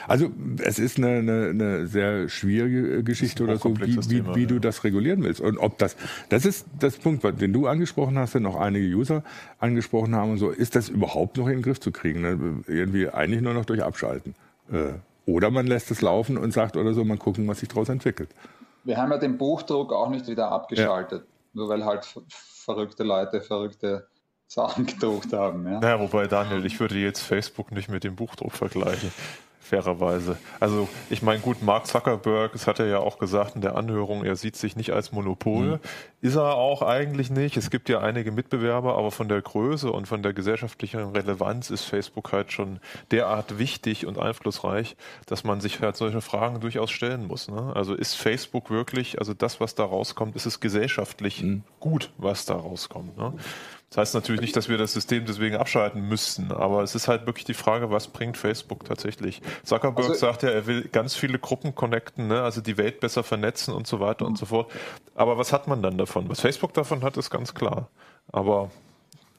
Also 0.08 0.30
es 0.60 0.78
ist 0.78 0.98
eine, 0.98 1.20
eine, 1.20 1.50
eine 1.50 1.88
sehr 1.88 2.30
schwierige 2.30 3.04
Geschichte 3.04 3.44
oder 3.44 3.58
so, 3.58 3.76
wie, 3.80 3.98
wie, 3.98 4.00
Thema, 4.00 4.36
wie 4.36 4.42
ja. 4.42 4.48
du 4.48 4.60
das 4.60 4.84
regulieren 4.84 5.24
willst. 5.24 5.42
Und 5.42 5.58
ob 5.58 5.80
das, 5.80 5.96
das 6.30 6.46
ist 6.46 6.68
das 6.80 6.98
Punkt, 6.98 7.24
den 7.42 7.52
du 7.52 7.66
angesprochen 7.66 8.20
hast, 8.20 8.36
den 8.36 8.46
auch 8.46 8.58
einige 8.58 8.86
User 8.86 9.24
angesprochen 9.58 10.16
haben 10.16 10.32
und 10.32 10.38
so, 10.38 10.52
ist 10.52 10.76
das 10.76 10.90
überhaupt 10.90 11.38
noch 11.38 11.48
in 11.48 11.54
den 11.54 11.62
Griff 11.64 11.80
zu 11.80 11.92
kriegen? 11.92 12.27
Ne? 12.36 12.64
Irgendwie 12.68 13.10
eigentlich 13.10 13.42
nur 13.42 13.54
noch 13.54 13.66
durch 13.66 13.84
Abschalten. 13.84 14.36
Äh, 14.72 14.94
oder 15.26 15.52
man 15.52 15.68
lässt 15.68 15.92
es 15.92 16.02
laufen 16.02 16.38
und 16.38 16.52
sagt 16.52 16.78
oder 16.78 16.94
so, 16.94 17.04
mal 17.04 17.18
gucken, 17.18 17.48
was 17.48 17.60
sich 17.60 17.70
daraus 17.70 17.90
entwickelt. 17.90 18.30
Wir 18.84 18.98
haben 18.98 19.12
ja 19.12 19.18
den 19.18 19.38
Buchdruck 19.38 19.92
auch 19.92 20.10
nicht 20.10 20.28
wieder 20.28 20.52
abgeschaltet, 20.52 21.22
ja. 21.22 21.28
nur 21.54 21.70
weil 21.70 21.84
halt 21.84 22.08
verrückte 22.30 23.04
Leute 23.04 23.42
verrückte 23.42 24.08
Sachen 24.48 24.86
gedruckt 24.86 25.34
haben. 25.34 25.66
Ja. 25.66 25.80
Naja, 25.80 26.00
wobei 26.00 26.28
Daniel, 26.28 26.66
ich 26.66 26.80
würde 26.80 26.96
jetzt 26.96 27.20
Facebook 27.20 27.72
nicht 27.72 27.90
mit 27.90 28.06
dem 28.06 28.16
Buchdruck 28.16 28.54
vergleichen 28.54 29.12
fairerweise. 29.68 30.38
Also 30.60 30.88
ich 31.10 31.22
meine, 31.22 31.40
gut, 31.40 31.62
Mark 31.62 31.88
Zuckerberg, 31.88 32.54
das 32.54 32.68
hat 32.68 32.80
er 32.80 32.88
ja 32.88 33.00
auch 33.00 33.20
gesagt 33.20 33.56
in 33.56 33.62
der 33.62 33.76
Anhörung, 33.76 34.24
er 34.24 34.36
sieht 34.36 34.56
sich 34.56 34.76
nicht 34.76 34.92
als 34.92 35.12
Monopol. 35.12 35.66
Mhm. 35.66 35.80
Ist 36.22 36.36
er 36.36 36.56
auch 36.56 36.82
eigentlich 36.82 37.30
nicht. 37.30 37.58
Es 37.58 37.70
gibt 37.70 37.90
ja 37.90 38.00
einige 38.00 38.32
Mitbewerber, 38.32 38.98
aber 38.98 39.12
von 39.12 39.28
der 39.30 39.42
Größe 39.42 39.92
und 39.92 40.08
von 40.08 40.24
der 40.24 40.34
gesellschaftlichen 40.34 41.00
Relevanz 41.00 41.70
ist 41.70 41.84
Facebook 41.84 42.32
halt 42.32 42.52
schon 42.52 42.80
derart 43.12 43.60
wichtig 43.60 44.06
und 44.06 44.18
einflussreich, 44.18 44.96
dass 45.28 45.44
man 45.44 45.62
sich 45.62 45.80
halt 45.80 45.96
solche 45.96 46.22
Fragen 46.22 46.60
durchaus 46.60 46.90
stellen 46.90 47.28
muss. 47.28 47.50
Ne? 47.50 47.72
Also 47.76 47.94
ist 47.94 48.16
Facebook 48.16 48.70
wirklich, 48.70 49.20
also 49.20 49.34
das, 49.34 49.60
was 49.60 49.76
da 49.76 49.84
rauskommt, 49.86 50.36
ist 50.36 50.46
es 50.46 50.60
gesellschaftlich 50.60 51.44
mhm. 51.44 51.64
gut, 51.80 52.12
was 52.18 52.46
da 52.46 52.56
rauskommt. 52.56 53.18
Ne? 53.18 53.34
Das 53.90 53.98
heißt 53.98 54.16
natürlich 54.16 54.42
nicht, 54.42 54.56
dass 54.56 54.68
wir 54.68 54.78
das 54.78 54.94
System 54.94 55.26
deswegen 55.26 55.56
abschalten 55.56 56.02
müssten, 56.02 56.52
aber 56.52 56.84
es 56.84 56.94
ist 56.94 57.08
halt 57.08 57.26
wirklich 57.26 57.46
die 57.46 57.54
Frage, 57.54 57.90
was 57.90 58.10
bringt 58.10 58.36
Facebook 58.36 58.84
tatsächlich? 58.84 59.42
Zuckerberg 59.64 60.10
also, 60.10 60.20
sagt 60.20 60.44
ja, 60.44 60.50
er 60.50 60.68
will 60.68 60.90
ganz 60.90 61.16
viele 61.16 61.40
Gruppen 61.40 61.74
connecten, 61.74 62.28
ne? 62.28 62.42
also 62.42 62.60
die 62.60 62.78
Welt 62.78 63.00
besser 63.00 63.24
vernetzen 63.24 63.74
und 63.74 63.88
so 63.88 64.02
weiter 64.02 64.26
und 64.26 64.38
so 64.38 64.46
fort. 64.46 64.70
Aber 65.16 65.38
was 65.38 65.54
hat 65.54 65.70
man 65.70 65.82
dann 65.82 65.98
davon? 65.98 66.30
Was 66.30 66.42
Facebook 66.42 66.74
davon 66.74 67.02
hat, 67.02 67.16
ist 67.16 67.30
ganz 67.30 67.54
klar. 67.54 67.88
Aber 68.30 68.72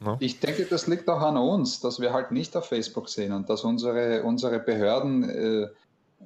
Ne? 0.00 0.16
Ich 0.20 0.38
denke, 0.40 0.64
das 0.64 0.86
liegt 0.86 1.08
auch 1.08 1.20
an 1.20 1.36
uns, 1.36 1.80
dass 1.80 2.00
wir 2.00 2.12
halt 2.12 2.30
nicht 2.30 2.56
auf 2.56 2.66
Facebook 2.66 3.08
sehen 3.08 3.32
und 3.32 3.50
dass 3.50 3.64
unsere, 3.64 4.22
unsere 4.22 4.60
Behörden 4.60 5.28
äh, 5.28 5.68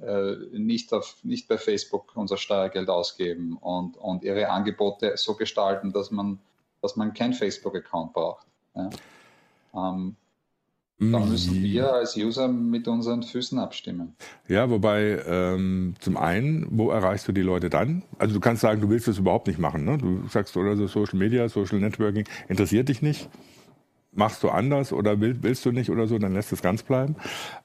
äh, 0.05 0.37
nicht, 0.51 0.93
auf, 0.93 1.17
nicht 1.23 1.47
bei 1.47 1.57
Facebook 1.57 2.11
unser 2.15 2.37
Steuergeld 2.37 2.89
ausgeben 2.89 3.57
und, 3.57 3.97
und 3.97 4.23
ihre 4.23 4.49
Angebote 4.49 5.13
so 5.17 5.35
gestalten, 5.35 5.91
dass 5.91 6.11
man 6.11 6.39
dass 6.83 6.95
man 6.95 7.13
kein 7.13 7.33
Facebook-Account 7.33 8.13
braucht. 8.13 8.45
Ja. 8.75 8.89
Ähm, 9.73 10.15
da 10.99 11.19
mhm. 11.19 11.29
müssen 11.29 11.63
wir 11.63 11.91
als 11.91 12.15
User 12.15 12.47
mit 12.47 12.87
unseren 12.87 13.23
Füßen 13.23 13.57
abstimmen. 13.57 14.15
Ja, 14.47 14.69
wobei 14.69 15.21
ähm, 15.27 15.95
zum 15.99 16.17
einen, 16.17 16.67
wo 16.69 16.91
erreichst 16.91 17.27
du 17.27 17.31
die 17.31 17.41
Leute 17.41 17.69
dann? 17.69 18.03
Also 18.19 18.35
du 18.35 18.39
kannst 18.39 18.61
sagen, 18.61 18.79
du 18.79 18.89
willst 18.89 19.07
das 19.07 19.17
überhaupt 19.17 19.47
nicht 19.47 19.59
machen. 19.59 19.85
Ne? 19.85 19.97
Du 19.97 20.27
sagst 20.29 20.55
oder 20.55 20.75
so 20.75 20.87
Social 20.87 21.17
Media, 21.17 21.49
Social 21.49 21.79
Networking 21.79 22.25
interessiert 22.47 22.89
dich 22.89 23.01
nicht. 23.01 23.29
Machst 24.15 24.43
du 24.43 24.49
anders 24.49 24.93
oder 24.93 25.19
will, 25.19 25.39
willst 25.41 25.65
du 25.65 25.71
nicht 25.71 25.89
oder 25.89 26.05
so, 26.05 26.19
dann 26.19 26.35
lässt 26.35 26.53
es 26.53 26.61
ganz 26.61 26.83
bleiben. 26.83 27.15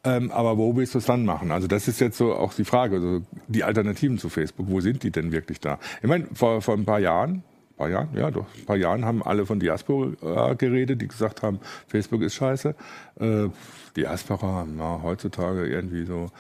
Ähm, 0.02 0.31
aber 0.31 0.57
wo 0.57 0.74
willst 0.74 0.94
du 0.94 0.98
es 0.98 1.04
dann 1.04 1.26
machen? 1.26 1.52
Also 1.52 1.68
das 1.68 1.87
ist 1.87 2.00
jetzt 2.00 2.16
so 2.16 2.33
auch 2.35 2.54
die 2.54 2.64
Frage. 2.64 2.96
Also 2.96 3.22
die 3.46 3.64
Alternativen 3.64 4.18
zu 4.18 4.31
Facebook, 4.31 4.66
wo 4.70 4.81
sind 4.81 5.02
die 5.02 5.11
denn 5.11 5.31
wirklich 5.31 5.61
da? 5.61 5.78
Ich 6.00 6.09
meine, 6.09 6.26
vor, 6.33 6.62
vor 6.62 6.74
ein 6.74 6.87
paar 6.87 7.00
Jahren, 7.00 7.44
paar 7.78 7.88
Jahren, 7.88 8.08
ja 8.14 8.30
doch, 8.30 8.46
ein 8.56 8.66
paar 8.66 8.76
Jahren 8.76 9.04
haben 9.04 9.22
alle 9.22 9.46
von 9.46 9.60
Diaspora 9.60 10.54
geredet, 10.54 11.00
die 11.00 11.08
gesagt 11.08 11.42
haben, 11.42 11.60
Facebook 11.86 12.22
ist 12.22 12.34
scheiße. 12.34 12.74
Äh, 13.20 13.48
Diaspora, 13.96 14.66
na, 14.70 15.00
heutzutage 15.02 15.66
irgendwie 15.66 16.04
so 16.04 16.30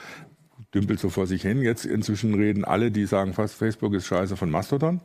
dümpelt 0.74 1.00
so 1.00 1.08
vor 1.08 1.26
sich 1.26 1.42
hin. 1.42 1.62
Jetzt 1.62 1.86
inzwischen 1.86 2.34
reden 2.34 2.64
alle, 2.64 2.90
die 2.90 3.06
sagen 3.06 3.32
fast, 3.32 3.54
Facebook 3.54 3.94
ist 3.94 4.06
scheiße 4.06 4.36
von 4.36 4.50
Mastodon. 4.50 5.00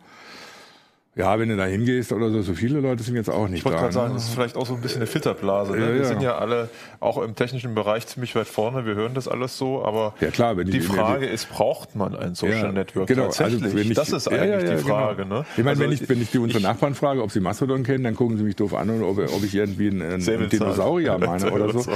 Ja, 1.16 1.38
wenn 1.38 1.48
du 1.48 1.56
da 1.56 1.66
hingehst 1.66 2.12
oder 2.12 2.32
so, 2.32 2.42
so 2.42 2.54
viele 2.56 2.80
Leute 2.80 3.04
sind 3.04 3.16
jetzt 3.16 3.30
auch 3.30 3.48
nicht 3.48 3.60
ich 3.60 3.64
da. 3.64 3.70
Ich 3.70 3.74
wollte 3.74 3.82
gerade 3.82 3.94
sagen, 3.94 4.08
ne? 4.10 4.14
das 4.16 4.24
ist 4.24 4.34
vielleicht 4.34 4.56
auch 4.56 4.66
so 4.66 4.74
ein 4.74 4.82
bisschen 4.82 4.98
eine 4.98 5.06
Filterblase. 5.06 5.74
Ne? 5.74 5.80
Ja, 5.80 5.88
wir 5.90 5.96
ja. 5.98 6.06
sind 6.06 6.22
ja 6.24 6.38
alle 6.40 6.70
auch 7.00 7.22
im 7.22 7.36
technischen 7.36 7.76
Bereich 7.76 8.08
ziemlich 8.08 8.36
weit 8.36 8.48
vorne, 8.48 8.88
wir 8.88 8.96
hören 8.96 9.14
das 9.14 9.28
alles 9.28 9.56
so, 9.56 9.86
aber 9.86 10.16
ja, 10.22 10.30
klar, 10.32 10.56
die, 10.56 10.72
die 10.72 10.82
Frage 10.82 11.28
ist, 11.28 11.50
braucht 11.52 11.96
man 11.96 12.16
ein 12.16 12.34
Social 12.34 12.74
Network 12.74 13.08
genau, 13.08 13.26
also 13.26 13.44
tatsächlich? 13.44 13.64
Also 13.64 13.78
ich, 13.78 13.94
das 13.94 14.10
ist 14.10 14.28
eigentlich 14.28 14.64
die 14.72 14.84
genau. 14.84 14.88
Frage. 14.88 15.24
Genau. 15.24 15.40
Ne? 15.40 15.46
Ich 15.52 15.58
meine, 15.58 15.70
also 15.70 15.84
wenn, 15.84 15.92
ich, 15.92 16.10
wenn 16.10 16.22
ich 16.22 16.32
die 16.32 16.40
unsere 16.40 16.64
Nachbarn 16.64 16.96
frage, 16.96 17.22
ob 17.22 17.32
sie 17.32 17.42
Mastodon 17.42 17.84
kennen, 17.84 18.04
dann 18.04 18.16
gucken 18.16 18.38
sie 18.38 18.44
mich 18.44 18.56
doof 18.56 18.74
an, 18.74 18.90
oder 18.90 19.08
ob, 19.08 19.20
ob 19.20 19.44
ich 19.44 19.54
irgendwie 19.54 19.90
einen, 19.90 20.02
einen 20.02 20.50
Dinosaurier 20.50 21.20
meine 21.20 21.52
oder 21.52 21.72
so. 21.72 21.92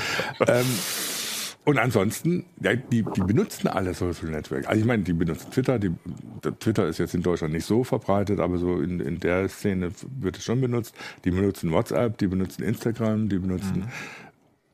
ähm, 0.47 0.65
und 1.67 1.79
ansonsten, 1.79 2.45
die, 2.55 3.03
die 3.03 3.21
benutzen 3.23 3.67
alle 3.67 3.93
Social 3.93 4.29
Network. 4.29 4.69
Also 4.69 4.79
ich 4.79 4.87
meine, 4.87 5.03
die 5.03 5.11
benutzen 5.11 5.51
Twitter. 5.51 5.77
Die, 5.77 5.91
Twitter 6.61 6.87
ist 6.87 6.97
jetzt 6.97 7.13
in 7.13 7.21
Deutschland 7.21 7.53
nicht 7.53 7.65
so 7.65 7.83
verbreitet, 7.83 8.39
aber 8.39 8.57
so 8.57 8.79
in, 8.79 9.01
in 9.01 9.19
der 9.19 9.49
Szene 9.49 9.91
wird 10.17 10.37
es 10.37 10.45
schon 10.45 10.61
benutzt. 10.61 10.95
Die 11.25 11.31
benutzen 11.31 11.73
WhatsApp, 11.73 12.19
die 12.19 12.27
benutzen 12.27 12.63
Instagram, 12.63 13.27
die 13.27 13.39
benutzen 13.39 13.79
mhm. 13.79 13.87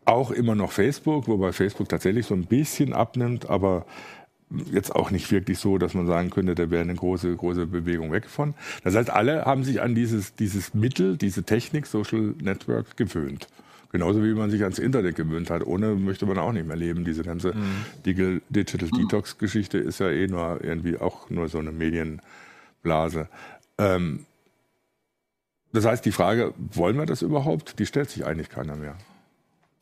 auch 0.06 0.30
immer 0.30 0.54
noch 0.54 0.72
Facebook, 0.72 1.28
wobei 1.28 1.52
Facebook 1.52 1.90
tatsächlich 1.90 2.28
so 2.28 2.36
ein 2.36 2.46
bisschen 2.46 2.94
abnimmt, 2.94 3.50
aber 3.50 3.88
jetzt 4.72 4.96
auch 4.96 5.10
nicht 5.10 5.32
wirklich 5.32 5.58
so, 5.58 5.80
dass 5.80 5.96
man 5.96 6.06
sagen 6.06 6.30
könnte, 6.30 6.54
da 6.54 6.70
wäre 6.70 6.84
eine 6.84 6.94
große, 6.94 7.36
große 7.36 7.66
Bewegung 7.66 8.12
weg 8.12 8.30
von. 8.30 8.54
Das 8.84 8.94
heißt, 8.94 9.10
alle 9.10 9.46
haben 9.46 9.64
sich 9.64 9.82
an 9.82 9.96
dieses, 9.96 10.36
dieses 10.36 10.76
Mittel, 10.76 11.18
diese 11.18 11.42
Technik, 11.42 11.88
Social 11.88 12.36
Network 12.40 12.98
gewöhnt. 12.98 13.48
Genauso 13.94 14.24
wie 14.24 14.34
man 14.34 14.50
sich 14.50 14.64
ans 14.64 14.80
Internet 14.80 15.16
gewöhnt 15.16 15.52
hat. 15.52 15.66
Ohne 15.66 15.94
möchte 15.96 16.26
man 16.26 16.40
auch 16.40 16.52
nicht 16.52 16.68
mehr 16.68 16.76
leben. 16.76 17.06
Diese 17.06 17.24
ganze 17.24 17.54
mhm. 17.54 17.86
Digital 18.06 18.90
Detox-Geschichte 18.90 19.78
ist 19.78 20.00
ja 20.00 20.10
eh 20.10 20.28
nur 20.28 20.64
irgendwie 20.64 20.98
auch 20.98 21.30
nur 21.30 21.48
so 21.48 21.60
eine 21.60 21.72
Medienblase. 21.72 23.30
Ähm, 23.78 24.26
das 25.72 25.86
heißt, 25.86 26.04
die 26.06 26.12
Frage, 26.12 26.54
wollen 26.58 26.98
wir 26.98 27.06
das 27.06 27.22
überhaupt, 27.22 27.80
die 27.80 27.86
stellt 27.86 28.10
sich 28.10 28.26
eigentlich 28.26 28.50
keiner 28.50 28.76
mehr 28.76 28.98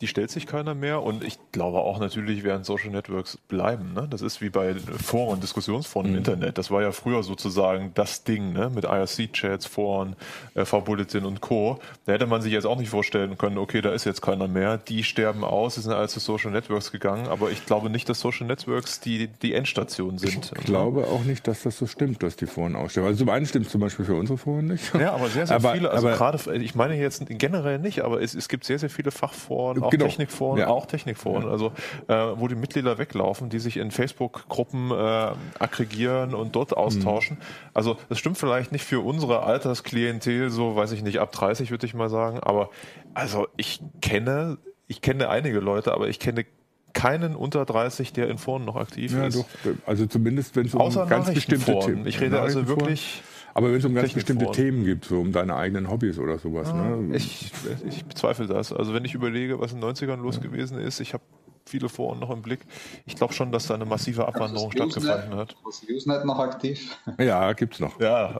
die 0.01 0.07
stellt 0.07 0.31
sich 0.31 0.47
keiner 0.47 0.73
mehr 0.73 1.03
und 1.03 1.23
ich 1.23 1.37
glaube 1.51 1.79
auch 1.79 1.99
natürlich 1.99 2.43
werden 2.43 2.63
Social 2.63 2.89
Networks 2.89 3.37
bleiben. 3.47 3.93
Ne? 3.93 4.07
Das 4.09 4.21
ist 4.21 4.41
wie 4.41 4.49
bei 4.49 4.75
Foren, 4.75 5.39
Diskussionsforen 5.39 6.07
mhm. 6.07 6.13
im 6.13 6.17
Internet. 6.17 6.57
Das 6.57 6.71
war 6.71 6.81
ja 6.81 6.91
früher 6.91 7.21
sozusagen 7.21 7.91
das 7.93 8.23
Ding 8.23 8.51
ne? 8.51 8.71
mit 8.73 8.83
IRC-Chats, 8.83 9.67
Foren, 9.67 10.15
äh, 10.55 10.65
V-Bulletin 10.65 11.25
und 11.25 11.41
Co. 11.41 11.79
Da 12.05 12.13
hätte 12.13 12.25
man 12.25 12.41
sich 12.41 12.51
jetzt 12.51 12.65
auch 12.65 12.77
nicht 12.77 12.89
vorstellen 12.89 13.37
können, 13.37 13.59
okay, 13.59 13.81
da 13.81 13.91
ist 13.91 14.05
jetzt 14.05 14.21
keiner 14.21 14.47
mehr. 14.47 14.77
Die 14.77 15.03
sterben 15.03 15.43
aus, 15.43 15.75
die 15.75 15.81
sind 15.81 15.93
alle 15.93 16.07
zu 16.07 16.19
Social 16.19 16.51
Networks 16.51 16.91
gegangen, 16.91 17.27
aber 17.27 17.51
ich 17.51 17.65
glaube 17.65 17.91
nicht, 17.91 18.09
dass 18.09 18.19
Social 18.19 18.47
Networks 18.47 18.99
die, 18.99 19.27
die 19.27 19.53
Endstation 19.53 20.17
sind. 20.17 20.51
Ich 20.57 20.65
glaube 20.65 21.05
auch 21.07 21.23
nicht, 21.23 21.47
dass 21.47 21.61
das 21.61 21.77
so 21.77 21.85
stimmt, 21.85 22.23
dass 22.23 22.35
die 22.35 22.47
Foren 22.47 22.75
aussterben. 22.75 23.07
Also 23.07 23.19
zum 23.19 23.29
einen 23.29 23.45
stimmt 23.45 23.69
zum 23.69 23.81
Beispiel 23.81 24.05
für 24.05 24.15
unsere 24.15 24.39
Foren 24.39 24.67
nicht. 24.67 24.93
Ja, 24.95 25.13
aber 25.13 25.29
sehr, 25.29 25.45
sehr 25.45 25.55
aber, 25.55 25.73
viele, 25.73 25.91
also 25.91 26.07
gerade, 26.07 26.57
ich 26.57 26.73
meine 26.73 26.95
jetzt 26.95 27.23
generell 27.27 27.77
nicht, 27.77 28.01
aber 28.01 28.21
es, 28.21 28.33
es 28.33 28.47
gibt 28.47 28.65
sehr, 28.65 28.79
sehr 28.79 28.89
viele 28.89 29.11
Fachforen, 29.11 29.90
auch 29.91 29.97
genau. 29.97 30.06
Technikforen, 30.06 30.60
ja. 30.60 30.67
auch 30.67 30.86
Technikforen, 30.86 31.43
ja. 31.43 31.49
also 31.49 31.71
äh, 32.08 32.13
wo 32.36 32.47
die 32.47 32.56
Mitglieder 32.56 32.97
weglaufen, 32.97 33.49
die 33.49 33.60
sich 33.60 33.77
in 33.77 33.91
Facebook-Gruppen 33.91 34.91
äh, 34.91 35.32
aggregieren 35.60 36.34
und 36.34 36.56
dort 36.56 36.75
austauschen. 36.75 37.38
Mhm. 37.38 37.71
Also 37.73 37.97
das 38.10 38.19
stimmt 38.19 38.38
vielleicht 38.38 38.71
nicht 38.71 38.86
für 38.86 39.01
unsere 39.01 39.43
Altersklientel, 39.43 40.49
so 40.49 40.75
weiß 40.75 40.91
ich 40.93 41.04
nicht, 41.04 41.19
ab 41.19 41.32
30 41.32 41.71
würde 41.71 41.86
ich 41.86 41.93
mal 41.93 42.10
sagen, 42.10 42.39
aber 42.39 42.69
also 43.13 43.47
ich 43.58 43.82
kenne, 44.01 44.58
ich 44.88 45.01
kenne 45.01 45.30
einige 45.30 45.60
Leute, 45.60 45.93
aber 45.93 46.08
ich 46.08 46.19
kenne 46.19 46.45
keinen 46.93 47.36
unter 47.36 47.65
30, 47.65 48.13
der 48.13 48.30
in 48.30 48.38
Foren 48.38 48.65
noch 48.65 48.75
aktiv 48.75 49.13
ja, 49.13 49.25
ist. 49.25 49.38
Doch, 49.38 49.45
also 49.86 50.06
zumindest 50.06 50.56
wenn 50.56 50.65
es 50.65 50.73
um 50.73 50.82
Außer 50.82 51.06
ganz 51.06 51.34
bestimmte 51.34 51.80
Themen. 51.80 52.06
Ich 52.06 52.19
rede 52.19 52.39
also 52.41 52.67
wirklich 52.67 53.21
aber 53.53 53.69
wenn 53.69 53.77
es 53.77 53.85
um 53.85 53.93
ganz 53.93 54.13
bestimmte 54.13 54.49
Themen 54.51 54.85
gibt, 54.85 55.05
so 55.05 55.19
um 55.19 55.31
deine 55.31 55.55
eigenen 55.55 55.89
Hobbys 55.89 56.17
oder 56.19 56.37
sowas. 56.37 56.69
Ah, 56.69 56.95
ne? 56.95 57.15
ich, 57.15 57.51
ich 57.87 58.05
bezweifle 58.05 58.47
das. 58.47 58.71
Also 58.73 58.93
wenn 58.93 59.05
ich 59.05 59.13
überlege, 59.13 59.59
was 59.59 59.73
in 59.73 59.81
den 59.81 59.89
90ern 59.89 60.17
los 60.17 60.37
ja. 60.37 60.43
gewesen 60.43 60.79
ist, 60.79 60.99
ich 60.99 61.13
habe 61.13 61.23
viele 61.65 61.89
Foren 61.89 62.19
noch 62.19 62.29
im 62.29 62.41
Blick. 62.41 62.61
Ich 63.05 63.15
glaube 63.15 63.33
schon, 63.33 63.51
dass 63.51 63.67
da 63.67 63.75
eine 63.75 63.85
massive 63.85 64.27
Abwanderung 64.27 64.71
stattgefunden 64.71 65.35
hat. 65.35 65.55
Ist 65.69 65.89
Usenet 65.89 66.25
noch 66.25 66.39
aktiv? 66.39 66.97
Ja, 67.17 67.53
gibt's 67.53 67.79
noch. 67.79 67.99
Ja. 67.99 68.39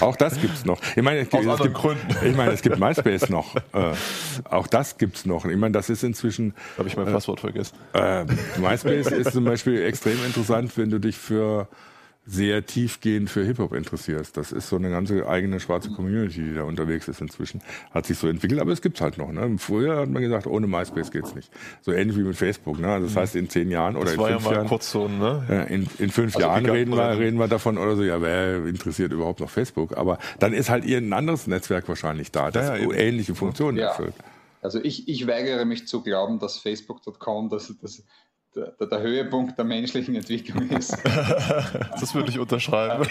Auch 0.00 0.16
das 0.16 0.40
gibt's 0.40 0.64
noch. 0.64 0.80
Ich 0.96 1.02
meine, 1.02 1.20
es 1.20 1.28
gibt, 1.28 1.46
Aus 1.46 1.60
es 1.60 1.62
gibt, 1.64 1.74
Gründen. 1.74 2.06
Ich 2.24 2.36
meine, 2.36 2.52
es 2.52 2.62
gibt 2.62 2.78
MySpace 2.78 3.28
noch. 3.28 3.54
Äh, 3.72 3.92
auch 4.50 4.66
das 4.66 4.98
gibt's 4.98 5.26
noch. 5.26 5.44
Ich 5.44 5.56
meine, 5.56 5.72
das 5.72 5.90
ist 5.90 6.02
inzwischen. 6.02 6.54
Habe 6.78 6.88
ich 6.88 6.96
mein 6.96 7.06
äh, 7.06 7.12
Passwort 7.12 7.40
vergessen. 7.40 7.76
Äh, 7.92 8.24
MySpace 8.58 9.08
ist 9.12 9.32
zum 9.32 9.44
Beispiel 9.44 9.82
extrem 9.82 10.24
interessant, 10.24 10.76
wenn 10.76 10.90
du 10.90 10.98
dich 10.98 11.16
für 11.16 11.68
sehr 12.28 12.66
tiefgehend 12.66 13.30
für 13.30 13.44
Hip-Hop 13.44 13.72
interessierst. 13.72 14.36
Das 14.36 14.50
ist 14.50 14.68
so 14.68 14.76
eine 14.76 14.90
ganze 14.90 15.28
eigene 15.28 15.60
schwarze 15.60 15.90
Community, 15.92 16.42
die 16.42 16.54
da 16.54 16.64
unterwegs 16.64 17.06
ist 17.06 17.20
inzwischen. 17.20 17.62
Hat 17.92 18.06
sich 18.06 18.18
so 18.18 18.26
entwickelt, 18.28 18.60
aber 18.60 18.72
es 18.72 18.82
gibt's 18.82 19.00
halt 19.00 19.16
noch. 19.16 19.30
Ne? 19.30 19.56
Früher 19.58 19.98
hat 20.00 20.08
man 20.10 20.22
gesagt, 20.22 20.46
ohne 20.48 20.66
MySpace 20.66 21.12
geht's 21.12 21.34
nicht. 21.36 21.50
So 21.82 21.92
ähnlich 21.92 22.16
wie 22.16 22.22
mit 22.24 22.36
Facebook. 22.36 22.80
Ne? 22.80 22.88
Also 22.88 23.06
das 23.06 23.16
heißt, 23.16 23.36
in 23.36 23.48
zehn 23.48 23.70
Jahren 23.70 23.94
oder 23.94 24.06
das 24.06 24.14
in 24.14 24.20
war 24.20 24.28
fünf 24.28 24.42
ja 24.42 24.48
mal 24.50 24.54
Jahren. 24.56 24.68
kurz 24.68 24.90
so, 24.90 25.06
ne? 25.06 25.66
in, 25.70 25.86
in 25.98 26.10
fünf 26.10 26.34
Also 26.34 26.46
Jahren 26.46 26.66
reden 26.66 26.90
wir, 26.94 27.18
reden 27.18 27.38
wir 27.38 27.46
davon 27.48 27.78
oder 27.78 27.94
so, 27.94 28.02
ja, 28.02 28.20
wer 28.20 28.66
interessiert 28.66 29.12
überhaupt 29.12 29.38
noch 29.40 29.50
Facebook? 29.50 29.96
Aber 29.96 30.18
dann 30.40 30.52
ist 30.52 30.68
halt 30.68 30.84
irgendein 30.84 31.20
anderes 31.20 31.46
Netzwerk 31.46 31.88
wahrscheinlich 31.88 32.32
da, 32.32 32.50
das 32.50 32.66
Ja, 32.80 32.90
ähnliche 32.92 33.34
Funktionen 33.36 33.78
Ja. 33.78 33.88
erfüllt. 33.90 34.14
Also 34.62 34.80
ich, 34.82 35.08
ich 35.08 35.28
weigere 35.28 35.64
mich 35.64 35.86
zu 35.86 36.02
glauben, 36.02 36.40
dass 36.40 36.58
Facebook.com 36.58 37.50
das, 37.50 37.72
das, 37.80 38.02
der, 38.56 38.72
der 38.86 39.00
Höhepunkt 39.00 39.56
der 39.58 39.64
menschlichen 39.64 40.14
Entwicklung 40.16 40.68
ist. 40.70 40.96
Das 42.00 42.14
würde 42.14 42.30
ich 42.30 42.38
unterschreiben. 42.38 43.04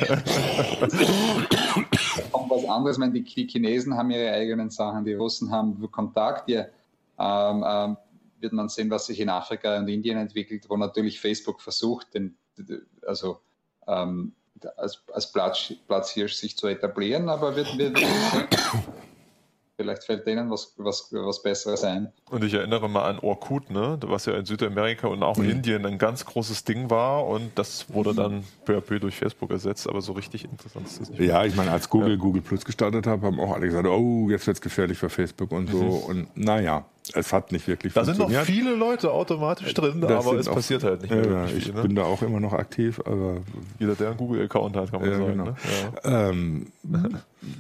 Und 2.32 2.50
was 2.50 2.66
anderes, 2.68 2.96
ich 2.96 3.00
meine, 3.00 3.14
die, 3.14 3.24
die 3.24 3.48
Chinesen 3.48 3.96
haben 3.96 4.10
ihre 4.12 4.32
eigenen 4.32 4.70
Sachen, 4.70 5.04
die 5.06 5.14
Russen 5.14 5.52
haben 5.52 5.90
Kontakt. 5.92 6.46
Hier 6.46 6.70
ähm, 7.20 7.64
ähm, 7.68 7.98
wird 8.40 8.54
man 8.54 8.70
sehen, 8.70 8.90
was 8.90 9.08
sich 9.08 9.20
in 9.20 9.30
Afrika 9.30 9.78
und 9.78 9.88
Indien 9.88 10.18
entwickelt, 10.18 10.66
wo 10.70 10.78
natürlich 10.78 11.20
Facebook 11.20 11.62
versucht, 11.62 12.14
den, 12.14 12.38
also 13.06 13.40
ähm, 13.88 14.34
als, 14.78 15.04
als 15.12 15.32
Platz, 15.32 15.74
Platzhirsch 15.88 16.36
sich 16.36 16.58
zu 16.58 16.68
etablieren, 16.68 17.30
aber 17.30 17.56
wird, 17.56 17.78
wird 17.78 18.00
vielleicht 19.76 20.04
fällt 20.04 20.26
denen 20.26 20.50
was, 20.50 20.74
was, 20.78 21.10
was 21.12 21.42
Besseres 21.42 21.84
ein. 21.84 22.12
Und 22.30 22.44
ich 22.44 22.54
erinnere 22.54 22.90
mal 22.90 23.10
an 23.10 23.20
Orkut, 23.20 23.70
ne? 23.70 23.98
was 24.06 24.26
ja 24.26 24.34
in 24.34 24.46
Südamerika 24.46 25.08
und 25.08 25.24
auch 25.24 25.38
in 25.38 25.50
Indien 25.50 25.86
ein 25.86 25.98
ganz 25.98 26.26
großes 26.26 26.64
Ding 26.64 26.90
war 26.90 27.26
und 27.28 27.52
das 27.56 27.94
wurde 27.94 28.14
dann 28.14 28.44
peu 28.66 28.78
à 28.78 28.82
peu 28.82 29.00
durch 29.00 29.16
Facebook 29.16 29.52
ersetzt, 29.52 29.88
aber 29.88 30.02
so 30.02 30.14
richtig 30.14 30.46
interessant 30.46 30.88
ist 30.88 31.02
das 31.02 31.10
nicht. 31.10 31.22
Ja, 31.22 31.44
ich 31.46 31.56
meine, 31.56 31.72
als 31.72 31.90
Google 31.90 32.18
Google 32.18 32.42
Plus 32.42 32.66
gestartet 32.66 33.08
hat, 33.08 33.22
haben 33.22 33.40
auch 33.40 33.54
alle 33.54 33.68
gesagt, 33.68 33.88
oh, 33.88 34.30
jetzt 34.30 34.48
wird's 34.48 34.62
gefährlich 34.62 34.98
für 34.98 35.10
Facebook 35.10 35.52
und 35.52 35.70
so. 35.70 35.78
Und 35.78 36.36
naja, 36.36 36.86
es 37.14 37.32
hat 37.34 37.52
nicht 37.52 37.68
wirklich 37.68 37.94
Da 37.94 38.04
sind 38.06 38.18
noch 38.18 38.26
funktioniert. 38.30 38.66
viele 38.66 38.76
Leute 38.76 39.12
automatisch 39.12 39.74
drin, 39.74 40.02
Das 40.02 40.26
aber 40.26 40.38
es 40.40 40.48
auch- 40.48 40.56
passiert 40.56 40.84
halt 40.84 41.02
nicht 41.02 41.12
mehr 41.12 41.24
ja, 41.26 41.30
wirklich 41.32 41.58
ich 41.58 41.64
viel. 41.66 41.74
Ne? 41.74 41.82
bin 41.84 41.96
da 41.96 42.04
auch 42.04 42.22
immer 42.22 42.40
noch 42.40 42.54
aktiv, 42.54 43.02
aber 43.06 43.38
Jeder, 43.80 43.96
der 43.96 44.10
einen 44.10 44.18
Google-Account 44.18 44.76
hat, 44.76 44.92
kann 44.92 45.02
man 45.02 45.10
Ja, 45.12 45.18
sagen. 45.18 45.32
genau. 45.32 45.44
Ne? 45.46 45.56
Ja. 46.04 46.30
Ähm, 46.30 46.68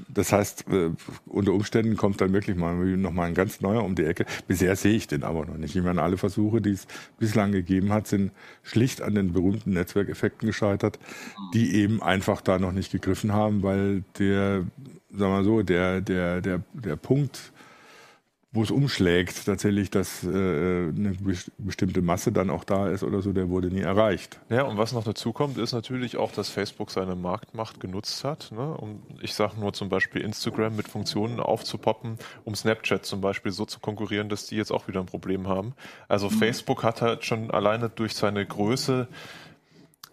das 0.09 0.31
heißt, 0.31 0.65
äh, 0.71 0.89
unter 1.27 1.53
Umständen 1.53 1.95
kommt 1.95 2.19
dann 2.21 2.33
wirklich 2.33 2.55
mal 2.57 2.73
noch 2.75 3.11
mal 3.11 3.25
ein 3.25 3.33
ganz 3.35 3.61
neuer 3.61 3.83
um 3.83 3.93
die 3.95 4.03
Ecke. 4.05 4.25
Bisher 4.47 4.75
sehe 4.75 4.93
ich 4.95 5.07
den 5.07 5.23
aber 5.23 5.45
noch 5.45 5.57
nicht. 5.57 5.75
Ich 5.75 5.83
meine, 5.83 6.01
alle 6.01 6.17
Versuche, 6.17 6.59
die 6.61 6.71
es 6.71 6.87
bislang 7.19 7.51
gegeben 7.51 7.93
hat, 7.93 8.07
sind 8.07 8.31
schlicht 8.63 9.01
an 9.01 9.13
den 9.15 9.33
berühmten 9.33 9.71
Netzwerkeffekten 9.73 10.47
gescheitert, 10.47 10.97
die 11.53 11.75
eben 11.75 12.01
einfach 12.01 12.41
da 12.41 12.57
noch 12.57 12.71
nicht 12.71 12.91
gegriffen 12.91 13.31
haben, 13.33 13.61
weil 13.63 14.03
der, 14.17 14.61
sagen 14.61 14.67
wir 15.11 15.27
mal 15.29 15.43
so, 15.43 15.61
der, 15.61 16.01
der, 16.01 16.41
der, 16.41 16.61
der 16.73 16.95
Punkt, 16.95 17.51
wo 18.55 18.63
es 18.63 18.71
umschlägt, 18.71 19.45
tatsächlich, 19.45 19.91
dass 19.91 20.23
äh, 20.23 20.27
eine 20.29 21.11
bes- 21.23 21.51
bestimmte 21.57 22.01
Masse 22.01 22.31
dann 22.31 22.49
auch 22.49 22.63
da 22.63 22.89
ist 22.89 23.03
oder 23.03 23.21
so, 23.21 23.33
der 23.33 23.49
wurde 23.49 23.67
nie 23.67 23.81
erreicht. 23.81 24.39
Ja, 24.49 24.63
und 24.63 24.77
was 24.77 24.93
noch 24.93 25.03
dazu 25.03 25.33
kommt, 25.33 25.57
ist 25.57 25.73
natürlich 25.73 26.17
auch, 26.17 26.31
dass 26.31 26.49
Facebook 26.49 26.89
seine 26.89 27.15
Marktmacht 27.15 27.79
genutzt 27.79 28.23
hat. 28.23 28.51
Ne? 28.51 28.73
Um, 28.77 29.03
ich 29.21 29.33
sage 29.33 29.59
nur 29.59 29.73
zum 29.73 29.89
Beispiel 29.89 30.21
Instagram 30.21 30.75
mit 30.75 30.87
Funktionen 30.87 31.39
aufzupoppen, 31.39 32.17
um 32.45 32.55
Snapchat 32.55 33.05
zum 33.05 33.21
Beispiel 33.21 33.51
so 33.51 33.65
zu 33.65 33.79
konkurrieren, 33.79 34.29
dass 34.29 34.47
die 34.47 34.55
jetzt 34.55 34.71
auch 34.71 34.87
wieder 34.87 35.01
ein 35.01 35.05
Problem 35.05 35.47
haben. 35.47 35.73
Also 36.07 36.29
Facebook 36.29 36.83
hat 36.83 37.01
halt 37.01 37.25
schon 37.25 37.51
alleine 37.51 37.89
durch 37.89 38.15
seine 38.15 38.45
Größe, 38.45 39.07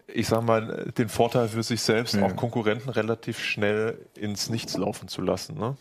ich 0.07 0.27
sag 0.27 0.43
mal, 0.43 0.91
den 0.97 1.09
Vorteil 1.09 1.47
für 1.47 1.63
sich 1.63 1.81
selbst, 1.81 2.13
Ja. 2.15 2.25
auch 2.25 2.35
Konkurrenten 2.35 2.89
relativ 2.89 3.39
schnell 3.39 3.97
ins 4.15 4.49
Nichts 4.49 4.77
laufen 4.77 5.07
zu 5.07 5.21
lassen. 5.21 5.57
Ne? 5.57 5.75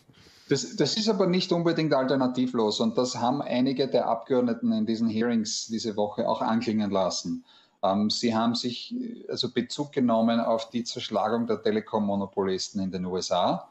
Das, 0.48 0.76
das 0.76 0.96
ist 0.96 1.08
aber 1.08 1.26
nicht 1.26 1.52
unbedingt 1.52 1.94
alternativlos 1.94 2.80
und 2.80 2.98
das 2.98 3.16
haben 3.16 3.42
einige 3.42 3.88
der 3.88 4.08
Abgeordneten 4.08 4.72
in 4.72 4.86
diesen 4.86 5.08
Hearings 5.08 5.66
diese 5.68 5.96
Woche 5.96 6.28
auch 6.28 6.42
anklingen 6.42 6.90
lassen. 6.90 7.44
Ähm, 7.82 8.10
sie 8.10 8.34
haben 8.34 8.54
sich 8.54 8.94
also 9.28 9.52
Bezug 9.52 9.92
genommen 9.92 10.40
auf 10.40 10.70
die 10.70 10.84
Zerschlagung 10.84 11.46
der 11.46 11.62
Telekom-Monopolisten 11.62 12.80
in 12.80 12.90
den 12.90 13.04
USA. 13.04 13.68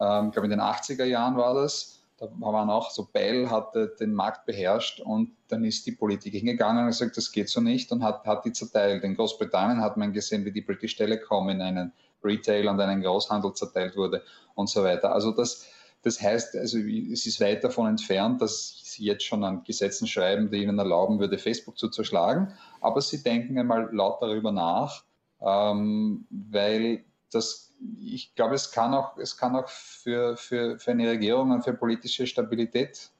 Ähm, 0.00 0.26
ich 0.26 0.32
glaube, 0.32 0.46
in 0.46 0.50
den 0.50 0.60
80er 0.60 1.04
Jahren 1.04 1.36
war 1.36 1.54
das. 1.54 2.00
Da 2.18 2.28
waren 2.38 2.70
auch 2.70 2.90
so, 2.90 3.04
Bell 3.04 3.50
hatte 3.50 3.96
den 3.98 4.14
Markt 4.14 4.46
beherrscht 4.46 5.00
und 5.00 5.32
dann 5.48 5.64
ist 5.64 5.86
die 5.86 5.92
Politik 5.92 6.34
hingegangen 6.34 6.84
und 6.84 6.90
gesagt, 6.90 7.16
das 7.16 7.32
geht 7.32 7.48
so 7.48 7.60
nicht 7.60 7.90
und 7.90 8.04
hat, 8.04 8.24
hat 8.24 8.44
die 8.44 8.52
zerteilt. 8.52 9.02
In 9.02 9.16
Großbritannien 9.16 9.80
hat 9.80 9.96
man 9.96 10.12
gesehen, 10.12 10.44
wie 10.44 10.52
die 10.52 10.60
British 10.60 10.94
Telecom 10.94 11.48
in 11.48 11.60
einen 11.60 11.92
Retail 12.22 12.68
und 12.68 12.80
einen 12.80 13.02
Großhandel 13.02 13.54
zerteilt 13.54 13.96
wurde 13.96 14.22
und 14.54 14.68
so 14.68 14.84
weiter. 14.84 15.12
Also 15.12 15.32
das, 15.32 15.66
das 16.02 16.20
heißt, 16.20 16.56
also 16.56 16.78
es 16.78 17.26
ist 17.26 17.40
weit 17.40 17.62
davon 17.62 17.86
entfernt, 17.88 18.42
dass 18.42 18.80
sie 18.82 19.04
jetzt 19.04 19.24
schon 19.24 19.44
an 19.44 19.62
Gesetzen 19.64 20.06
schreiben, 20.08 20.50
die 20.50 20.62
ihnen 20.62 20.78
erlauben 20.78 21.20
würde, 21.20 21.38
Facebook 21.38 21.78
zu 21.78 21.88
zerschlagen. 21.88 22.52
Aber 22.80 23.00
sie 23.00 23.22
denken 23.22 23.58
einmal 23.58 23.88
laut 23.94 24.20
darüber 24.20 24.50
nach, 24.50 25.04
ähm, 25.40 26.26
weil 26.30 27.04
das, 27.32 27.72
ich 28.00 28.34
glaube, 28.34 28.54
es 28.56 28.72
kann 28.72 28.94
auch, 28.94 29.16
es 29.16 29.36
kann 29.36 29.56
auch 29.56 29.68
für, 29.68 30.36
für, 30.36 30.78
für 30.78 30.90
eine 30.90 31.08
Regierung 31.08 31.52
und 31.52 31.62
für 31.62 31.72
politische 31.72 32.26
Stabilität 32.26 33.10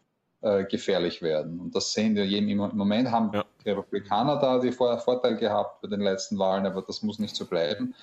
äh, 0.43 0.65
gefährlich 0.65 1.23
werden. 1.23 1.61
Und 1.61 1.75
das 1.75 1.93
sehen 1.93 2.17
wir 2.17 2.25
im, 2.25 2.57
Moment 2.57 3.11
haben 3.11 3.31
Ja. 3.33 3.45
die 3.65 3.71
Republikaner 3.71 4.37
da 4.37 4.59
die 4.59 4.73
Vor 4.73 4.99
Vorteil 4.99 5.37
gehabt 5.37 5.81
bei 5.83 5.89
den 5.89 6.01
letzten 6.01 6.39
Wahlen, 6.39 6.67
aber 6.67 6.83
das 6.83 7.03
muss 7.03 7.21
nicht 7.21 7.37
so 7.37 7.47
bleiben. 7.47 7.95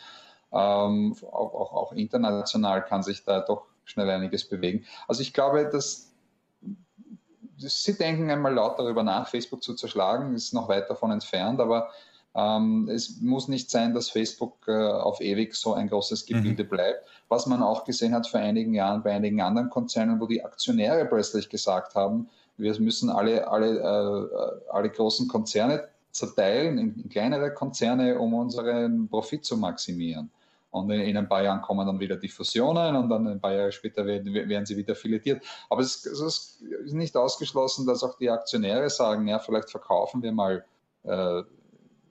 Ähm, 0.52 1.16
auch, 1.32 1.54
auch, 1.54 1.74
auch 1.74 1.92
international 1.92 2.84
kann 2.86 3.04
sich 3.04 3.24
da 3.24 3.42
doch 3.42 3.66
schnell 3.90 4.10
einiges 4.10 4.48
bewegen. 4.48 4.86
Also 5.08 5.22
ich 5.22 5.34
glaube, 5.34 5.70
dass 5.72 6.08
Sie 7.58 7.98
denken 7.98 8.32
einmal 8.32 8.54
laut 8.54 8.80
darüber 8.80 9.04
nach, 9.04 9.28
Facebook 9.28 9.62
zu 9.64 9.74
zerschlagen, 9.74 10.34
ist 10.34 10.54
noch 10.54 10.70
weit 10.70 10.90
davon 10.90 11.12
entfernt, 11.12 11.60
aber 11.60 11.90
ähm, 12.34 12.90
es 12.90 13.20
muss 13.20 13.48
nicht 13.48 13.70
sein, 13.70 13.94
dass 13.94 14.10
Facebook 14.10 14.66
äh, 14.68 14.72
auf 14.72 15.20
ewig 15.20 15.56
so 15.56 15.74
ein 15.74 15.90
großes 15.90 16.26
Gebilde 16.26 16.64
bleibt. 16.64 17.06
Was 17.28 17.48
man 17.48 17.62
auch 17.62 17.84
gesehen 17.84 18.14
hat 18.14 18.28
vor 18.28 18.40
einigen 18.40 18.74
Jahren 18.74 19.04
bei 19.04 19.12
einigen 19.12 19.42
anderen 19.42 19.70
Konzernen, 19.70 20.22
wo 20.22 20.28
die 20.28 20.44
Aktionäre 20.44 21.06
plötzlich 21.06 21.50
gesagt 21.50 21.96
haben, 21.96 22.30
wir 22.58 22.80
müssen 22.80 23.10
alle, 23.10 23.48
alle, 23.48 23.80
äh, 23.80 24.72
alle 24.72 24.90
großen 24.90 25.28
Konzerne 25.28 25.88
zerteilen 26.12 26.78
in, 26.78 27.02
in 27.02 27.10
kleinere 27.10 27.54
Konzerne, 27.54 28.20
um 28.20 28.34
unseren 28.34 29.10
Profit 29.10 29.46
zu 29.46 29.58
maximieren. 29.58 30.32
Und 30.72 30.92
in, 30.92 31.02
in 31.02 31.18
ein 31.18 31.28
paar 31.28 31.44
Jahren 31.44 31.62
kommen 31.62 31.86
dann 31.86 32.00
wieder 32.00 32.16
die 32.16 32.30
Fusionen 32.30 32.96
und 32.96 33.10
dann 33.10 33.28
ein 33.28 33.42
paar 33.42 33.54
Jahre 33.54 33.72
später 33.72 34.06
werden, 34.06 34.34
werden 34.34 34.66
sie 34.66 34.78
wieder 34.78 34.96
filetiert. 34.96 35.44
Aber 35.70 35.82
es, 35.82 36.06
es 36.06 36.22
ist 36.22 36.62
nicht 36.94 37.18
ausgeschlossen, 37.18 37.88
dass 37.88 38.04
auch 38.04 38.18
die 38.18 38.30
Aktionäre 38.30 38.90
sagen, 38.90 39.28
ja, 39.28 39.40
vielleicht 39.40 39.72
verkaufen 39.72 40.22
wir 40.22 40.32
mal 40.32 40.64
äh, 41.04 41.42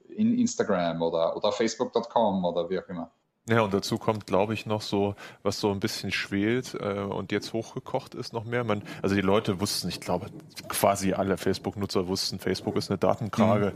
in 0.09 0.37
Instagram 0.37 1.01
oder, 1.01 1.35
oder 1.37 1.51
Facebook.com 1.51 2.43
oder 2.43 2.69
wie 2.69 2.79
auch 2.79 2.89
immer. 2.89 3.11
Ja, 3.49 3.61
und 3.61 3.73
dazu 3.73 3.97
kommt, 3.97 4.27
glaube 4.27 4.53
ich, 4.53 4.65
noch 4.65 4.81
so, 4.81 5.15
was 5.43 5.59
so 5.59 5.71
ein 5.71 5.79
bisschen 5.79 6.11
schwelt 6.11 6.75
äh, 6.79 6.99
und 6.99 7.31
jetzt 7.31 7.51
hochgekocht 7.53 8.13
ist 8.13 8.31
noch 8.31 8.45
mehr. 8.45 8.63
Man, 8.63 8.83
also 9.01 9.15
die 9.15 9.21
Leute 9.21 9.59
wussten, 9.59 9.89
ich 9.89 9.99
glaube, 9.99 10.27
quasi 10.67 11.13
alle 11.13 11.35
Facebook-Nutzer 11.37 12.07
wussten, 12.07 12.37
Facebook 12.39 12.75
ist 12.75 12.91
eine 12.91 12.97
Datenkrage. 12.99 13.73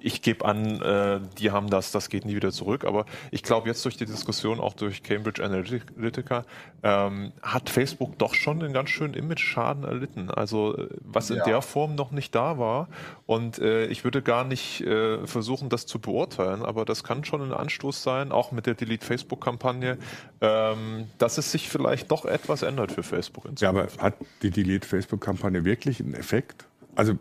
Ich 0.00 0.22
gebe 0.22 0.44
an, 0.44 0.80
äh, 0.80 1.20
die 1.38 1.50
haben 1.50 1.68
das, 1.68 1.90
das 1.92 2.08
geht 2.08 2.24
nie 2.24 2.34
wieder 2.34 2.50
zurück. 2.52 2.84
Aber 2.84 3.04
ich 3.30 3.42
glaube, 3.42 3.68
jetzt 3.68 3.84
durch 3.84 3.96
die 3.96 4.06
Diskussion, 4.06 4.58
auch 4.60 4.72
durch 4.74 5.02
Cambridge 5.02 5.44
Analytica, 5.44 6.44
ähm, 6.82 7.32
hat 7.42 7.68
Facebook 7.70 8.16
doch 8.18 8.34
schon 8.34 8.62
einen 8.62 8.72
ganz 8.72 8.90
schönen 8.90 9.14
Image-Schaden 9.14 9.84
erlitten. 9.84 10.30
Also 10.30 10.76
äh, 10.76 10.88
was 11.00 11.28
in 11.30 11.36
Ja. 11.36 11.44
der 11.44 11.62
Form 11.62 11.94
noch 11.94 12.10
nicht 12.10 12.34
da 12.34 12.58
war. 12.58 12.88
Und 13.26 13.58
äh, 13.58 13.86
ich 13.86 14.04
würde 14.04 14.22
gar 14.22 14.44
nicht 14.44 14.80
äh, 14.82 15.26
versuchen, 15.26 15.68
das 15.68 15.86
zu 15.86 15.98
beurteilen, 15.98 16.62
aber 16.64 16.84
das 16.84 17.04
kann 17.04 17.24
schon 17.24 17.42
ein 17.42 17.52
Anstoß 17.52 18.02
sein, 18.02 18.32
auch 18.32 18.52
mit 18.52 18.66
der 18.66 18.74
Delete-Facebook-Kampagne, 18.94 19.98
ähm, 20.40 21.06
dass 21.18 21.38
es 21.38 21.50
sich 21.50 21.68
vielleicht 21.68 22.10
doch 22.10 22.24
etwas 22.24 22.62
ändert 22.62 22.92
für 22.92 23.02
Facebook. 23.02 23.48
Ja, 23.58 23.68
aber 23.68 23.88
hat 23.98 24.14
die 24.42 24.50
Delete-Facebook-Kampagne 24.50 25.64
wirklich 25.64 26.00
einen 26.00 26.14
Effekt? 26.14 26.66
Also 26.96 27.14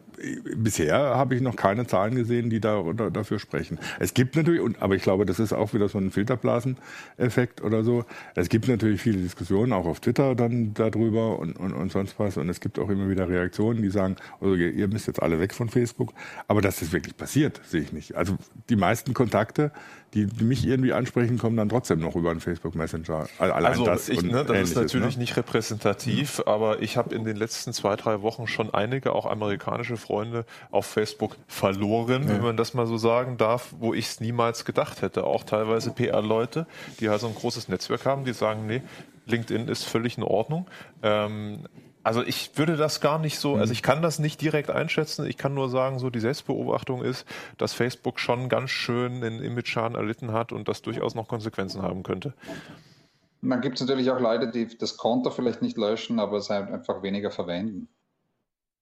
bisher 0.56 0.98
habe 0.98 1.36
ich 1.36 1.42
noch 1.42 1.56
keine 1.56 1.86
Zahlen 1.88 2.16
gesehen, 2.16 2.50
die 2.50 2.60
da, 2.60 2.84
da, 2.96 3.10
dafür 3.10 3.40
sprechen. 3.40 3.80
Es 4.00 4.14
gibt 4.14 4.36
natürlich, 4.36 4.62
und, 4.62 4.82
aber 4.82 4.96
ich 4.96 5.04
glaube, 5.04 5.26
das 5.26 5.40
ist 5.40 5.54
auch 5.54 5.74
wieder 5.74 5.90
so 5.90 5.98
ein 5.98 6.12
Filterblasen-Effekt 6.12 7.62
oder 7.62 7.84
so. 7.84 8.06
Es 8.36 8.50
gibt 8.50 8.68
natürlich 8.68 9.02
viele 9.02 9.18
Diskussionen, 9.18 9.74
auch 9.74 9.86
auf 9.86 10.00
Twitter 10.00 10.36
dann 10.36 10.74
darüber 10.74 11.40
und, 11.40 11.58
und, 11.58 11.74
und 11.74 11.92
sonst 11.92 12.18
was. 12.20 12.38
Und 12.38 12.50
es 12.50 12.60
gibt 12.60 12.80
auch 12.80 12.90
immer 12.90 13.10
wieder 13.10 13.28
Reaktionen, 13.28 13.82
die 13.82 13.90
sagen, 13.90 14.16
also 14.40 14.56
ihr, 14.56 14.72
ihr 14.74 14.88
müsst 14.88 15.08
jetzt 15.08 15.22
alle 15.22 15.40
weg 15.40 15.54
von 15.54 15.70
Facebook. 15.70 16.14
Aber 16.48 16.62
dass 16.62 16.80
das 16.80 16.92
wirklich 16.94 17.18
passiert, 17.18 17.60
sehe 17.66 17.82
ich 17.82 17.94
nicht. 17.94 18.16
Also 18.16 18.38
die 18.70 18.76
meisten 18.76 19.14
Kontakte, 19.14 19.72
die, 20.14 20.28
die 20.28 20.44
mich 20.44 20.66
irgendwie 20.66 20.94
ansprechen, 20.94 21.38
kommen 21.38 21.58
dann 21.58 21.70
trotzdem 21.70 22.00
noch 22.00 22.16
über 22.16 22.32
einen 22.32 22.40
Facebook 22.40 22.76
Messenger. 22.76 23.28
Allein 23.40 23.66
Also 23.66 23.84
das, 23.84 24.10
ich, 24.10 24.22
ne, 24.22 24.32
das 24.32 24.42
ist 24.44 24.50
Ähnliches, 24.50 24.76
natürlich 24.76 25.16
ne? 25.16 25.22
nicht 25.22 25.38
repräsentativ, 25.38 26.42
aber 26.46 26.82
ich 26.82 26.98
habe 26.98 27.16
in 27.16 27.26
den 27.26 27.36
letzten 27.36 27.74
zwei, 27.74 27.96
drei 27.96 28.22
Wochen 28.22 28.48
schon 28.48 28.74
einige 28.74 29.14
auch 29.14 29.26
amerikanische 29.26 29.98
Freunde 29.98 30.13
Freunde 30.14 30.46
auf 30.70 30.86
Facebook 30.86 31.38
verloren, 31.48 32.24
ja. 32.24 32.30
wenn 32.30 32.42
man 32.42 32.58
das 32.58 32.76
mal 32.76 32.86
so 32.86 32.98
sagen 32.98 33.38
darf, 33.38 33.74
wo 33.80 33.94
ich 33.94 34.06
es 34.06 34.20
niemals 34.20 34.64
gedacht 34.64 35.02
hätte. 35.02 35.24
Auch 35.24 35.44
teilweise 35.44 35.92
PR-Leute, 35.92 36.68
die 37.00 37.10
halt 37.10 37.20
so 37.20 37.28
ein 37.28 37.36
großes 37.36 37.68
Netzwerk 37.68 38.06
haben, 38.06 38.26
die 38.26 38.34
sagen, 38.34 38.68
nee, 38.68 38.84
LinkedIn 39.26 39.68
ist 39.68 39.86
völlig 39.86 40.18
in 40.18 40.24
Ordnung. 40.24 40.68
Ähm, 41.02 41.66
also 42.04 42.22
ich 42.22 42.52
würde 42.58 42.76
das 42.76 43.02
gar 43.02 43.18
nicht 43.18 43.40
so, 43.40 43.56
also 43.56 43.72
mhm. 43.72 43.72
ich 43.72 43.82
kann 43.82 44.02
das 44.02 44.20
nicht 44.20 44.40
direkt 44.42 44.70
einschätzen. 44.70 45.26
Ich 45.26 45.38
kann 45.38 45.56
nur 45.56 45.70
sagen, 45.70 45.98
so 45.98 46.12
die 46.12 46.20
Selbstbeobachtung 46.20 47.02
ist, 47.02 47.26
dass 47.58 47.74
Facebook 47.74 48.20
schon 48.20 48.50
ganz 48.50 48.70
schön 48.70 49.22
den 49.22 49.42
Image-Schaden 49.42 49.96
erlitten 49.96 50.32
hat 50.32 50.52
und 50.52 50.68
das 50.68 50.84
durchaus 50.84 51.16
noch 51.16 51.28
Konsequenzen 51.28 51.82
haben 51.82 52.04
könnte. 52.04 52.34
Dann 53.42 53.62
gibt 53.62 53.76
es 53.76 53.82
natürlich 53.82 54.12
auch 54.12 54.20
Leute, 54.20 54.52
die 54.52 54.78
das 54.78 54.96
Konto 54.96 55.32
vielleicht 55.32 55.62
nicht 55.62 55.78
löschen, 55.78 56.20
aber 56.20 56.38
es 56.38 56.50
halt 56.50 56.70
einfach 56.70 57.02
weniger 57.02 57.32
verwenden. 57.32 57.90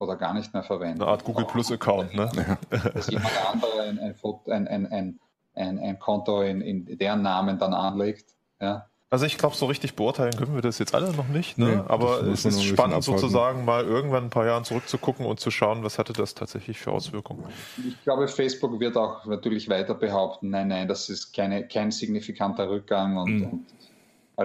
Oder 0.01 0.15
gar 0.15 0.33
nicht 0.33 0.51
mehr 0.51 0.63
verwenden. 0.63 1.03
Eine 1.03 1.11
Art 1.11 1.23
Google 1.23 1.45
Plus 1.45 1.71
Account, 1.71 2.15
ne? 2.15 2.57
Dass 2.93 3.07
jemand 3.11 3.31
andere 3.53 3.83
ein, 3.83 4.67
ein, 4.67 4.87
ein, 4.87 5.19
ein, 5.53 5.79
ein 5.79 5.99
Konto 5.99 6.41
in, 6.41 6.61
in 6.61 6.97
deren 6.97 7.21
Namen 7.21 7.59
dann 7.59 7.75
anlegt. 7.75 8.31
Ja. 8.59 8.87
Also 9.11 9.27
ich 9.27 9.37
glaube, 9.37 9.55
so 9.55 9.67
richtig 9.67 9.95
beurteilen 9.95 10.31
können 10.35 10.55
wir 10.55 10.63
das 10.63 10.79
jetzt 10.79 10.95
alle 10.95 11.13
noch 11.13 11.27
nicht, 11.27 11.59
ne? 11.59 11.67
Nee, 11.67 11.81
aber 11.87 12.23
es 12.23 12.45
ist 12.45 12.63
spannend 12.63 13.03
sozusagen 13.03 13.63
mal 13.63 13.83
irgendwann 13.83 14.23
ein 14.23 14.29
paar 14.31 14.47
Jahren 14.47 14.63
zurückzugucken 14.63 15.25
und 15.25 15.39
zu 15.39 15.51
schauen, 15.51 15.83
was 15.83 15.99
hatte 15.99 16.13
das 16.13 16.33
tatsächlich 16.33 16.79
für 16.79 16.91
Auswirkungen. 16.91 17.43
Ich 17.85 18.01
glaube, 18.03 18.27
Facebook 18.27 18.79
wird 18.79 18.97
auch 18.97 19.25
natürlich 19.25 19.69
weiter 19.69 19.93
behaupten, 19.93 20.49
nein, 20.49 20.69
nein, 20.69 20.87
das 20.87 21.09
ist 21.09 21.31
keine, 21.31 21.67
kein 21.67 21.91
signifikanter 21.91 22.69
Rückgang 22.69 23.17
und, 23.17 23.37
mhm. 23.37 23.43
und 23.43 23.65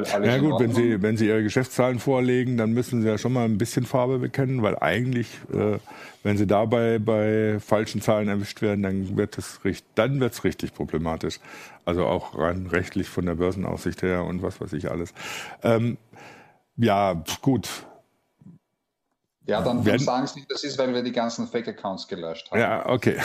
ja 0.03 0.39
gut, 0.39 0.61
wenn 0.61 0.73
Sie, 0.73 1.03
wenn 1.03 1.17
Sie 1.17 1.27
Ihre 1.27 1.43
Geschäftszahlen 1.43 1.99
vorlegen, 1.99 2.57
dann 2.57 2.73
müssen 2.73 3.03
Sie 3.03 3.09
ja 3.09 3.19
schon 3.19 3.33
mal 3.33 3.45
ein 3.45 3.59
bisschen 3.59 3.87
Farbe 3.87 4.19
bekennen, 4.19 4.63
weil 4.63 4.79
eigentlich, 4.79 5.29
äh, 5.53 5.79
wenn 6.23 6.37
Sie 6.37 6.47
dabei 6.47 6.99
bei 6.99 7.59
falschen 7.61 8.01
Zahlen 8.01 8.29
erwischt 8.29 8.63
werden, 8.63 8.83
dann 8.83 9.17
wird 9.17 9.39
es 9.39 9.61
dann 9.95 10.21
wird's 10.21 10.45
richtig 10.45 10.75
problematisch. 10.75 11.41
Also 11.85 12.05
auch 12.05 12.37
rein 12.37 12.67
rechtlich 12.67 13.09
von 13.09 13.27
der 13.27 13.37
Börsenaufsicht 13.37 14.03
her 14.03 14.25
und 14.25 14.43
was 14.43 14.61
weiß 14.61 14.73
ich 14.73 14.91
alles. 14.91 15.15
Ähm, 15.63 15.99
ja, 16.77 17.23
gut. 17.43 17.86
Ja, 19.47 19.63
dann 19.63 19.85
Werden, 19.85 20.01
sagen 20.01 20.27
Sie, 20.27 20.45
das 20.49 20.65
ist, 20.65 20.77
weil 20.77 20.93
wir 20.93 21.05
die 21.05 21.13
ganzen 21.13 21.47
Fake-Accounts 21.47 22.09
gelöscht 22.09 22.51
haben. 22.51 22.59
Ja, 22.59 22.85
okay. 22.89 23.15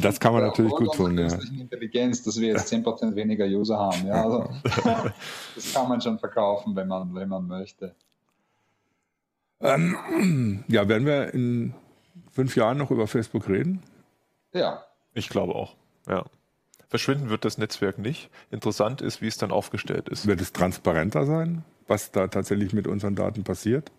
das 0.00 0.20
kann 0.20 0.32
man 0.32 0.44
natürlich 0.44 0.70
gut 0.70 0.94
tun. 0.94 1.18
Ja. 1.18 1.26
Intelligenz, 1.58 2.22
dass 2.22 2.38
wir 2.38 2.46
jetzt 2.48 2.72
10% 2.72 3.16
weniger 3.16 3.46
User 3.46 3.78
haben. 3.78 4.06
Ja, 4.06 4.24
also, 4.24 4.48
das 5.56 5.74
kann 5.74 5.88
man 5.88 6.00
schon 6.00 6.20
verkaufen, 6.20 6.76
wenn 6.76 6.86
man, 6.86 7.12
wenn 7.12 7.28
man 7.28 7.48
möchte. 7.48 7.96
Ähm, 9.60 10.62
ja, 10.68 10.88
werden 10.88 11.04
wir 11.04 11.34
in 11.34 11.74
fünf 12.30 12.54
Jahren 12.54 12.78
noch 12.78 12.92
über 12.92 13.08
Facebook 13.08 13.48
reden? 13.48 13.82
Ja. 14.52 14.84
Ich 15.14 15.28
glaube 15.28 15.56
auch, 15.56 15.74
ja. 16.08 16.24
Verschwinden 16.88 17.28
wird 17.28 17.44
das 17.44 17.58
Netzwerk 17.58 17.98
nicht. 17.98 18.30
Interessant 18.50 19.00
ist, 19.00 19.20
wie 19.20 19.28
es 19.28 19.36
dann 19.36 19.50
aufgestellt 19.50 20.08
ist. 20.08 20.26
Wird 20.26 20.40
es 20.40 20.52
transparenter 20.52 21.26
sein? 21.26 21.64
Was 21.90 22.12
da 22.12 22.28
tatsächlich 22.28 22.72
mit 22.72 22.86
unseren 22.86 23.14
Daten 23.14 23.44
passiert? 23.44 23.90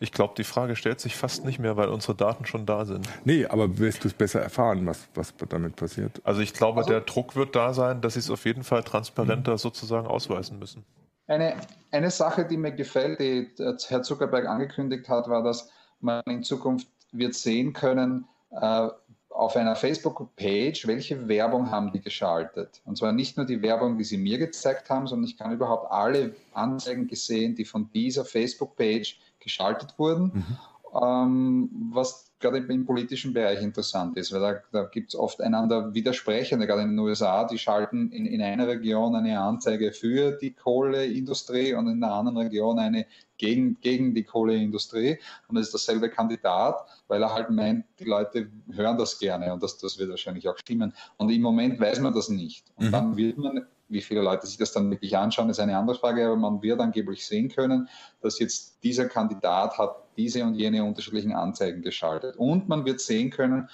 Ich 0.00 0.12
glaube, 0.12 0.34
die 0.36 0.44
Frage 0.44 0.76
stellt 0.76 1.00
sich 1.00 1.16
fast 1.16 1.44
nicht 1.44 1.58
mehr, 1.58 1.76
weil 1.76 1.88
unsere 1.88 2.14
Daten 2.14 2.46
schon 2.46 2.66
da 2.66 2.84
sind. 2.84 3.08
Nee, 3.24 3.46
aber 3.46 3.78
wirst 3.78 4.04
du 4.04 4.08
es 4.08 4.14
besser 4.14 4.40
erfahren, 4.40 4.86
was, 4.86 5.08
was 5.14 5.34
damit 5.48 5.74
passiert? 5.74 6.20
Also 6.22 6.40
ich 6.40 6.54
glaube, 6.54 6.78
also, 6.78 6.90
der 6.90 7.00
Druck 7.00 7.34
wird 7.34 7.56
da 7.56 7.74
sein, 7.74 8.00
dass 8.00 8.14
sie 8.14 8.20
es 8.20 8.30
auf 8.30 8.44
jeden 8.44 8.62
Fall 8.62 8.84
transparenter 8.84 9.52
mhm. 9.52 9.58
sozusagen 9.58 10.06
ausweisen 10.06 10.60
müssen. 10.60 10.84
Eine, 11.26 11.56
eine 11.90 12.10
Sache, 12.10 12.46
die 12.46 12.56
mir 12.56 12.72
gefällt, 12.72 13.18
die 13.18 13.50
Herr 13.88 14.02
Zuckerberg 14.02 14.46
angekündigt 14.46 15.08
hat, 15.08 15.28
war, 15.28 15.42
dass 15.42 15.68
man 16.00 16.22
in 16.26 16.44
Zukunft 16.44 16.86
wird 17.10 17.34
sehen 17.34 17.72
können, 17.72 18.26
äh, 18.52 18.88
auf 19.30 19.56
einer 19.56 19.76
Facebook-Page, 19.76 20.86
welche 20.86 21.28
Werbung 21.28 21.70
haben 21.70 21.92
die 21.92 22.00
geschaltet? 22.00 22.80
Und 22.84 22.98
zwar 22.98 23.12
nicht 23.12 23.36
nur 23.36 23.46
die 23.46 23.62
Werbung, 23.62 23.98
die 23.98 24.04
sie 24.04 24.18
mir 24.18 24.38
gezeigt 24.38 24.90
haben, 24.90 25.06
sondern 25.06 25.28
ich 25.28 25.36
kann 25.36 25.52
überhaupt 25.52 25.90
alle 25.92 26.34
Anzeigen 26.52 27.06
gesehen, 27.06 27.54
die 27.54 27.64
von 27.64 27.90
dieser 27.92 28.24
Facebook-Page 28.24 29.18
geschaltet 29.40 29.94
wurden. 29.98 30.32
Mhm. 30.34 30.58
Ähm, 31.02 31.90
was 31.92 32.28
gerade 32.40 32.58
im 32.58 32.86
politischen 32.86 33.34
Bereich 33.34 33.62
interessant 33.62 34.16
ist, 34.16 34.32
weil 34.32 34.40
da, 34.40 34.62
da 34.72 34.84
gibt 34.84 35.10
es 35.10 35.18
oft 35.18 35.40
einander 35.40 35.92
Widersprechende, 35.92 36.66
gerade 36.66 36.82
in 36.82 36.90
den 36.90 36.98
USA, 36.98 37.44
die 37.44 37.58
schalten 37.58 38.10
in, 38.10 38.26
in 38.26 38.40
einer 38.40 38.68
Region 38.68 39.14
eine 39.14 39.38
Anzeige 39.40 39.92
für 39.92 40.32
die 40.32 40.52
Kohleindustrie 40.52 41.74
und 41.74 41.88
in 41.88 42.02
einer 42.02 42.14
anderen 42.14 42.38
Region 42.38 42.78
eine 42.78 43.06
gegen, 43.38 43.80
gegen 43.80 44.14
die 44.14 44.24
Kohleindustrie. 44.24 45.18
Und 45.48 45.56
es 45.56 45.66
ist 45.68 45.74
dasselbe 45.74 46.10
Kandidat, 46.10 46.86
weil 47.08 47.22
er 47.22 47.32
halt 47.32 47.50
meint, 47.50 47.86
die 47.98 48.04
Leute 48.04 48.50
hören 48.70 48.98
das 48.98 49.18
gerne 49.18 49.52
und 49.52 49.62
das, 49.62 49.78
das 49.78 49.98
wird 49.98 50.10
wahrscheinlich 50.10 50.48
auch 50.48 50.58
stimmen. 50.58 50.92
Und 51.16 51.30
im 51.30 51.42
Moment 51.42 51.80
weiß 51.80 52.00
man 52.00 52.12
das 52.12 52.28
nicht. 52.28 52.66
Und 52.76 52.88
mhm. 52.88 52.92
dann 52.92 53.16
wird 53.16 53.38
man 53.38 53.66
wie 53.88 54.02
viele 54.02 54.20
Leute 54.20 54.46
sich 54.46 54.58
das 54.58 54.72
dann 54.72 54.90
wirklich 54.90 55.16
anschauen, 55.16 55.48
ist 55.48 55.60
eine 55.60 55.76
andere 55.76 55.96
Frage, 55.96 56.26
aber 56.26 56.36
man 56.36 56.62
wird 56.62 56.80
angeblich 56.80 57.26
sehen 57.26 57.48
können, 57.48 57.88
dass 58.20 58.38
jetzt 58.38 58.84
dieser 58.84 59.06
Kandidat 59.06 59.78
hat 59.78 59.96
diese 60.16 60.44
und 60.44 60.54
jene 60.54 60.84
unterschiedlichen 60.84 61.32
Anzeigen 61.32 61.82
geschaltet. 61.82 62.36
Und 62.36 62.68
man 62.68 62.84
wird 62.84 63.00
sehen 63.00 63.30
können, 63.30 63.68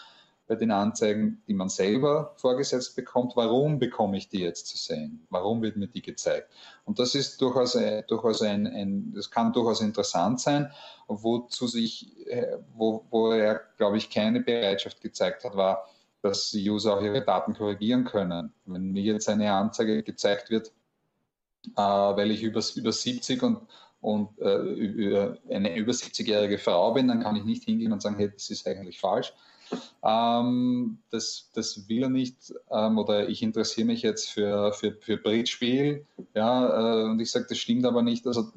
bei 0.46 0.56
den 0.56 0.70
Anzeigen, 0.70 1.42
die 1.48 1.54
man 1.54 1.68
selber 1.68 2.34
vorgesetzt 2.36 2.96
bekommt, 2.96 3.32
warum 3.34 3.78
bekomme 3.78 4.16
ich 4.18 4.28
die 4.28 4.40
jetzt 4.40 4.66
zu 4.66 4.76
sehen? 4.76 5.26
Warum 5.30 5.62
wird 5.62 5.76
mir 5.76 5.88
die 5.88 6.02
gezeigt? 6.02 6.50
Und 6.84 6.98
das 6.98 7.14
ist 7.14 7.40
durchaus, 7.40 7.74
äh, 7.74 8.02
durchaus 8.02 8.42
ein, 8.42 8.66
ein, 8.66 9.12
das 9.14 9.30
kann 9.30 9.52
durchaus 9.52 9.80
interessant 9.80 10.40
sein, 10.40 10.70
wozu 11.08 11.66
sich, 11.66 12.26
äh, 12.26 12.58
wo, 12.74 13.06
wo 13.10 13.32
er, 13.32 13.62
glaube 13.78 13.96
ich, 13.96 14.10
keine 14.10 14.40
Bereitschaft 14.40 15.00
gezeigt 15.00 15.44
hat, 15.44 15.56
war, 15.56 15.88
dass 16.20 16.50
die 16.50 16.68
User 16.68 16.96
auch 16.96 17.02
ihre 17.02 17.22
Daten 17.22 17.54
korrigieren 17.54 18.04
können. 18.04 18.52
Wenn 18.66 18.92
mir 18.92 19.02
jetzt 19.02 19.28
eine 19.28 19.52
Anzeige 19.52 20.02
gezeigt 20.02 20.50
wird, 20.50 20.72
äh, 21.76 21.80
weil 21.80 22.30
ich 22.30 22.42
über, 22.42 22.62
über 22.74 22.92
70 22.92 23.42
und, 23.42 23.60
und 24.02 24.38
äh, 24.40 25.36
eine 25.50 25.74
über 25.74 25.92
70-jährige 25.92 26.58
Frau 26.58 26.92
bin, 26.92 27.08
dann 27.08 27.22
kann 27.22 27.36
ich 27.36 27.44
nicht 27.44 27.64
hingehen 27.64 27.92
und 27.92 28.02
sagen, 28.02 28.16
hey, 28.16 28.30
das 28.30 28.50
ist 28.50 28.66
eigentlich 28.68 29.00
falsch. 29.00 29.32
Ähm, 30.02 30.98
das, 31.10 31.50
das 31.54 31.88
will 31.88 32.02
er 32.02 32.08
nicht. 32.08 32.52
Ähm, 32.70 32.98
oder 32.98 33.28
ich 33.28 33.42
interessiere 33.42 33.86
mich 33.86 34.02
jetzt 34.02 34.30
für, 34.30 34.72
für, 34.72 34.92
für 35.00 35.16
Bridge-Spiel. 35.16 36.06
Ja, 36.34 37.02
äh, 37.02 37.04
und 37.04 37.20
ich 37.20 37.30
sage, 37.30 37.46
das 37.48 37.58
stimmt 37.58 37.84
aber 37.86 38.02
nicht. 38.02 38.26
Also 38.26 38.52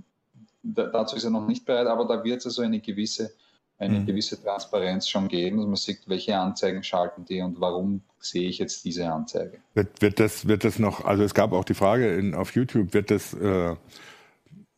da, 0.63 0.88
dazu 0.88 1.15
ist 1.15 1.24
er 1.24 1.30
noch 1.30 1.47
nicht 1.47 1.65
bereit, 1.65 1.88
aber 1.88 2.05
da 2.05 2.24
wird 2.24 2.39
es 2.39 2.45
also 2.45 2.61
eine 2.61 2.80
gewisse 2.80 3.32
eine 3.80 3.99
mhm. 3.99 4.05
gewisse 4.05 4.41
Transparenz 4.41 5.07
schon 5.07 5.28
geben, 5.28 5.57
dass 5.57 5.68
man 5.68 5.76
sieht, 5.76 5.99
welche 6.07 6.38
Anzeigen 6.38 6.84
schalten 6.84 7.26
die 7.26 7.41
und 7.41 7.61
warum 7.61 8.01
sehe 8.20 8.49
ich 8.49 8.57
jetzt 8.57 8.84
diese 8.86 9.11
Anzeige. 9.11 9.59
Wird, 9.76 10.01
wird, 10.01 10.20
das, 10.20 10.47
wird 10.47 10.63
das 10.63 10.80
noch, 10.80 11.05
also 11.05 11.24
es 11.24 11.34
gab 11.34 11.51
auch 11.51 11.63
die 11.63 11.76
Frage 11.76 12.15
in, 12.15 12.34
auf 12.34 12.55
YouTube, 12.55 12.93
wird 12.93 13.11
das, 13.11 13.34
äh, 13.34 13.76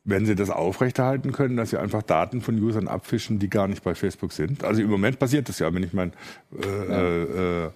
werden 0.09 0.25
Sie 0.25 0.35
das 0.35 0.49
aufrechterhalten 0.49 1.31
können, 1.31 1.57
dass 1.57 1.71
Sie 1.71 1.77
einfach 1.77 2.03
Daten 2.03 2.41
von 2.41 2.61
Usern 2.61 2.87
abfischen, 2.87 3.39
die 3.39 3.49
gar 3.49 3.67
nicht 3.67 3.83
bei 3.83 3.95
Facebook 3.95 4.31
sind? 4.31 4.63
Also 4.63 4.81
im 4.81 4.89
Moment 4.89 5.19
passiert 5.19 5.49
das 5.49 5.59
ja, 5.59 5.73
wenn 5.73 5.83
ich 5.83 5.93
mein 5.93 6.13
äh, 6.61 6.87
ja. 6.87 7.65
äh, 7.65 7.69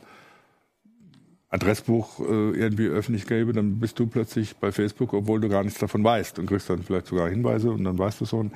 Adressbuch 1.54 2.20
äh, 2.20 2.24
irgendwie 2.24 2.88
öffentlich 2.88 3.28
gebe, 3.28 3.54
dann 3.54 3.80
bist 3.80 4.00
du 4.00 4.08
plötzlich 4.08 4.56
bei 4.56 4.72
Facebook, 4.72 5.14
obwohl 5.14 5.40
du 5.40 5.50
gar 5.50 5.64
nichts 5.64 5.80
davon 5.80 6.04
weißt 6.04 6.40
und 6.40 6.48
kriegst 6.48 6.68
dann 6.68 6.82
vielleicht 6.82 7.06
sogar 7.06 7.30
Hinweise 7.30 7.70
und 7.70 7.84
dann 7.84 8.00
weißt 8.00 8.22
du 8.22 8.26
schon. 8.26 8.52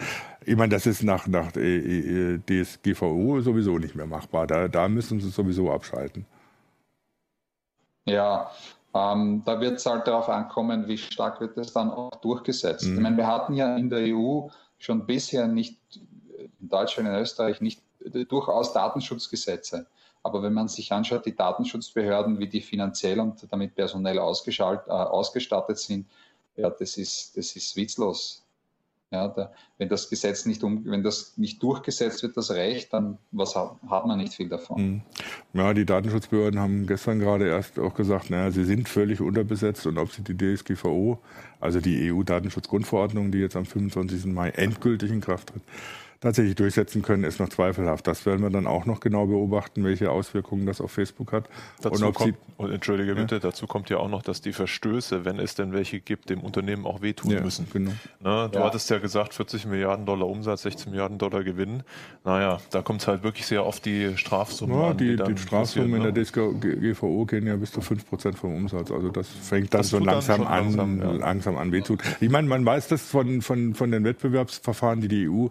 Ich 0.46 0.56
meine, 0.56 0.74
das 0.74 0.88
ist 0.88 1.04
nach, 1.04 1.28
nach 1.28 1.56
äh, 1.56 2.34
äh 2.36 2.40
DSGVO 2.40 3.42
sowieso 3.42 3.78
nicht 3.78 3.94
mehr 3.94 4.08
machbar. 4.08 4.48
Da, 4.48 4.68
da 4.68 4.88
müssen 4.88 5.20
sie 5.20 5.30
sowieso 5.30 5.72
abschalten. 5.72 6.26
Ja, 8.06 8.50
ähm, 8.98 9.44
da 9.46 9.60
wird 9.60 9.78
es 9.78 9.86
halt 9.86 10.08
darauf 10.08 10.30
ankommen, 10.30 10.88
wie 10.88 10.98
stark 10.98 11.40
wird 11.40 11.58
das 11.58 11.74
dann 11.74 11.92
auch 11.92 12.16
durchgesetzt. 12.22 12.86
Mhm. 12.86 12.96
Ich 12.96 13.00
meine, 13.02 13.18
wir 13.18 13.28
hatten 13.28 13.54
ja 13.54 13.76
in 13.76 13.90
der 13.90 14.16
EU 14.16 14.48
schon 14.80 15.06
bisher 15.06 15.48
nicht, 15.48 15.78
in 16.60 16.70
Deutschland, 16.70 17.10
in 17.10 17.16
Österreich, 17.16 17.62
nicht 17.62 17.82
durchaus 18.30 18.74
Datenschutzgesetze. 18.74 19.88
Aber 20.24 20.44
wenn 20.44 20.54
man 20.54 20.68
sich 20.68 20.92
anschaut, 20.92 21.26
die 21.26 21.36
Datenschutzbehörden, 21.36 22.40
wie 22.40 22.48
die 22.48 22.62
finanziell 22.62 23.20
und 23.20 23.48
damit 23.52 23.76
personell 23.76 24.18
äh, 24.18 24.20
ausgestattet 24.20 25.78
sind, 25.78 26.08
ja, 26.56 26.70
das 26.70 26.98
ist, 26.98 27.38
das 27.38 27.56
ist 27.56 27.76
witzlos. 27.76 28.44
Ja, 29.10 29.30
da, 29.30 29.54
wenn 29.78 29.88
das 29.88 30.10
Gesetz 30.10 30.46
nicht 30.46 30.64
um, 30.64 30.84
wenn 30.86 31.02
das 31.02 31.38
nicht 31.38 31.64
durchgesetzt 31.64 32.24
wird, 32.24 32.36
das 32.36 32.52
Recht, 32.52 32.92
dann 32.92 33.18
was 33.32 33.56
hat, 33.56 34.06
man 34.06 34.18
nicht 34.18 34.34
viel 34.34 34.50
davon. 34.50 34.82
Mhm. 34.82 35.02
Ja, 35.54 35.74
die 35.74 35.86
Datenschutzbehörden 35.86 36.60
haben 36.60 36.88
gestern 36.88 37.20
gerade 37.20 37.48
erst 37.48 37.80
auch 37.80 37.94
gesagt, 37.94 38.30
naja, 38.30 38.52
sie 38.52 38.66
sind 38.66 38.90
völlig 38.90 39.22
unterbesetzt 39.22 39.88
und 39.88 39.98
ob 39.98 40.12
sie 40.12 40.24
die 40.24 40.36
DSGVO, 40.36 41.20
also 41.62 41.80
die 41.80 42.12
EU-Datenschutzgrundverordnung, 42.12 43.32
die 43.32 43.38
jetzt 43.38 43.56
am 43.56 43.66
25. 43.66 44.26
Mai 44.26 44.50
endgültig 44.50 45.10
in 45.10 45.22
Kraft 45.22 45.50
tritt, 45.50 45.64
tatsächlich 46.20 46.56
durchsetzen 46.56 47.02
können, 47.02 47.24
ist 47.24 47.40
noch 47.40 47.50
zweifelhaft. 47.50 48.08
Das 48.08 48.26
werden 48.26 48.42
wir 48.42 48.50
dann 48.50 48.68
auch 48.68 48.86
noch 48.86 49.00
genau 49.00 49.28
beobachten, 49.28 49.84
welche 49.84 50.12
Auswirkungen 50.12 50.66
das 50.66 50.82
auf 50.82 50.92
Facebook 50.92 51.32
hat. 51.32 51.50
Dazu 51.82 52.06
und 52.06 52.14
kommt, 52.14 52.36
und 52.58 52.72
entschuldige 52.72 53.16
bitte, 53.16 53.36
ja. 53.36 53.40
dazu 53.40 53.68
kommt 53.68 53.90
ja 53.90 53.98
auch 53.98 54.10
noch, 54.10 54.24
dass 54.24 54.42
die 54.42 54.54
Verstöße, 54.54 55.26
wenn 55.26 55.40
es 55.40 55.56
denn 55.56 55.74
welche 55.74 56.00
gibt, 56.00 56.30
dem 56.30 56.42
Unternehmen 56.42 56.86
auch 56.86 57.02
wehtun 57.02 57.32
ja, 57.32 57.42
müssen. 57.42 57.68
Genau. 57.72 57.92
Ne, 58.20 58.50
du 58.52 58.60
ja. 58.60 58.66
hattest 58.66 58.90
ja 58.90 58.98
gesagt, 58.98 59.34
40 59.34 59.66
Milliarden 59.68 60.06
Dollar 60.06 60.28
Umsatz, 60.28 60.64
16 60.64 60.92
Milliarden 60.92 61.18
Dollar 61.18 61.44
Gewinn. 61.44 61.84
Naja, 62.24 62.60
da 62.72 62.82
kommt 62.82 63.02
es 63.02 63.08
halt 63.08 63.24
wirklich 63.24 63.46
sehr 63.46 63.66
oft 63.66 63.86
die 63.86 64.18
Strafsummen 64.18 64.78
an. 64.78 64.98
Die, 64.98 65.16
die, 65.16 65.24
die 65.24 65.38
Strafsummen 65.38 65.92
ne? 65.92 66.08
in 66.08 66.14
der 66.14 66.24
DSGVO 66.24 67.26
gehen 67.26 67.46
ja 67.46 67.56
bis 67.56 67.72
zu 67.72 67.82
5% 67.82 68.36
vom 68.36 68.56
Umsatz. 68.56 68.92
Also 68.92 69.10
das 69.10 69.28
fängt 69.28 69.74
dann 69.74 69.82
das 69.82 69.90
so 69.90 70.00
langsam 70.00 70.44
dann 70.44 70.48
an, 70.48 70.76
langsam, 70.76 71.20
langsam 71.20 71.58
an 71.58 71.72
wehtun. 71.72 71.98
Ich 72.20 72.30
meine, 72.30 72.48
man 72.48 72.66
weiß 72.66 72.88
das 72.88 73.04
von, 73.04 73.42
von, 73.42 73.76
von 73.76 73.92
den 73.92 74.04
Wettbewerbsverfahren, 74.04 75.02
die 75.02 75.08
die 75.08 75.30
EU 75.30 75.48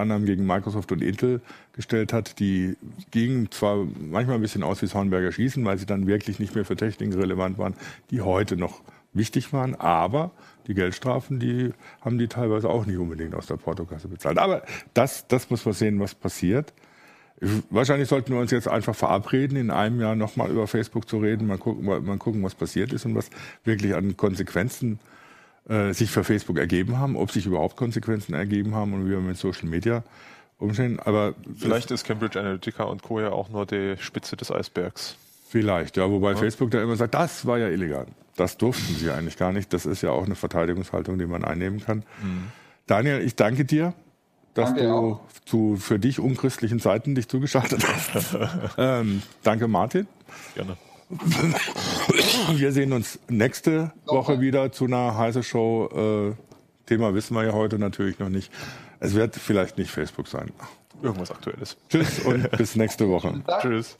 unter 0.00 0.14
anderem 0.14 0.26
gegen 0.26 0.46
Microsoft 0.46 0.92
und 0.92 1.02
Intel 1.02 1.40
gestellt 1.72 2.12
hat, 2.12 2.38
die 2.38 2.76
gingen 3.10 3.50
zwar 3.50 3.86
manchmal 3.98 4.36
ein 4.36 4.42
bisschen 4.42 4.62
aus 4.62 4.82
wie 4.82 4.86
Hornberger 4.86 5.32
Schießen, 5.32 5.64
weil 5.64 5.78
sie 5.78 5.86
dann 5.86 6.06
wirklich 6.06 6.38
nicht 6.38 6.54
mehr 6.54 6.64
für 6.64 6.76
Techniken 6.76 7.18
relevant 7.18 7.58
waren, 7.58 7.74
die 8.10 8.20
heute 8.20 8.56
noch 8.56 8.80
wichtig 9.12 9.52
waren, 9.52 9.74
aber 9.74 10.30
die 10.66 10.74
Geldstrafen, 10.74 11.40
die 11.40 11.72
haben 12.00 12.18
die 12.18 12.28
teilweise 12.28 12.68
auch 12.68 12.86
nicht 12.86 12.98
unbedingt 12.98 13.34
aus 13.34 13.46
der 13.46 13.56
Portokasse 13.56 14.08
bezahlt. 14.08 14.38
Aber 14.38 14.62
das, 14.94 15.26
das 15.26 15.50
muss 15.50 15.64
man 15.64 15.74
sehen, 15.74 15.98
was 16.00 16.14
passiert. 16.14 16.72
Wahrscheinlich 17.70 18.08
sollten 18.08 18.32
wir 18.32 18.40
uns 18.40 18.50
jetzt 18.50 18.68
einfach 18.68 18.94
verabreden, 18.94 19.56
in 19.56 19.70
einem 19.70 20.00
Jahr 20.00 20.14
nochmal 20.14 20.50
über 20.50 20.66
Facebook 20.66 21.08
zu 21.08 21.18
reden, 21.18 21.46
mal 21.46 21.56
gucken, 21.56 21.86
mal 21.86 22.18
gucken, 22.18 22.42
was 22.42 22.54
passiert 22.54 22.92
ist 22.92 23.06
und 23.06 23.14
was 23.14 23.30
wirklich 23.64 23.94
an 23.94 24.16
Konsequenzen 24.16 25.00
äh, 25.70 25.92
sich 25.94 26.10
für 26.10 26.24
Facebook 26.24 26.58
ergeben 26.58 26.98
haben, 26.98 27.16
ob 27.16 27.30
sich 27.30 27.46
überhaupt 27.46 27.76
Konsequenzen 27.76 28.34
ergeben 28.34 28.74
haben 28.74 28.92
und 28.92 29.06
wie 29.06 29.10
wir 29.10 29.20
mit 29.20 29.38
Social 29.38 29.68
Media 29.68 30.02
umstehen. 30.58 30.98
Aber 30.98 31.34
vielleicht 31.56 31.90
ist 31.92 32.04
Cambridge 32.04 32.38
Analytica 32.38 32.84
und 32.84 33.02
Co. 33.02 33.20
ja 33.20 33.30
auch 33.30 33.48
nur 33.50 33.66
die 33.66 33.94
Spitze 33.98 34.36
des 34.36 34.50
Eisbergs. 34.50 35.16
Vielleicht, 35.48 35.96
ja, 35.96 36.10
wobei 36.10 36.32
ja. 36.32 36.36
Facebook 36.36 36.70
da 36.70 36.82
immer 36.82 36.96
sagt, 36.96 37.14
das 37.14 37.46
war 37.46 37.58
ja 37.58 37.68
illegal. 37.68 38.06
Das 38.36 38.56
durften 38.56 38.94
sie 38.96 39.10
eigentlich 39.10 39.36
gar 39.36 39.52
nicht. 39.52 39.72
Das 39.72 39.86
ist 39.86 40.02
ja 40.02 40.10
auch 40.10 40.24
eine 40.24 40.34
Verteidigungshaltung, 40.34 41.18
die 41.18 41.26
man 41.26 41.44
einnehmen 41.44 41.80
kann. 41.80 42.04
Mhm. 42.22 42.52
Daniel, 42.86 43.20
ich 43.20 43.36
danke 43.36 43.64
dir, 43.64 43.94
dass 44.54 44.70
danke 44.70 44.82
du 44.82 45.20
zu 45.44 45.76
für 45.76 45.98
dich 45.98 46.18
unchristlichen 46.18 46.80
Zeiten 46.80 47.14
dich 47.14 47.28
zugeschaltet 47.28 47.86
hast. 47.86 48.36
ähm, 48.78 49.22
danke, 49.42 49.68
Martin. 49.68 50.06
Gerne. 50.54 50.76
Wir 52.52 52.72
sehen 52.72 52.92
uns 52.92 53.18
nächste 53.28 53.92
Woche 54.06 54.40
wieder 54.40 54.72
zu 54.72 54.86
einer 54.86 55.16
heißen 55.16 55.42
Show. 55.42 56.34
Äh, 56.34 56.86
Thema 56.86 57.14
wissen 57.14 57.34
wir 57.34 57.44
ja 57.44 57.52
heute 57.52 57.78
natürlich 57.78 58.18
noch 58.18 58.28
nicht. 58.28 58.52
Es 58.98 59.14
wird 59.14 59.36
vielleicht 59.36 59.78
nicht 59.78 59.90
Facebook 59.90 60.26
sein. 60.26 60.52
Irgendwas 61.02 61.30
Aktuelles. 61.30 61.76
Tschüss 61.88 62.18
und 62.20 62.50
bis 62.58 62.76
nächste 62.76 63.08
Woche. 63.08 63.42
Tschüss. 63.60 63.96